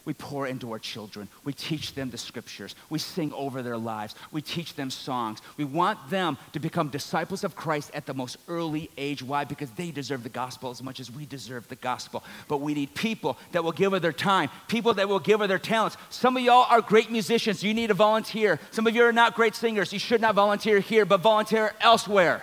We 0.04 0.14
pour 0.14 0.46
into 0.46 0.70
our 0.70 0.78
children. 0.78 1.26
We 1.42 1.52
teach 1.52 1.94
them 1.94 2.10
the 2.10 2.18
scriptures. 2.18 2.76
We 2.88 3.00
sing 3.00 3.32
over 3.32 3.60
their 3.60 3.76
lives. 3.76 4.14
We 4.30 4.42
teach 4.42 4.76
them 4.76 4.90
songs. 4.90 5.40
We 5.56 5.64
want 5.64 6.08
them 6.08 6.38
to 6.52 6.60
become 6.60 6.88
disciples 6.88 7.42
of 7.42 7.56
Christ 7.56 7.90
at 7.94 8.06
the 8.06 8.14
most 8.14 8.36
early 8.46 8.90
age. 8.96 9.24
Why? 9.24 9.42
Because 9.42 9.72
they 9.72 9.90
deserve 9.90 10.22
the 10.22 10.28
gospel 10.28 10.70
as 10.70 10.84
much 10.84 11.00
as 11.00 11.10
we 11.10 11.26
deserve 11.26 11.66
the 11.66 11.74
gospel. 11.74 12.22
But 12.46 12.60
we 12.60 12.72
need 12.72 12.94
people 12.94 13.36
that 13.50 13.64
will 13.64 13.72
give 13.72 13.92
of 13.92 14.02
their 14.02 14.12
time, 14.12 14.50
people 14.68 14.94
that 14.94 15.08
will 15.08 15.18
give 15.18 15.40
of 15.40 15.48
their 15.48 15.58
talents. 15.58 15.96
Some 16.10 16.36
of 16.36 16.44
y'all 16.44 16.68
are 16.70 16.80
great 16.80 17.10
musicians. 17.10 17.64
You 17.64 17.74
need 17.74 17.88
to 17.88 17.94
volunteer. 17.94 18.60
Some 18.70 18.86
of 18.86 18.94
you 18.94 19.02
are 19.02 19.12
not 19.12 19.34
great 19.34 19.56
singers. 19.56 19.92
You 19.92 19.98
should 19.98 20.20
not 20.20 20.36
volunteer 20.36 20.78
here, 20.78 21.04
but 21.04 21.22
volunteer 21.22 21.74
elsewhere. 21.80 22.40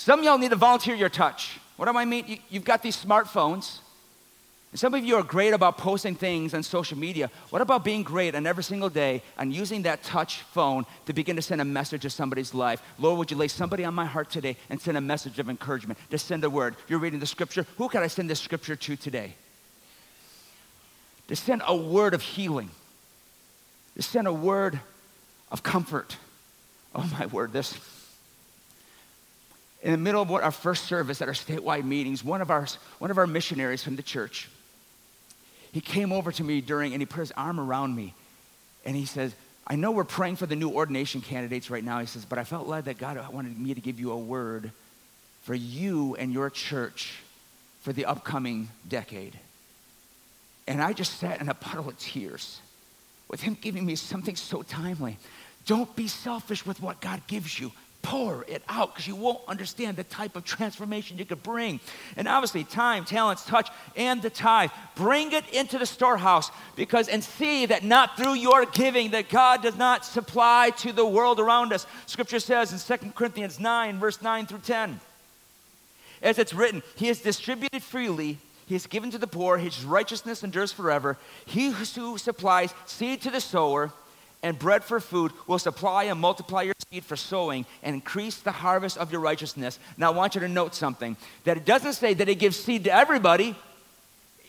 Some 0.00 0.20
of 0.20 0.24
y'all 0.24 0.38
need 0.38 0.48
to 0.48 0.56
volunteer 0.56 0.94
your 0.94 1.10
touch. 1.10 1.60
What 1.76 1.84
do 1.84 1.98
I 1.98 2.06
mean? 2.06 2.38
You've 2.48 2.64
got 2.64 2.82
these 2.82 2.96
smartphones. 2.96 3.80
And 4.72 4.80
some 4.80 4.94
of 4.94 5.04
you 5.04 5.16
are 5.16 5.22
great 5.22 5.52
about 5.52 5.76
posting 5.76 6.14
things 6.14 6.54
on 6.54 6.62
social 6.62 6.96
media. 6.96 7.30
What 7.50 7.60
about 7.60 7.84
being 7.84 8.02
great 8.02 8.34
on 8.34 8.46
every 8.46 8.64
single 8.64 8.88
day 8.88 9.22
and 9.36 9.52
using 9.52 9.82
that 9.82 10.02
touch 10.02 10.40
phone 10.54 10.86
to 11.04 11.12
begin 11.12 11.36
to 11.36 11.42
send 11.42 11.60
a 11.60 11.66
message 11.66 12.00
to 12.00 12.08
somebody's 12.08 12.54
life? 12.54 12.82
Lord, 12.98 13.18
would 13.18 13.30
you 13.30 13.36
lay 13.36 13.48
somebody 13.48 13.84
on 13.84 13.92
my 13.92 14.06
heart 14.06 14.30
today 14.30 14.56
and 14.70 14.80
send 14.80 14.96
a 14.96 15.02
message 15.02 15.38
of 15.38 15.50
encouragement? 15.50 15.98
To 16.08 16.16
send 16.16 16.44
a 16.44 16.48
word. 16.48 16.76
You're 16.88 16.98
reading 16.98 17.20
the 17.20 17.26
scripture. 17.26 17.66
Who 17.76 17.90
can 17.90 18.02
I 18.02 18.06
send 18.06 18.30
this 18.30 18.40
scripture 18.40 18.76
to 18.76 18.96
today? 18.96 19.34
To 21.28 21.36
send 21.36 21.60
a 21.66 21.76
word 21.76 22.14
of 22.14 22.22
healing. 22.22 22.70
To 23.96 24.02
send 24.02 24.26
a 24.26 24.32
word 24.32 24.80
of 25.52 25.62
comfort. 25.62 26.16
Oh 26.94 27.06
my 27.18 27.26
word, 27.26 27.52
this 27.52 27.78
in 29.82 29.92
the 29.92 29.98
middle 29.98 30.20
of 30.20 30.28
what 30.28 30.42
our 30.42 30.50
first 30.50 30.84
service 30.84 31.22
at 31.22 31.28
our 31.28 31.34
statewide 31.34 31.84
meetings, 31.84 32.22
one 32.22 32.42
of 32.42 32.50
our, 32.50 32.66
one 32.98 33.10
of 33.10 33.18
our 33.18 33.26
missionaries 33.26 33.82
from 33.82 33.96
the 33.96 34.02
church, 34.02 34.48
he 35.72 35.80
came 35.80 36.12
over 36.12 36.32
to 36.32 36.44
me 36.44 36.60
during 36.60 36.92
and 36.92 37.00
he 37.00 37.06
put 37.06 37.20
his 37.20 37.32
arm 37.32 37.58
around 37.58 37.94
me 37.94 38.14
and 38.84 38.96
he 38.96 39.06
says, 39.06 39.34
I 39.66 39.76
know 39.76 39.92
we're 39.92 40.04
praying 40.04 40.36
for 40.36 40.46
the 40.46 40.56
new 40.56 40.70
ordination 40.70 41.20
candidates 41.20 41.70
right 41.70 41.84
now. 41.84 42.00
He 42.00 42.06
says, 42.06 42.24
but 42.24 42.38
I 42.38 42.44
felt 42.44 42.66
led 42.66 42.86
that 42.86 42.98
God 42.98 43.32
wanted 43.32 43.58
me 43.58 43.72
to 43.74 43.80
give 43.80 44.00
you 44.00 44.10
a 44.12 44.18
word 44.18 44.72
for 45.44 45.54
you 45.54 46.16
and 46.16 46.32
your 46.32 46.50
church 46.50 47.20
for 47.82 47.92
the 47.92 48.04
upcoming 48.04 48.68
decade. 48.88 49.38
And 50.66 50.82
I 50.82 50.92
just 50.92 51.18
sat 51.18 51.40
in 51.40 51.48
a 51.48 51.54
puddle 51.54 51.88
of 51.88 51.98
tears 51.98 52.60
with 53.28 53.40
him 53.42 53.56
giving 53.60 53.86
me 53.86 53.94
something 53.94 54.36
so 54.36 54.62
timely. 54.62 55.18
Don't 55.66 55.94
be 55.94 56.08
selfish 56.08 56.66
with 56.66 56.82
what 56.82 57.00
God 57.00 57.22
gives 57.26 57.58
you 57.58 57.70
pour 58.02 58.44
it 58.48 58.62
out 58.68 58.94
because 58.94 59.06
you 59.06 59.16
won't 59.16 59.40
understand 59.46 59.96
the 59.96 60.04
type 60.04 60.36
of 60.36 60.44
transformation 60.44 61.18
you 61.18 61.24
could 61.24 61.42
bring. 61.42 61.80
And 62.16 62.26
obviously, 62.26 62.64
time, 62.64 63.04
talents, 63.04 63.44
touch, 63.44 63.68
and 63.96 64.22
the 64.22 64.30
tithe. 64.30 64.70
Bring 64.94 65.32
it 65.32 65.48
into 65.50 65.78
the 65.78 65.86
storehouse 65.86 66.50
because 66.76 67.08
and 67.08 67.22
see 67.22 67.66
that 67.66 67.84
not 67.84 68.16
through 68.16 68.34
your 68.34 68.64
giving 68.66 69.10
that 69.10 69.28
God 69.28 69.62
does 69.62 69.76
not 69.76 70.04
supply 70.04 70.70
to 70.78 70.92
the 70.92 71.06
world 71.06 71.40
around 71.40 71.72
us. 71.72 71.86
Scripture 72.06 72.40
says 72.40 72.72
in 72.72 72.98
2 72.98 73.10
Corinthians 73.12 73.60
9, 73.60 73.98
verse 73.98 74.22
9 74.22 74.46
through 74.46 74.60
10. 74.60 75.00
As 76.22 76.38
it's 76.38 76.54
written, 76.54 76.82
He 76.96 77.08
has 77.08 77.20
distributed 77.20 77.82
freely. 77.82 78.38
He 78.66 78.74
has 78.74 78.86
given 78.86 79.10
to 79.10 79.18
the 79.18 79.26
poor. 79.26 79.58
His 79.58 79.84
righteousness 79.84 80.44
endures 80.44 80.72
forever. 80.72 81.18
He 81.44 81.70
who 81.70 82.18
supplies 82.18 82.72
seed 82.86 83.20
to 83.22 83.30
the 83.30 83.40
sower 83.40 83.92
and 84.42 84.58
bread 84.58 84.84
for 84.84 85.00
food 85.00 85.32
will 85.46 85.58
supply 85.58 86.04
and 86.04 86.20
multiply 86.20 86.62
your 86.62 86.74
seed 86.90 87.04
for 87.04 87.16
sowing 87.16 87.66
and 87.82 87.94
increase 87.94 88.36
the 88.38 88.52
harvest 88.52 88.98
of 88.98 89.12
your 89.12 89.20
righteousness. 89.20 89.78
Now, 89.96 90.12
I 90.12 90.14
want 90.14 90.34
you 90.34 90.40
to 90.40 90.48
note 90.48 90.74
something 90.74 91.16
that 91.44 91.56
it 91.56 91.64
doesn't 91.64 91.94
say 91.94 92.14
that 92.14 92.28
he 92.28 92.34
gives 92.34 92.58
seed 92.58 92.84
to 92.84 92.92
everybody, 92.92 93.54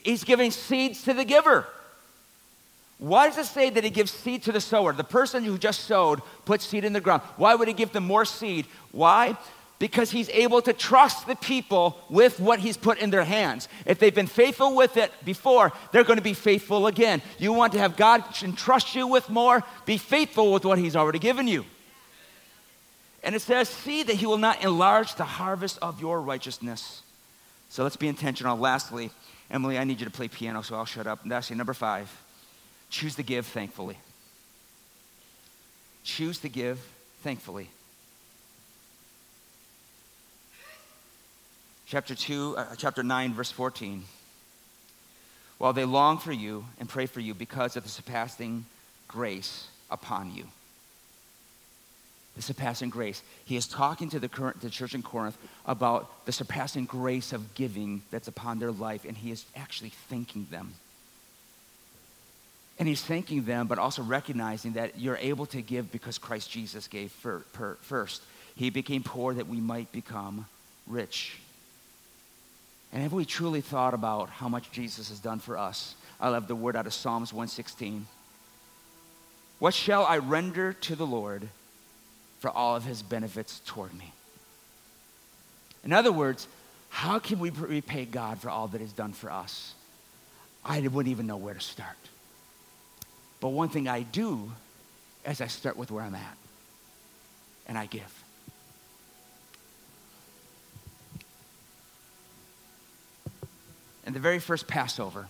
he's 0.03 0.23
giving 0.23 0.51
seeds 0.51 1.03
to 1.03 1.13
the 1.13 1.25
giver. 1.25 1.67
Why 2.97 3.27
does 3.27 3.39
it 3.39 3.45
say 3.45 3.71
that 3.71 3.83
he 3.83 3.89
gives 3.89 4.11
seed 4.11 4.43
to 4.43 4.51
the 4.51 4.61
sower? 4.61 4.93
The 4.93 5.03
person 5.03 5.43
who 5.43 5.57
just 5.57 5.85
sowed 5.85 6.21
put 6.45 6.61
seed 6.61 6.85
in 6.85 6.93
the 6.93 7.01
ground. 7.01 7.23
Why 7.35 7.55
would 7.55 7.67
he 7.67 7.73
give 7.73 7.91
them 7.91 8.05
more 8.05 8.25
seed? 8.25 8.67
Why? 8.91 9.35
Because 9.81 10.11
he's 10.11 10.29
able 10.29 10.61
to 10.61 10.73
trust 10.73 11.25
the 11.25 11.35
people 11.35 11.97
with 12.07 12.39
what 12.39 12.59
he's 12.59 12.77
put 12.77 12.99
in 12.99 13.09
their 13.09 13.23
hands. 13.23 13.67
If 13.87 13.97
they've 13.97 14.13
been 14.13 14.27
faithful 14.27 14.75
with 14.75 14.95
it 14.95 15.11
before, 15.25 15.73
they're 15.91 16.03
going 16.03 16.19
to 16.19 16.23
be 16.23 16.35
faithful 16.35 16.85
again. 16.85 17.19
You 17.39 17.51
want 17.51 17.73
to 17.73 17.79
have 17.79 17.97
God 17.97 18.23
entrust 18.43 18.93
you 18.93 19.07
with 19.07 19.27
more? 19.27 19.63
Be 19.87 19.97
faithful 19.97 20.53
with 20.53 20.65
what 20.65 20.77
he's 20.77 20.95
already 20.95 21.17
given 21.17 21.47
you. 21.47 21.65
And 23.23 23.33
it 23.33 23.41
says, 23.41 23.69
See 23.69 24.03
that 24.03 24.17
he 24.17 24.27
will 24.27 24.37
not 24.37 24.63
enlarge 24.63 25.15
the 25.15 25.23
harvest 25.23 25.79
of 25.81 25.99
your 25.99 26.21
righteousness. 26.21 27.01
So 27.69 27.81
let's 27.81 27.97
be 27.97 28.07
intentional. 28.07 28.55
Lastly, 28.59 29.09
Emily, 29.49 29.79
I 29.79 29.83
need 29.83 29.99
you 29.99 30.05
to 30.05 30.11
play 30.11 30.27
piano, 30.27 30.61
so 30.61 30.75
I'll 30.75 30.85
shut 30.85 31.07
up. 31.07 31.25
Number 31.25 31.73
five. 31.73 32.07
Choose 32.91 33.15
to 33.15 33.23
give 33.23 33.47
thankfully. 33.47 33.97
Choose 36.03 36.37
to 36.39 36.49
give 36.49 36.77
thankfully. 37.23 37.69
Chapter 41.91 42.15
2, 42.15 42.55
uh, 42.55 42.75
chapter 42.77 43.03
9, 43.03 43.33
verse 43.33 43.51
14. 43.51 44.05
while 45.57 45.73
they 45.73 45.83
long 45.83 46.17
for 46.17 46.31
you 46.31 46.63
and 46.79 46.87
pray 46.87 47.05
for 47.05 47.19
you 47.19 47.33
because 47.33 47.75
of 47.75 47.83
the 47.83 47.89
surpassing 47.89 48.65
grace 49.09 49.67
upon 49.91 50.33
you. 50.33 50.45
The 52.37 52.41
surpassing 52.41 52.89
grace. 52.89 53.21
He 53.43 53.57
is 53.57 53.67
talking 53.67 54.09
to 54.11 54.19
the, 54.19 54.29
current, 54.29 54.61
the 54.61 54.69
church 54.69 54.95
in 54.95 55.03
Corinth 55.03 55.37
about 55.65 56.25
the 56.25 56.31
surpassing 56.31 56.85
grace 56.85 57.33
of 57.33 57.55
giving 57.55 58.03
that's 58.09 58.29
upon 58.29 58.59
their 58.59 58.71
life, 58.71 59.03
and 59.03 59.17
he 59.17 59.29
is 59.29 59.43
actually 59.53 59.91
thanking 60.09 60.47
them. 60.49 60.73
And 62.79 62.87
he's 62.87 63.03
thanking 63.03 63.43
them, 63.43 63.67
but 63.67 63.79
also 63.79 64.01
recognizing 64.01 64.73
that 64.73 64.97
you're 64.97 65.17
able 65.17 65.45
to 65.47 65.61
give 65.61 65.91
because 65.91 66.17
Christ 66.17 66.49
Jesus 66.49 66.87
gave 66.87 67.13
per, 67.21 67.75
first. 67.81 68.21
He 68.55 68.69
became 68.69 69.03
poor 69.03 69.33
that 69.33 69.49
we 69.49 69.59
might 69.59 69.91
become 69.91 70.45
rich. 70.87 71.37
And 72.93 73.01
have 73.03 73.13
we 73.13 73.25
truly 73.25 73.61
thought 73.61 73.93
about 73.93 74.29
how 74.29 74.49
much 74.49 74.71
Jesus 74.71 75.09
has 75.09 75.19
done 75.19 75.39
for 75.39 75.57
us? 75.57 75.95
I 76.19 76.29
love 76.29 76.47
the 76.47 76.55
word 76.55 76.75
out 76.75 76.87
of 76.87 76.93
Psalms 76.93 77.31
116. 77.33 78.05
What 79.59 79.73
shall 79.73 80.05
I 80.05 80.17
render 80.17 80.73
to 80.73 80.95
the 80.95 81.05
Lord 81.05 81.47
for 82.39 82.49
all 82.49 82.75
of 82.75 82.83
his 82.83 83.01
benefits 83.01 83.61
toward 83.65 83.93
me? 83.93 84.11
In 85.83 85.93
other 85.93 86.11
words, 86.11 86.47
how 86.89 87.19
can 87.19 87.39
we 87.39 87.49
repay 87.49 88.05
God 88.05 88.39
for 88.39 88.49
all 88.49 88.67
that 88.67 88.81
he's 88.81 88.91
done 88.91 89.13
for 89.13 89.31
us? 89.31 89.73
I 90.63 90.79
wouldn't 90.81 91.11
even 91.11 91.27
know 91.27 91.37
where 91.37 91.53
to 91.53 91.59
start. 91.59 91.97
But 93.39 93.49
one 93.49 93.69
thing 93.69 93.87
I 93.87 94.03
do 94.03 94.51
is 95.25 95.41
I 95.41 95.47
start 95.47 95.77
with 95.77 95.89
where 95.89 96.03
I'm 96.03 96.15
at 96.15 96.37
and 97.67 97.77
I 97.77 97.85
give. 97.85 98.20
In 104.11 104.13
the 104.13 104.19
very 104.19 104.39
first 104.39 104.67
Passover, 104.67 105.29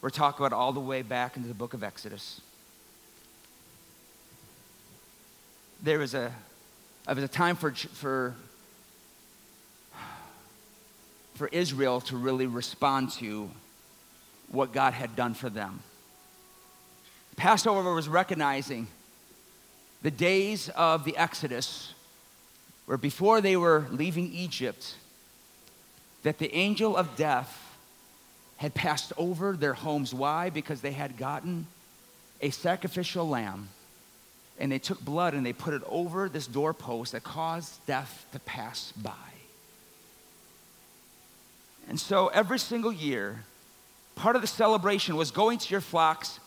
we're 0.00 0.10
talking 0.10 0.44
about 0.44 0.52
all 0.52 0.72
the 0.72 0.80
way 0.80 1.02
back 1.02 1.36
into 1.36 1.46
the 1.46 1.54
book 1.54 1.72
of 1.72 1.84
Exodus. 1.84 2.40
There 5.80 6.00
was 6.00 6.14
a, 6.14 6.32
there 7.06 7.14
was 7.14 7.22
a 7.22 7.28
time 7.28 7.54
for, 7.54 7.70
for, 7.70 8.34
for 11.36 11.46
Israel 11.52 12.00
to 12.00 12.16
really 12.16 12.48
respond 12.48 13.12
to 13.20 13.48
what 14.48 14.72
God 14.72 14.92
had 14.92 15.14
done 15.14 15.34
for 15.34 15.48
them. 15.48 15.78
Passover 17.36 17.94
was 17.94 18.08
recognizing 18.08 18.88
the 20.02 20.10
days 20.10 20.70
of 20.70 21.04
the 21.04 21.16
Exodus, 21.16 21.94
where 22.86 22.98
before 22.98 23.40
they 23.40 23.56
were 23.56 23.86
leaving 23.92 24.32
Egypt, 24.32 24.96
that 26.24 26.38
the 26.38 26.52
angel 26.54 26.96
of 26.96 27.16
death 27.16 27.76
had 28.56 28.74
passed 28.74 29.12
over 29.16 29.56
their 29.56 29.74
homes. 29.74 30.12
Why? 30.12 30.50
Because 30.50 30.80
they 30.80 30.92
had 30.92 31.16
gotten 31.16 31.66
a 32.40 32.50
sacrificial 32.50 33.28
lamb 33.28 33.68
and 34.58 34.72
they 34.72 34.78
took 34.78 35.00
blood 35.00 35.34
and 35.34 35.44
they 35.44 35.52
put 35.52 35.74
it 35.74 35.82
over 35.88 36.28
this 36.28 36.46
doorpost 36.46 37.12
that 37.12 37.22
caused 37.22 37.84
death 37.86 38.26
to 38.32 38.38
pass 38.40 38.92
by. 38.92 39.12
And 41.88 42.00
so 42.00 42.28
every 42.28 42.58
single 42.58 42.92
year, 42.92 43.44
part 44.14 44.36
of 44.36 44.42
the 44.42 44.48
celebration 44.48 45.16
was 45.16 45.30
going 45.30 45.58
to 45.58 45.70
your 45.70 45.80
flocks 45.80 46.40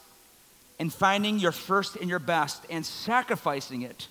and 0.80 0.92
finding 0.92 1.38
your 1.38 1.52
first 1.52 1.96
and 1.96 2.10
your 2.10 2.20
best 2.20 2.66
and 2.70 2.86
sacrificing 2.86 3.84
it. 3.84 4.08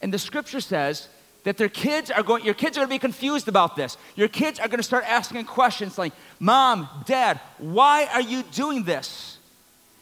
And 0.00 0.12
the 0.12 0.18
scripture 0.18 0.60
says 0.60 1.08
that 1.44 1.56
their 1.56 1.68
kids 1.68 2.10
are 2.10 2.22
going, 2.22 2.44
your 2.44 2.54
kids 2.54 2.76
are 2.76 2.80
going 2.80 2.88
to 2.88 2.94
be 2.94 2.98
confused 2.98 3.48
about 3.48 3.76
this. 3.76 3.96
Your 4.14 4.28
kids 4.28 4.60
are 4.60 4.68
going 4.68 4.78
to 4.78 4.84
start 4.84 5.04
asking 5.06 5.44
questions 5.44 5.98
like, 5.98 6.12
Mom, 6.38 6.88
Dad, 7.06 7.40
why 7.58 8.06
are 8.12 8.20
you 8.20 8.42
doing 8.44 8.84
this? 8.84 9.38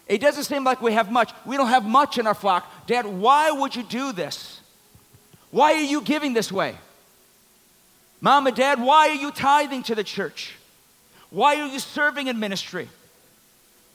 It 0.06 0.20
doesn't 0.20 0.44
seem 0.44 0.64
like 0.64 0.82
we 0.82 0.92
have 0.92 1.10
much. 1.10 1.32
We 1.46 1.56
don't 1.56 1.68
have 1.68 1.84
much 1.84 2.18
in 2.18 2.26
our 2.26 2.34
flock. 2.34 2.86
Dad, 2.86 3.06
why 3.06 3.50
would 3.50 3.74
you 3.76 3.84
do 3.84 4.12
this? 4.12 4.60
Why 5.50 5.74
are 5.74 5.82
you 5.82 6.02
giving 6.02 6.34
this 6.34 6.52
way? 6.52 6.76
Mom 8.20 8.46
and 8.46 8.56
Dad, 8.56 8.80
why 8.80 9.08
are 9.08 9.14
you 9.14 9.30
tithing 9.30 9.84
to 9.84 9.94
the 9.94 10.04
church? 10.04 10.56
Why 11.30 11.56
are 11.60 11.66
you 11.66 11.78
serving 11.78 12.26
in 12.26 12.38
ministry? 12.38 12.88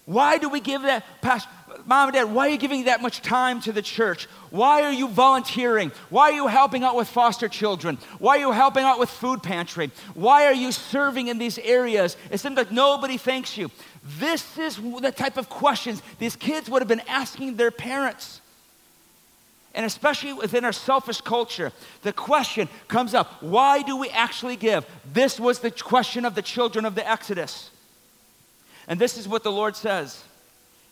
Why 0.06 0.38
do 0.38 0.50
we 0.50 0.62
give 0.62 0.84
that, 0.84 1.04
Pastor, 1.22 1.50
Mom 1.88 2.10
and 2.10 2.16
Dad, 2.16 2.34
why 2.34 2.48
are 2.48 2.50
you 2.50 2.58
giving 2.58 2.86
that 2.86 3.02
much 3.02 3.22
time 3.22 3.62
to 3.62 3.72
the 3.72 3.82
church? 3.82 4.26
Why 4.50 4.82
are 4.82 4.92
you 4.92 5.08
volunteering? 5.08 5.92
Why 6.10 6.32
are 6.32 6.34
you 6.34 6.48
helping 6.48 6.84
out 6.84 6.96
with 6.96 7.08
foster 7.08 7.48
children? 7.48 8.00
Why 8.18 8.38
are 8.38 8.40
you 8.40 8.52
helping 8.52 8.84
out 8.84 8.98
with 8.98 9.10
food 9.10 9.44
pantry? 9.44 9.92
Why 10.16 10.46
are 10.46 10.54
you 10.54 10.72
serving 10.72 11.28
in 11.28 11.38
these 11.38 11.60
areas? 11.60 12.18
It 12.32 12.40
seems 12.40 12.58
like 12.58 12.72
nobody 12.72 13.18
thanks 13.18 13.56
you. 13.56 13.70
This 14.18 14.58
is 14.58 14.78
the 14.78 15.12
type 15.12 15.38
of 15.38 15.48
questions 15.48 16.02
these 16.18 16.36
kids 16.36 16.70
would 16.70 16.82
have 16.82 16.88
been 16.88 17.04
asking 17.08 17.56
their 17.56 17.72
parents. 17.72 18.42
And 19.76 19.86
especially 19.86 20.34
within 20.34 20.66
our 20.66 20.72
selfish 20.72 21.22
culture, 21.22 21.72
the 22.02 22.14
question 22.14 22.68
comes 22.88 23.14
up 23.14 23.44
why 23.44 23.84
do 23.84 23.96
we 23.96 24.10
actually 24.10 24.56
give? 24.56 24.86
This 25.14 25.40
was 25.40 25.60
the 25.60 25.70
question 25.70 26.26
of 26.26 26.34
the 26.34 26.42
children 26.42 26.86
of 26.86 26.96
the 26.96 27.08
Exodus. 27.08 27.70
And 28.88 29.00
this 29.00 29.18
is 29.18 29.28
what 29.28 29.44
the 29.44 29.52
Lord 29.52 29.76
says 29.76 30.24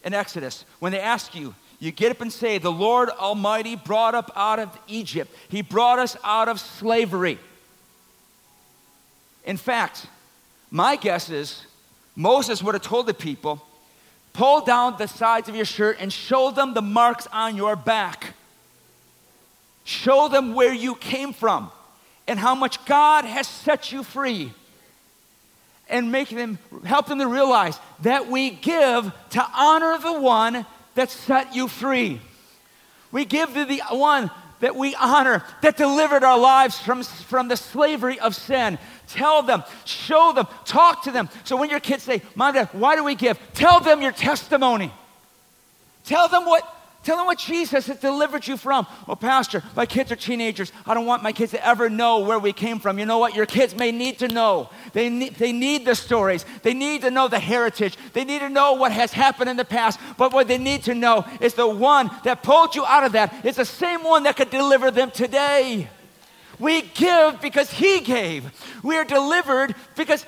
in 0.04 0.14
Exodus. 0.14 0.66
When 0.80 0.92
they 0.92 1.00
ask 1.00 1.36
you, 1.36 1.56
you 1.80 1.92
get 1.92 2.12
up 2.12 2.22
and 2.22 2.32
say, 2.32 2.58
The 2.58 2.72
Lord 2.72 3.10
Almighty 3.10 3.76
brought 3.76 4.16
up 4.16 4.32
out 4.36 4.60
of 4.60 4.70
Egypt. 4.88 5.34
He 5.50 5.62
brought 5.62 6.00
us 6.00 6.16
out 6.24 6.48
of 6.48 6.60
slavery. 6.60 7.40
In 9.46 9.58
fact, 9.58 10.08
my 10.72 10.96
guess 10.96 11.30
is 11.30 11.66
Moses 12.16 12.64
would 12.64 12.76
have 12.76 12.84
told 12.84 13.08
the 13.08 13.14
people, 13.14 13.62
Pull 14.34 14.62
down 14.62 14.96
the 14.98 15.08
sides 15.08 15.48
of 15.48 15.56
your 15.56 15.66
shirt 15.66 15.98
and 16.00 16.12
show 16.12 16.50
them 16.50 16.74
the 16.74 16.82
marks 16.82 17.28
on 17.32 17.56
your 17.56 17.76
back. 17.76 18.34
Show 19.84 20.28
them 20.28 20.54
where 20.54 20.74
you 20.74 20.96
came 20.96 21.34
from 21.34 21.72
and 22.28 22.40
how 22.40 22.56
much 22.56 22.84
God 22.86 23.26
has 23.26 23.48
set 23.48 23.92
you 23.92 24.04
free 24.04 24.54
and 25.94 26.12
make 26.12 26.30
them 26.30 26.58
help 26.84 27.06
them 27.06 27.20
to 27.20 27.28
realize 27.28 27.80
that 28.02 28.28
we 28.28 28.50
give 28.50 29.14
to 29.30 29.48
honor 29.56 30.00
the 30.00 30.20
one 30.20 30.66
that 30.96 31.12
set 31.12 31.56
you 31.56 31.68
free. 31.68 32.20
We 33.12 33.26
give 33.26 33.54
to 33.54 33.64
the 33.64 33.84
one 33.92 34.32
that 34.60 34.76
we 34.76 34.96
honor 34.96 35.44
that 35.62 35.78
delivered 35.78 36.24
our 36.24 36.40
lives 36.40 36.80
from, 36.80 37.04
from 37.04 37.48
the 37.48 37.56
slavery 37.56 38.20
of 38.20 38.36
sin. 38.36 38.80
Tell 39.08 39.44
them, 39.44 39.64
show 39.86 40.34
them, 40.34 40.48
talk 40.66 41.04
to 41.04 41.12
them. 41.12 41.30
So 41.44 41.58
when 41.58 41.70
your 41.70 41.80
kids 41.80 42.02
say, 42.02 42.24
Mom, 42.34 42.56
Dad, 42.56 42.70
why 42.72 42.96
do 42.96 43.04
we 43.04 43.14
give? 43.14 43.40
Tell 43.54 43.80
them 43.80 44.02
your 44.02 44.14
testimony. 44.14 44.92
Tell 46.06 46.28
them 46.28 46.46
what 46.46 46.68
Tell 47.04 47.18
them 47.18 47.26
what 47.26 47.38
Jesus 47.38 47.88
has 47.88 48.00
delivered 48.00 48.48
you 48.48 48.56
from. 48.56 48.88
Well, 49.08 49.18
Pastor, 49.18 49.62
my 49.76 49.86
kids 49.86 50.10
are 50.14 50.16
teenagers. 50.16 50.72
I 50.86 50.94
don't 50.94 51.06
want 51.06 51.22
my 51.22 51.34
kids 51.34 51.52
to 51.52 51.66
ever 51.66 51.90
know 51.90 52.20
where 52.20 52.40
we 52.40 52.54
came 52.54 52.80
from. 52.80 52.98
You 52.98 53.06
know 53.06 53.18
what? 53.18 53.36
Your 53.36 53.46
kids 53.46 53.76
may 53.76 53.92
need 53.92 54.20
to 54.20 54.30
know. 54.30 54.70
They 54.94 55.10
need, 55.10 55.36
they 55.36 55.52
need 55.52 55.86
the 55.86 55.96
stories. 55.96 56.46
They 56.62 56.74
need 56.74 57.02
to 57.02 57.12
know 57.12 57.28
the 57.28 57.40
heritage. 57.40 57.98
They 58.14 58.24
need 58.24 58.40
to 58.40 58.48
know 58.48 58.74
what 58.74 58.94
has 58.94 59.12
happened 59.12 59.50
in 59.50 59.58
the 59.58 59.66
past. 59.66 60.00
But 60.18 60.32
what 60.32 60.48
they 60.48 60.58
need 60.58 60.84
to 60.84 60.96
know 60.96 61.26
is 61.42 61.56
the 61.56 61.68
one 61.68 62.10
that 62.24 62.42
pulled 62.42 62.74
you 62.74 62.86
out 62.86 63.04
of 63.04 63.12
that 63.12 63.46
is 63.46 63.58
the 63.58 63.66
same 63.66 64.02
one 64.04 64.24
that 64.24 64.38
could 64.38 64.50
deliver 64.50 64.90
them 64.90 65.12
today. 65.12 65.90
We 66.58 66.84
give 66.84 67.42
because 67.42 67.70
He 67.70 68.00
gave. 68.00 68.50
We 68.82 68.96
are 68.96 69.04
delivered 69.04 69.76
because 69.98 70.26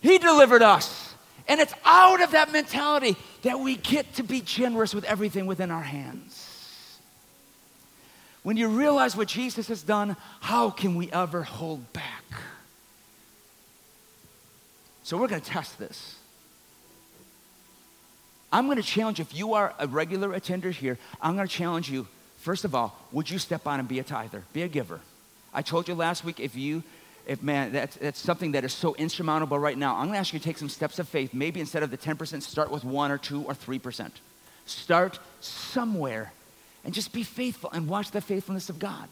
He 0.00 0.18
delivered 0.18 0.60
us. 0.60 1.14
And 1.48 1.58
it's 1.58 1.74
out 1.84 2.22
of 2.22 2.32
that 2.32 2.52
mentality 2.52 3.16
that 3.42 3.60
we 3.60 3.76
get 3.76 4.14
to 4.14 4.22
be 4.22 4.40
generous 4.40 4.94
with 4.94 5.04
everything 5.04 5.46
within 5.46 5.70
our 5.70 5.82
hands. 5.82 6.48
When 8.42 8.56
you 8.56 8.68
realize 8.68 9.16
what 9.16 9.28
Jesus 9.28 9.68
has 9.68 9.82
done, 9.82 10.16
how 10.40 10.70
can 10.70 10.96
we 10.96 11.10
ever 11.12 11.42
hold 11.42 11.92
back? 11.92 12.24
So 15.04 15.16
we're 15.16 15.28
going 15.28 15.40
to 15.40 15.50
test 15.50 15.78
this. 15.78 16.16
I'm 18.52 18.66
going 18.66 18.76
to 18.76 18.82
challenge 18.82 19.18
if 19.18 19.34
you 19.34 19.54
are 19.54 19.74
a 19.78 19.86
regular 19.86 20.32
attender 20.34 20.70
here, 20.70 20.98
I'm 21.20 21.36
going 21.36 21.46
to 21.46 21.52
challenge 21.52 21.90
you. 21.90 22.06
First 22.38 22.64
of 22.64 22.74
all, 22.74 22.98
would 23.12 23.30
you 23.30 23.38
step 23.38 23.66
on 23.66 23.78
and 23.78 23.88
be 23.88 23.98
a 23.98 24.04
tither? 24.04 24.42
Be 24.52 24.62
a 24.62 24.68
giver. 24.68 25.00
I 25.54 25.62
told 25.62 25.88
you 25.88 25.94
last 25.94 26.24
week 26.24 26.40
if 26.40 26.56
you 26.56 26.82
if 27.26 27.42
man, 27.42 27.72
that's, 27.72 27.96
that's 27.96 28.18
something 28.18 28.52
that 28.52 28.64
is 28.64 28.72
so 28.72 28.94
insurmountable 28.94 29.58
right 29.58 29.78
now. 29.78 29.94
I'm 29.94 30.06
going 30.06 30.14
to 30.14 30.18
ask 30.18 30.32
you 30.32 30.38
to 30.38 30.44
take 30.44 30.58
some 30.58 30.68
steps 30.68 30.98
of 30.98 31.08
faith. 31.08 31.32
Maybe 31.32 31.60
instead 31.60 31.82
of 31.82 31.90
the 31.90 31.98
10%, 31.98 32.42
start 32.42 32.70
with 32.70 32.84
1 32.84 33.10
or 33.10 33.18
2 33.18 33.44
or 33.44 33.54
3%. 33.54 34.10
Start 34.66 35.18
somewhere 35.40 36.32
and 36.84 36.92
just 36.92 37.12
be 37.12 37.22
faithful 37.22 37.70
and 37.70 37.88
watch 37.88 38.10
the 38.10 38.20
faithfulness 38.20 38.68
of 38.68 38.78
God. 38.78 39.08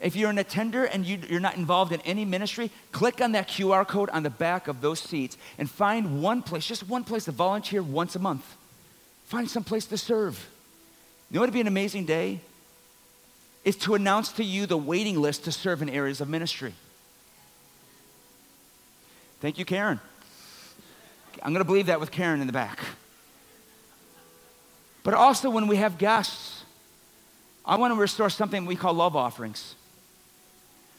If 0.00 0.14
you're 0.14 0.30
an 0.30 0.38
attender 0.38 0.84
and 0.84 1.04
you, 1.04 1.18
are 1.36 1.40
not 1.40 1.56
involved 1.56 1.92
in 1.92 2.00
any 2.02 2.24
ministry, 2.24 2.70
click 2.92 3.20
on 3.20 3.32
that 3.32 3.48
QR 3.48 3.86
code 3.86 4.10
on 4.10 4.22
the 4.22 4.30
back 4.30 4.68
of 4.68 4.80
those 4.80 5.00
seats 5.00 5.36
and 5.58 5.68
find 5.68 6.22
one 6.22 6.42
place, 6.42 6.66
just 6.66 6.88
one 6.88 7.02
place 7.02 7.24
to 7.24 7.32
volunteer 7.32 7.82
once 7.82 8.14
a 8.14 8.20
month. 8.20 8.56
Find 9.24 9.50
some 9.50 9.64
place 9.64 9.86
to 9.86 9.98
serve. 9.98 10.48
You 11.30 11.34
know 11.34 11.40
what 11.40 11.48
would 11.48 11.54
be 11.54 11.60
an 11.60 11.66
amazing 11.66 12.06
day? 12.06 12.40
Is 13.64 13.76
to 13.78 13.94
announce 13.94 14.30
to 14.32 14.44
you 14.44 14.66
the 14.66 14.78
waiting 14.78 15.20
list 15.20 15.44
to 15.44 15.52
serve 15.52 15.82
in 15.82 15.88
areas 15.88 16.20
of 16.20 16.28
ministry. 16.28 16.74
Thank 19.40 19.58
you, 19.58 19.64
Karen. 19.64 20.00
I'm 21.42 21.52
going 21.52 21.60
to 21.60 21.64
believe 21.64 21.86
that 21.86 22.00
with 22.00 22.10
Karen 22.10 22.40
in 22.40 22.46
the 22.46 22.52
back. 22.52 22.80
But 25.04 25.14
also 25.14 25.48
when 25.48 25.68
we 25.68 25.76
have 25.76 25.96
guests, 25.96 26.64
I 27.64 27.76
want 27.76 27.94
to 27.94 28.00
restore 28.00 28.30
something 28.30 28.66
we 28.66 28.74
call 28.74 28.94
love 28.94 29.14
offerings. 29.14 29.74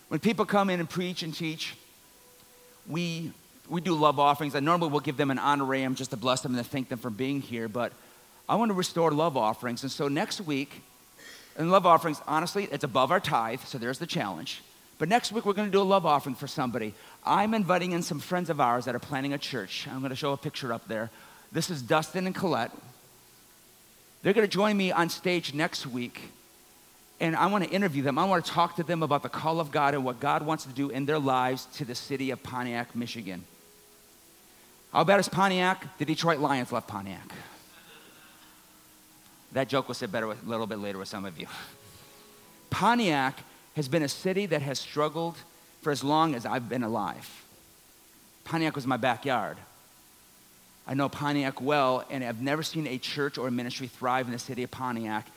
When 0.07 0.19
people 0.19 0.45
come 0.45 0.69
in 0.69 0.79
and 0.79 0.89
preach 0.89 1.21
and 1.21 1.33
teach, 1.33 1.75
we, 2.87 3.31
we 3.67 3.81
do 3.81 3.93
love 3.93 4.19
offerings. 4.19 4.55
And 4.55 4.65
normally 4.65 4.89
we'll 4.89 5.01
give 5.01 5.17
them 5.17 5.31
an 5.31 5.39
honorarium 5.39 5.95
just 5.95 6.11
to 6.11 6.17
bless 6.17 6.41
them 6.41 6.55
and 6.55 6.63
to 6.63 6.69
thank 6.69 6.87
them 6.87 6.99
for 6.99 7.09
being 7.09 7.41
here. 7.41 7.67
But 7.67 7.91
I 8.47 8.55
want 8.55 8.69
to 8.69 8.73
restore 8.73 9.11
love 9.11 9.35
offerings. 9.35 9.83
And 9.83 9.91
so 9.91 10.07
next 10.07 10.39
week, 10.41 10.81
and 11.57 11.69
love 11.69 11.85
offerings, 11.85 12.21
honestly, 12.25 12.69
it's 12.71 12.85
above 12.85 13.11
our 13.11 13.19
tithe, 13.19 13.59
so 13.65 13.77
there's 13.77 13.99
the 13.99 14.07
challenge. 14.07 14.61
But 14.99 15.07
next 15.07 15.31
week, 15.31 15.45
we're 15.45 15.53
going 15.53 15.67
to 15.67 15.71
do 15.71 15.81
a 15.81 15.83
love 15.83 16.05
offering 16.05 16.35
for 16.35 16.45
somebody. 16.45 16.93
I'm 17.25 17.53
inviting 17.53 17.93
in 17.93 18.03
some 18.03 18.19
friends 18.19 18.49
of 18.49 18.59
ours 18.59 18.85
that 18.85 18.93
are 18.93 18.99
planning 18.99 19.33
a 19.33 19.37
church. 19.37 19.87
I'm 19.89 19.99
going 19.99 20.09
to 20.09 20.15
show 20.15 20.33
a 20.33 20.37
picture 20.37 20.73
up 20.73 20.87
there. 20.87 21.09
This 21.53 21.69
is 21.69 21.81
Dustin 21.81 22.27
and 22.27 22.35
Colette. 22.35 22.71
They're 24.21 24.33
going 24.33 24.45
to 24.45 24.51
join 24.53 24.75
me 24.75 24.91
on 24.91 25.09
stage 25.09 25.53
next 25.53 25.87
week. 25.87 26.19
And 27.21 27.33
I 27.33 27.47
want 27.47 27.63
to 27.63 27.69
interview 27.69 28.03
them. 28.03 28.17
I 28.17 28.25
want 28.25 28.45
to 28.45 28.51
talk 28.51 28.75
to 28.75 28.83
them 28.83 29.01
about 29.01 29.23
the 29.23 29.29
call 29.29 29.61
of 29.61 29.71
God 29.71 29.93
and 29.93 30.03
what 30.03 30.19
God 30.19 30.45
wants 30.45 30.65
to 30.65 30.69
do 30.69 30.89
in 30.89 31.05
their 31.05 31.19
lives 31.19 31.65
to 31.75 31.85
the 31.85 31.95
city 31.95 32.31
of 32.31 32.43
Pontiac, 32.43 32.93
Michigan. 32.93 33.45
How 34.91 35.05
bad 35.05 35.21
is 35.21 35.29
Pontiac? 35.29 35.97
The 35.97 36.05
Detroit 36.05 36.39
Lions 36.39 36.73
left 36.73 36.87
Pontiac. 36.87 37.31
That 39.53 39.69
joke 39.69 39.87
was 39.87 39.97
said 39.97 40.11
better 40.11 40.29
a 40.29 40.35
little 40.45 40.67
bit 40.67 40.79
later 40.79 40.97
with 40.97 41.07
some 41.07 41.23
of 41.25 41.39
you. 41.39 41.47
Pontiac 42.69 43.39
has 43.79 43.87
been 43.87 44.03
a 44.03 44.09
city 44.09 44.45
that 44.45 44.61
has 44.61 44.77
struggled 44.77 45.37
for 45.81 45.89
as 45.89 46.03
long 46.03 46.35
as 46.35 46.45
I've 46.45 46.67
been 46.67 46.83
alive. 46.83 47.45
Pontiac 48.43 48.75
was 48.75 48.85
my 48.85 48.97
backyard. 48.97 49.55
I 50.85 50.95
know 50.95 51.07
Pontiac 51.07 51.61
well, 51.61 52.03
and 52.09 52.21
I've 52.21 52.41
never 52.41 52.61
seen 52.61 52.87
a 52.87 52.97
church 52.97 53.37
or 53.37 53.47
a 53.47 53.51
ministry 53.51 53.87
thrive 53.87 54.25
in 54.25 54.33
the 54.33 54.39
city 54.39 54.63
of 54.63 54.71
Pontiac. 54.71 55.27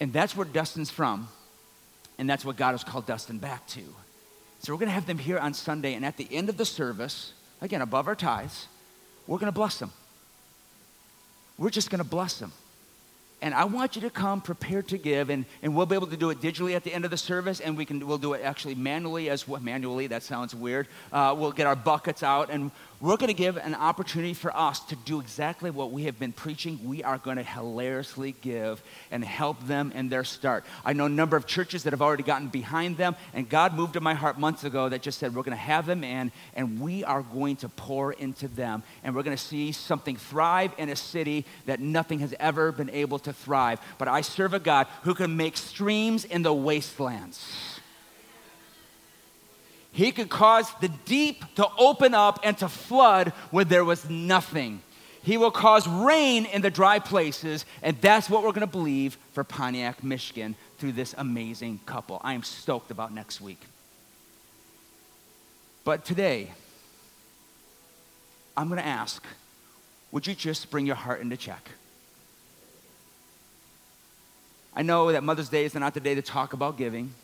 And 0.00 0.12
that's 0.12 0.36
where 0.36 0.44
Dustin's 0.44 0.90
from, 0.90 1.28
and 2.18 2.28
that's 2.28 2.44
what 2.44 2.58
God 2.58 2.72
has 2.72 2.84
called 2.84 3.06
Dustin 3.06 3.38
back 3.38 3.66
to. 3.68 3.80
So 4.58 4.74
we're 4.74 4.78
going 4.80 4.88
to 4.88 4.94
have 4.94 5.06
them 5.06 5.16
here 5.16 5.38
on 5.38 5.54
Sunday, 5.54 5.94
and 5.94 6.04
at 6.04 6.18
the 6.18 6.28
end 6.30 6.50
of 6.50 6.58
the 6.58 6.66
service, 6.66 7.32
again, 7.62 7.80
above 7.80 8.06
our 8.06 8.16
tithes, 8.16 8.66
we're 9.26 9.38
going 9.38 9.50
to 9.50 9.58
bless 9.58 9.78
them. 9.78 9.92
We're 11.56 11.70
just 11.70 11.88
going 11.88 12.02
to 12.02 12.04
bless 12.04 12.38
them. 12.38 12.52
And 13.44 13.52
I 13.52 13.66
want 13.66 13.94
you 13.94 14.00
to 14.00 14.08
come 14.08 14.40
prepared 14.40 14.88
to 14.88 14.96
give, 14.96 15.28
and, 15.28 15.44
and 15.62 15.76
we'll 15.76 15.84
be 15.84 15.94
able 15.94 16.06
to 16.06 16.16
do 16.16 16.30
it 16.30 16.40
digitally 16.40 16.74
at 16.74 16.82
the 16.82 16.94
end 16.94 17.04
of 17.04 17.10
the 17.10 17.18
service, 17.18 17.60
and 17.60 17.76
we 17.76 17.84
can 17.84 18.06
we'll 18.06 18.16
do 18.16 18.32
it 18.32 18.40
actually 18.42 18.74
manually 18.74 19.28
as 19.28 19.46
well. 19.46 19.60
Manually, 19.60 20.06
that 20.06 20.22
sounds 20.22 20.54
weird. 20.54 20.88
Uh, 21.12 21.34
we'll 21.36 21.52
get 21.52 21.66
our 21.66 21.76
buckets 21.76 22.22
out, 22.22 22.48
and 22.48 22.70
we're 23.00 23.16
going 23.16 23.28
to 23.28 23.34
give 23.34 23.56
an 23.56 23.74
opportunity 23.74 24.34
for 24.34 24.56
us 24.56 24.80
to 24.80 24.96
do 24.96 25.20
exactly 25.20 25.70
what 25.70 25.90
we 25.90 26.04
have 26.04 26.18
been 26.18 26.32
preaching. 26.32 26.78
We 26.84 27.02
are 27.02 27.18
going 27.18 27.36
to 27.36 27.42
hilariously 27.42 28.34
give 28.40 28.82
and 29.10 29.24
help 29.24 29.66
them 29.66 29.92
in 29.92 30.08
their 30.08 30.24
start. 30.24 30.64
I 30.84 30.92
know 30.92 31.06
a 31.06 31.10
number 31.10 31.36
of 31.36 31.46
churches 31.46 31.82
that 31.82 31.92
have 31.92 32.02
already 32.02 32.22
gotten 32.22 32.48
behind 32.48 32.96
them, 32.96 33.16
and 33.32 33.48
God 33.48 33.74
moved 33.74 33.96
in 33.96 34.02
my 34.02 34.14
heart 34.14 34.38
months 34.38 34.64
ago 34.64 34.88
that 34.88 35.02
just 35.02 35.18
said, 35.18 35.34
We're 35.34 35.42
going 35.42 35.56
to 35.56 35.62
have 35.62 35.86
them 35.86 36.04
in, 36.04 36.32
and 36.54 36.80
we 36.80 37.04
are 37.04 37.22
going 37.22 37.56
to 37.56 37.68
pour 37.68 38.12
into 38.12 38.48
them, 38.48 38.82
and 39.02 39.14
we're 39.14 39.22
going 39.22 39.36
to 39.36 39.42
see 39.42 39.72
something 39.72 40.16
thrive 40.16 40.72
in 40.78 40.88
a 40.88 40.96
city 40.96 41.44
that 41.66 41.80
nothing 41.80 42.20
has 42.20 42.34
ever 42.38 42.72
been 42.72 42.90
able 42.90 43.18
to 43.20 43.32
thrive. 43.32 43.80
But 43.98 44.08
I 44.08 44.20
serve 44.20 44.54
a 44.54 44.60
God 44.60 44.86
who 45.02 45.14
can 45.14 45.36
make 45.36 45.56
streams 45.56 46.24
in 46.24 46.42
the 46.42 46.54
wastelands. 46.54 47.73
He 49.94 50.10
could 50.10 50.28
cause 50.28 50.70
the 50.80 50.88
deep 50.88 51.44
to 51.54 51.68
open 51.78 52.14
up 52.14 52.40
and 52.42 52.58
to 52.58 52.68
flood 52.68 53.28
where 53.52 53.64
there 53.64 53.84
was 53.84 54.10
nothing. 54.10 54.82
He 55.22 55.36
will 55.36 55.52
cause 55.52 55.86
rain 55.86 56.46
in 56.46 56.62
the 56.62 56.70
dry 56.70 56.98
places, 56.98 57.64
and 57.80 57.96
that's 58.00 58.28
what 58.28 58.42
we're 58.42 58.50
going 58.50 58.66
to 58.66 58.66
believe 58.66 59.16
for 59.32 59.44
Pontiac, 59.44 60.02
Michigan, 60.02 60.56
through 60.78 60.92
this 60.92 61.14
amazing 61.16 61.78
couple. 61.86 62.20
I 62.24 62.34
am 62.34 62.42
stoked 62.42 62.90
about 62.90 63.14
next 63.14 63.40
week. 63.40 63.60
But 65.84 66.04
today, 66.04 66.50
I'm 68.56 68.66
going 68.66 68.80
to 68.80 68.86
ask 68.86 69.24
would 70.10 70.26
you 70.26 70.34
just 70.34 70.70
bring 70.70 70.86
your 70.86 70.96
heart 70.96 71.20
into 71.20 71.36
check? 71.36 71.70
I 74.74 74.82
know 74.82 75.12
that 75.12 75.22
Mother's 75.22 75.48
Day 75.48 75.64
is 75.64 75.74
not 75.74 75.94
the 75.94 76.00
day 76.00 76.16
to 76.16 76.22
talk 76.22 76.52
about 76.52 76.76
giving. 76.76 77.14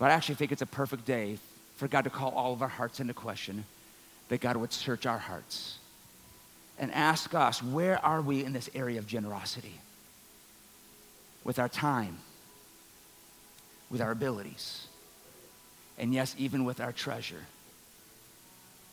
But 0.00 0.10
I 0.10 0.14
actually 0.14 0.36
think 0.36 0.50
it's 0.50 0.62
a 0.62 0.66
perfect 0.66 1.04
day 1.04 1.36
for 1.76 1.86
God 1.86 2.04
to 2.04 2.10
call 2.10 2.30
all 2.32 2.54
of 2.54 2.62
our 2.62 2.68
hearts 2.68 3.00
into 3.00 3.12
question, 3.12 3.64
that 4.30 4.40
God 4.40 4.56
would 4.56 4.72
search 4.72 5.04
our 5.04 5.18
hearts 5.18 5.76
and 6.78 6.90
ask 6.92 7.34
us, 7.34 7.62
where 7.62 8.02
are 8.02 8.22
we 8.22 8.42
in 8.42 8.54
this 8.54 8.70
area 8.74 8.98
of 8.98 9.06
generosity? 9.06 9.74
With 11.44 11.58
our 11.58 11.68
time, 11.68 12.16
with 13.90 14.00
our 14.00 14.10
abilities, 14.10 14.86
and 15.98 16.14
yes, 16.14 16.34
even 16.38 16.64
with 16.64 16.80
our 16.80 16.92
treasure. 16.92 17.44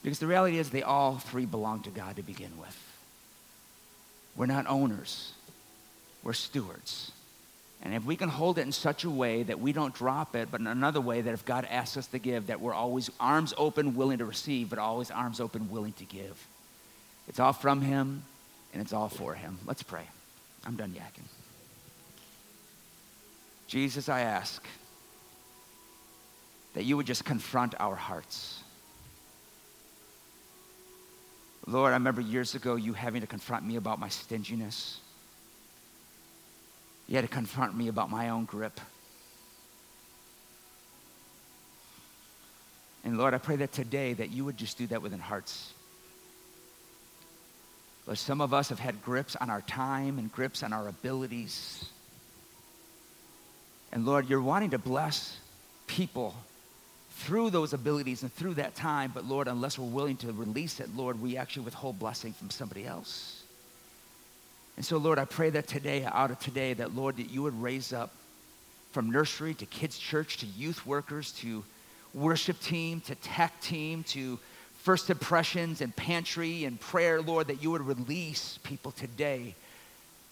Because 0.04 0.20
the 0.20 0.28
reality 0.28 0.58
is, 0.58 0.70
they 0.70 0.84
all 0.84 1.18
three 1.18 1.46
belong 1.46 1.84
to 1.84 1.90
God 1.90 2.18
to 2.18 2.22
begin 2.22 2.52
with. 2.60 2.78
We're 4.36 4.46
not 4.46 4.68
owners, 4.68 5.32
we're 6.22 6.34
stewards. 6.34 7.14
And 7.84 7.94
if 7.94 8.04
we 8.04 8.16
can 8.16 8.30
hold 8.30 8.58
it 8.58 8.62
in 8.62 8.72
such 8.72 9.04
a 9.04 9.10
way 9.10 9.44
that 9.44 9.60
we 9.60 9.72
don't 9.72 9.94
drop 9.94 10.36
it, 10.36 10.50
but 10.52 10.60
in 10.60 10.68
another 10.68 11.00
way 11.00 11.22
that 11.22 11.34
if 11.34 11.46
God 11.46 11.66
asks 11.70 11.96
us 11.96 12.08
to 12.08 12.20
give, 12.20 12.48
that 12.48 12.60
we're 12.60 12.74
always 12.74 13.10
arms 13.20 13.54
open, 13.58 13.96
willing 13.96 14.18
to 14.18 14.26
receive, 14.26 14.70
but 14.70 14.80
always 14.80 15.12
arms 15.12 15.40
open, 15.40 15.70
willing 15.70 15.94
to 15.94 16.06
give. 16.06 16.48
It's 17.28 17.40
all 17.40 17.54
from 17.54 17.82
Him 17.82 18.24
and 18.74 18.82
it's 18.82 18.94
all 18.94 19.10
for 19.10 19.36
Him. 19.36 19.60
Let's 19.66 19.84
pray. 19.84 20.08
I'm 20.66 20.76
done 20.76 20.92
yakking. 20.92 21.28
Jesus, 23.68 24.10
I 24.10 24.22
ask 24.22 24.66
that 26.74 26.84
you 26.84 26.98
would 26.98 27.06
just 27.06 27.26
confront 27.26 27.76
our 27.80 27.96
hearts. 27.96 28.60
Lord, 31.66 31.92
I 31.92 31.96
remember 31.96 32.22
years 32.22 32.56
ago 32.56 32.76
you 32.76 32.94
having 32.94 33.22
to 33.22 33.28
confront 33.28 33.66
me 33.66 33.76
about 33.76 34.00
my 34.00 34.10
stinginess. 34.10 35.00
You 37.08 37.16
had 37.16 37.22
to 37.22 37.28
confront 37.28 37.76
me 37.76 37.88
about 37.88 38.10
my 38.10 38.30
own 38.30 38.46
grip. 38.46 38.80
And 43.04 43.18
Lord, 43.18 43.34
I 43.34 43.38
pray 43.38 43.56
that 43.58 43.72
today 43.72 44.14
that 44.14 44.32
you 44.32 44.44
would 44.44 44.58
just 44.58 44.78
do 44.78 44.88
that 44.88 45.02
within 45.02 45.20
hearts. 45.20 45.74
Lord, 48.06 48.18
some 48.18 48.42
of 48.42 48.54
us 48.54 48.70
have 48.70 48.80
had 48.80 49.02
grips 49.02 49.36
on 49.36 49.50
our 49.50 49.62
time 49.62 50.20
and 50.20 50.32
grips 50.32 50.64
on 50.64 50.74
our 50.74 50.88
abilities. 50.88 51.86
And 53.92 54.06
Lord, 54.06 54.30
you're 54.30 54.42
wanting 54.42 54.72
to 54.72 54.78
bless 54.78 55.38
people 55.88 56.36
through 57.12 57.50
those 57.50 57.74
abilities 57.74 58.22
and 58.22 58.34
through 58.34 58.56
that 58.56 58.76
time, 58.76 59.12
but 59.14 59.26
Lord, 59.26 59.48
unless 59.48 59.80
we're 59.80 59.88
willing 59.88 60.18
to 60.18 60.32
release 60.34 60.80
it, 60.80 60.96
Lord, 60.96 61.22
we 61.22 61.36
actually 61.36 61.64
withhold 61.64 61.98
blessing 61.98 62.34
from 62.34 62.50
somebody 62.50 62.86
else. 62.86 63.37
And 64.78 64.86
so, 64.86 64.98
Lord, 64.98 65.20
I 65.20 65.26
pray 65.26 65.50
that 65.50 65.68
today, 65.68 66.06
out 66.06 66.32
of 66.32 66.40
today, 66.40 66.74
that, 66.76 66.96
Lord, 66.96 67.18
that 67.18 67.30
you 67.32 67.42
would 67.42 67.60
raise 67.62 67.92
up 67.92 68.12
from 68.92 69.12
nursery 69.12 69.54
to 69.56 69.66
kids' 69.66 69.98
church 69.98 70.38
to 70.38 70.46
youth 70.46 70.86
workers 70.86 71.32
to 71.34 71.64
worship 72.14 72.60
team 72.62 73.02
to 73.02 73.16
tech 73.16 73.60
team 73.62 74.04
to 74.04 74.40
first 74.84 75.10
impressions 75.10 75.82
and 75.82 75.96
pantry 75.96 76.66
and 76.66 76.80
prayer, 76.80 77.22
Lord, 77.22 77.48
that 77.48 77.62
you 77.62 77.72
would 77.72 77.82
release 77.82 78.58
people 78.64 78.92
today 78.92 79.56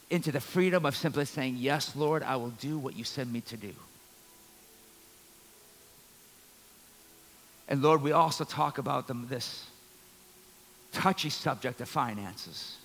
into 0.09 0.31
the 0.31 0.39
freedom 0.39 0.85
of 0.85 0.95
simply 0.95 1.25
saying, 1.25 1.57
Yes, 1.57 1.95
Lord, 1.95 2.23
I 2.23 2.35
will 2.37 2.51
do 2.51 2.77
what 2.77 2.95
you 2.95 3.03
send 3.03 3.33
me 3.33 3.41
to 3.41 3.57
do. 3.57 3.73
And 7.67 7.81
Lord, 7.81 8.01
we 8.01 8.11
also 8.11 8.43
talk 8.43 8.77
about 8.77 9.07
them, 9.07 9.25
this 9.29 9.65
touchy 10.91 11.29
subject 11.29 11.81
of 11.81 11.89
finances. 11.89 12.77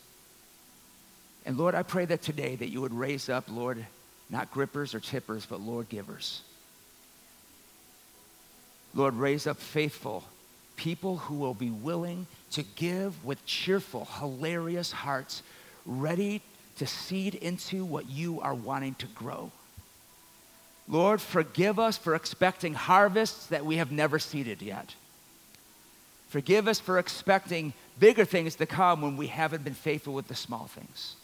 And 1.51 1.59
Lord, 1.59 1.75
I 1.75 1.83
pray 1.83 2.05
that 2.05 2.23
today 2.23 2.55
that 2.55 2.69
you 2.69 2.81
would 2.81 2.95
raise 2.95 3.29
up, 3.29 3.47
Lord, 3.51 3.85
not 4.31 4.53
grippers 4.53 4.95
or 4.95 5.01
tippers, 5.01 5.47
but 5.47 5.61
Lord, 5.61 5.89
givers. 5.89 6.43
Lord, 8.95 9.15
raise 9.15 9.49
up 9.49 9.57
faithful 9.57 10.23
people 10.77 11.17
who 11.17 11.35
will 11.35 11.55
be 11.55 11.71
willing 11.71 12.29
to 12.53 12.63
give 12.77 13.25
with 13.25 13.45
cheerful, 13.47 14.05
hilarious 14.21 14.93
hearts, 14.93 15.43
ready 15.85 16.41
to 16.77 16.87
seed 16.87 17.35
into 17.35 17.85
what 17.85 18.09
you 18.09 18.41
are 18.41 18.55
wanting 18.55 18.95
to 18.95 19.07
grow. 19.07 19.51
Lord, 20.87 21.21
forgive 21.21 21.81
us 21.81 21.99
for 21.99 22.15
expecting 22.15 22.75
harvests 22.75 23.49
that 23.49 23.67
we 23.67 23.79
have 23.79 23.91
never 23.91 24.21
seeded 24.21 24.63
yet. 24.63 24.95
Forgive 26.29 26.69
us 26.69 26.79
for 26.79 27.01
expecting 27.01 27.73
bigger 27.99 28.25
things 28.25 28.55
to 28.55 28.67
come 28.67 29.03
when 29.03 29.17
we 29.17 29.27
haven't 29.27 29.65
been 29.65 29.75
faithful 29.75 30.15
with 30.15 30.29
the 30.29 30.37
small 30.37 30.69
things. 30.69 31.17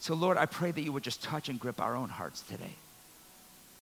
So, 0.00 0.14
Lord, 0.14 0.38
I 0.38 0.46
pray 0.46 0.70
that 0.70 0.80
you 0.80 0.92
would 0.92 1.02
just 1.02 1.22
touch 1.22 1.48
and 1.48 1.58
grip 1.58 1.80
our 1.80 1.96
own 1.96 2.08
hearts 2.08 2.42
today. 2.42 2.74